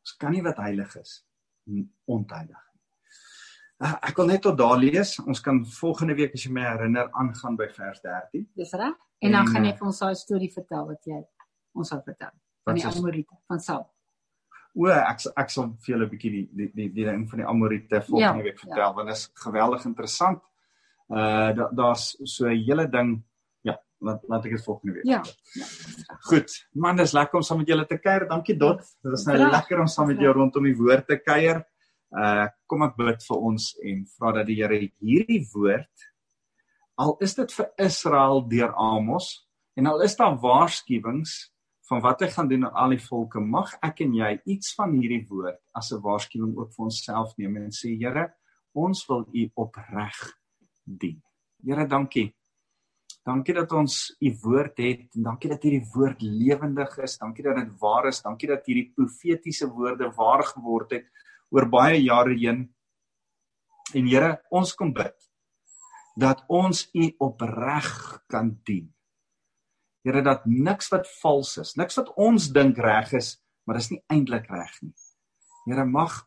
ons 0.05 0.13
kan 0.21 0.31
nie 0.35 0.43
wat 0.45 0.61
heilig 0.63 0.95
is 1.01 1.17
ontheilig 2.15 2.63
uh, 3.83 3.95
ek 4.01 4.17
wil 4.17 4.27
net 4.31 4.41
tot 4.41 4.57
daar 4.57 4.77
lees 4.77 5.17
ons 5.25 5.41
kan 5.41 5.65
volgende 5.65 6.15
week 6.15 6.33
as 6.33 6.45
jy 6.45 6.51
my 6.51 6.67
herinner 6.67 7.09
aangaan 7.11 7.57
by 7.57 7.67
vers 7.79 8.01
13 8.01 8.47
dis 8.55 8.73
reg 8.73 8.95
en 9.21 9.31
dan 9.31 9.47
gaan 9.47 9.65
ek 9.65 9.81
ons 9.81 9.99
daai 9.99 10.15
storie 10.15 10.51
vertel 10.53 10.87
wat 10.93 11.11
jy 11.11 11.21
ons 11.75 11.89
sal 11.89 12.01
vertel 12.05 12.33
van 12.65 12.75
die 12.75 12.85
Amorite 12.85 13.41
van 13.47 13.59
Saul 13.59 13.85
O, 14.75 14.89
ek 14.91 15.21
ek 15.39 15.51
sal 15.53 15.69
vir 15.85 15.93
julle 15.93 16.05
'n 16.05 16.11
bietjie 16.11 16.31
die 16.31 16.47
die 16.51 16.67
die 16.75 16.89
die 16.97 17.05
ding 17.07 17.23
van 17.31 17.39
die 17.39 17.47
Amorite 17.47 18.01
volgende 18.01 18.43
ja, 18.43 18.47
week 18.49 18.59
vertel 18.59 18.83
ja. 18.83 18.93
want 18.97 19.07
dit 19.07 19.15
is 19.15 19.29
geweldig 19.43 19.85
interessant. 19.87 20.41
Uh 21.07 21.49
da, 21.55 21.69
daar's 21.71 22.17
so 22.23 22.49
'n 22.49 22.59
hele 22.59 22.87
ding 22.91 23.23
ja, 23.63 23.77
laat 24.01 24.25
laat 24.27 24.45
ek 24.45 24.57
dit 24.57 24.65
volgende 24.65 24.93
week. 24.97 25.05
Ja. 25.07 25.21
ja. 25.55 25.65
Goed. 26.27 26.51
Man, 26.73 26.97
dis 26.97 27.13
lekker 27.13 27.39
om 27.39 27.41
saam 27.41 27.57
met 27.57 27.67
julle 27.67 27.85
te 27.85 27.97
kuier. 27.97 28.27
Dankie 28.27 28.57
Dot. 28.57 28.83
Dit 29.01 29.13
is 29.13 29.25
nou 29.25 29.37
lekker 29.37 29.79
om 29.79 29.87
saam 29.87 30.07
met 30.07 30.19
jou 30.19 30.33
rondom 30.33 30.63
die 30.63 30.75
woord 30.75 31.07
te 31.07 31.17
kuier. 31.23 31.63
Uh 32.15 32.47
kom 32.67 32.85
ek 32.87 32.95
bid 32.97 33.23
vir 33.27 33.41
ons 33.49 33.71
en 33.83 34.05
vra 34.17 34.31
dat 34.39 34.47
die 34.47 34.59
Here 34.61 34.79
hierdie 34.79 35.43
woord 35.53 36.05
al 36.97 37.17
is 37.21 37.35
dit 37.35 37.51
vir 37.51 37.67
Israel 37.77 38.45
deur 38.47 38.71
Amos 38.79 39.47
en 39.75 39.87
al 39.91 40.01
is 40.05 40.15
daar 40.15 40.37
waarskuwings 40.39 41.35
van 41.89 42.01
wat 42.01 42.23
hy 42.23 42.29
gaan 42.33 42.47
doen 42.49 42.65
aan 42.65 42.77
al 42.85 42.95
die 42.95 43.03
volke, 43.03 43.41
mag 43.41 43.75
ek 43.85 44.01
en 44.05 44.15
jy 44.17 44.31
iets 44.55 44.73
van 44.77 44.95
hierdie 44.97 45.25
woord 45.29 45.59
as 45.77 45.91
'n 45.93 46.01
waarskuwing 46.01 46.55
ook 46.57 46.71
vir 46.73 46.85
onsself 46.85 47.35
neem 47.37 47.57
en 47.57 47.69
sê 47.69 47.93
Here, 47.99 48.33
ons 48.73 49.05
wil 49.07 49.25
U 49.33 49.51
opreg 49.55 50.17
dien. 50.83 51.21
Here, 51.63 51.85
dankie. 51.87 52.33
Dankie 53.25 53.53
dat 53.53 53.71
ons 53.71 54.15
U 54.21 54.31
woord 54.43 54.77
het 54.77 55.15
en 55.15 55.23
dankie 55.23 55.49
dat 55.49 55.63
hierdie 55.63 55.85
woord 55.93 56.21
lewendig 56.21 56.97
is. 56.97 57.17
Dankie 57.17 57.43
dat 57.43 57.55
dit 57.55 57.79
waar 57.79 58.07
is. 58.07 58.21
Dankie 58.21 58.47
dat 58.47 58.65
hierdie 58.65 58.91
profetiese 58.93 59.67
woorde 59.67 60.11
waar 60.15 60.43
geword 60.43 60.91
het 60.91 61.05
oor 61.53 61.69
baie 61.69 62.01
jare 62.01 62.35
heen. 62.37 62.65
En 63.93 64.07
Here, 64.09 64.39
ons 64.51 64.73
kom 64.75 64.93
bid 64.93 65.15
dat 66.15 66.45
ons 66.47 66.85
U 66.95 67.09
opreg 67.19 67.89
kan 68.31 68.53
dien. 68.63 68.87
Here 70.05 70.21
dat 70.21 70.45
niks 70.45 70.91
wat 70.93 71.09
vals 71.19 71.55
is, 71.57 71.73
niks 71.75 71.97
wat 71.99 72.11
ons 72.21 72.51
dink 72.53 72.77
reg 72.77 73.11
is, 73.17 73.35
maar 73.65 73.79
is 73.81 73.89
nie 73.91 74.03
eintlik 74.13 74.47
reg 74.53 74.73
nie. 74.85 74.93
Here 75.65 75.85
mag 75.89 76.23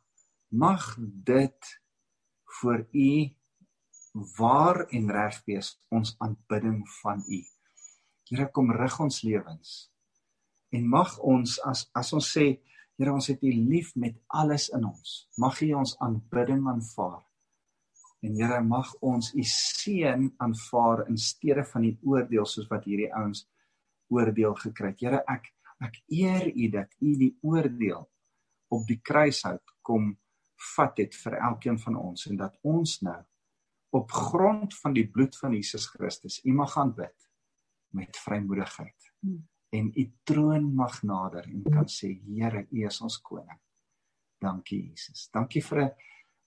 mag 0.51 0.95
dit 0.99 1.75
vir 2.61 2.87
u 2.93 3.11
waar 4.39 4.81
en 4.97 5.11
reg 5.13 5.37
wees 5.47 5.75
ons 5.95 6.15
aanbidding 6.25 6.81
van 7.03 7.21
u. 7.29 7.41
Here 8.33 8.49
kom 8.53 8.73
rig 8.73 8.97
ons 9.01 9.23
lewens. 9.23 9.91
En 10.73 10.89
mag 10.89 11.15
ons 11.21 11.59
as 11.69 11.87
as 11.97 12.13
ons 12.17 12.33
sê 12.35 12.49
Here 12.99 13.13
ons 13.15 13.29
het 13.31 13.43
u 13.47 13.51
lief 13.53 13.93
met 13.95 14.17
alles 14.27 14.69
in 14.75 14.85
ons. 14.85 15.29
Mag 15.39 15.61
u 15.63 15.73
ons 15.79 15.95
aanbidding 16.03 16.67
aanvaar. 16.67 17.23
En 18.27 18.35
Here 18.35 18.59
mag 18.67 18.91
ons 19.07 19.31
u 19.35 19.45
seën 19.47 20.33
aanvaar 20.43 21.05
in 21.07 21.17
steede 21.17 21.63
van 21.65 21.87
die 21.87 21.95
oordeel 22.03 22.47
soos 22.47 22.67
wat 22.73 22.89
hierdie 22.91 23.13
ouens 23.15 23.45
oordeel 24.11 24.57
gekry. 24.59 24.95
Here, 24.99 25.23
ek 25.31 25.53
ek 25.79 26.01
eer 26.11 26.49
U 26.51 26.69
dat 26.75 26.95
U 26.99 27.13
die 27.21 27.35
oordeel 27.47 28.03
op 28.75 28.87
die 28.89 28.99
kruishout 28.99 29.63
kom 29.87 30.17
vat 30.75 30.99
het 30.99 31.15
vir 31.15 31.37
elkeen 31.39 31.79
van 31.79 31.97
ons 32.01 32.27
en 32.27 32.41
dat 32.41 32.57
ons 32.67 32.97
nou 33.07 33.21
op 33.95 34.11
grond 34.11 34.75
van 34.83 34.97
die 34.97 35.07
bloed 35.07 35.39
van 35.39 35.55
Jesus 35.55 35.87
Christus 35.87 36.41
U 36.45 36.53
mag 36.53 36.75
gaan 36.75 36.91
bid 36.99 37.29
met 37.95 38.19
vrymoedigheid. 38.27 39.13
En 39.77 39.91
U 39.97 40.05
troon 40.25 40.75
mag 40.75 41.03
nader 41.03 41.49
en 41.49 41.63
kan 41.63 41.89
sê 41.93 42.15
Here, 42.25 42.67
U 42.71 42.85
is 42.87 43.01
ons 43.05 43.19
koning. 43.21 43.61
Dankie 44.41 44.91
Jesus. 44.91 45.29
Dankie 45.35 45.63
vir 45.63 45.83
'n 45.83 45.91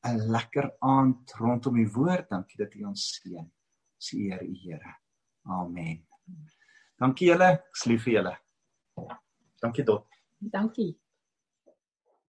'n 0.03 0.31
lekker 0.31 0.71
aand 0.79 1.33
rondom 1.39 1.77
U 1.77 1.87
woord. 1.95 2.29
Dankie 2.29 2.57
dat 2.57 2.75
U 2.75 2.85
ons 2.85 3.03
seën. 3.21 3.51
Ons 3.95 4.13
eer 4.13 4.41
U 4.43 4.53
Here. 4.63 4.95
Amen. 5.45 6.07
Dankie 6.97 7.27
julle. 7.27 7.51
Ek 7.53 7.85
lief 7.85 8.03
vir 8.03 8.13
julle. 8.13 8.35
Dankie 9.61 9.83
tot. 9.83 10.07
Dankie. 10.39 10.97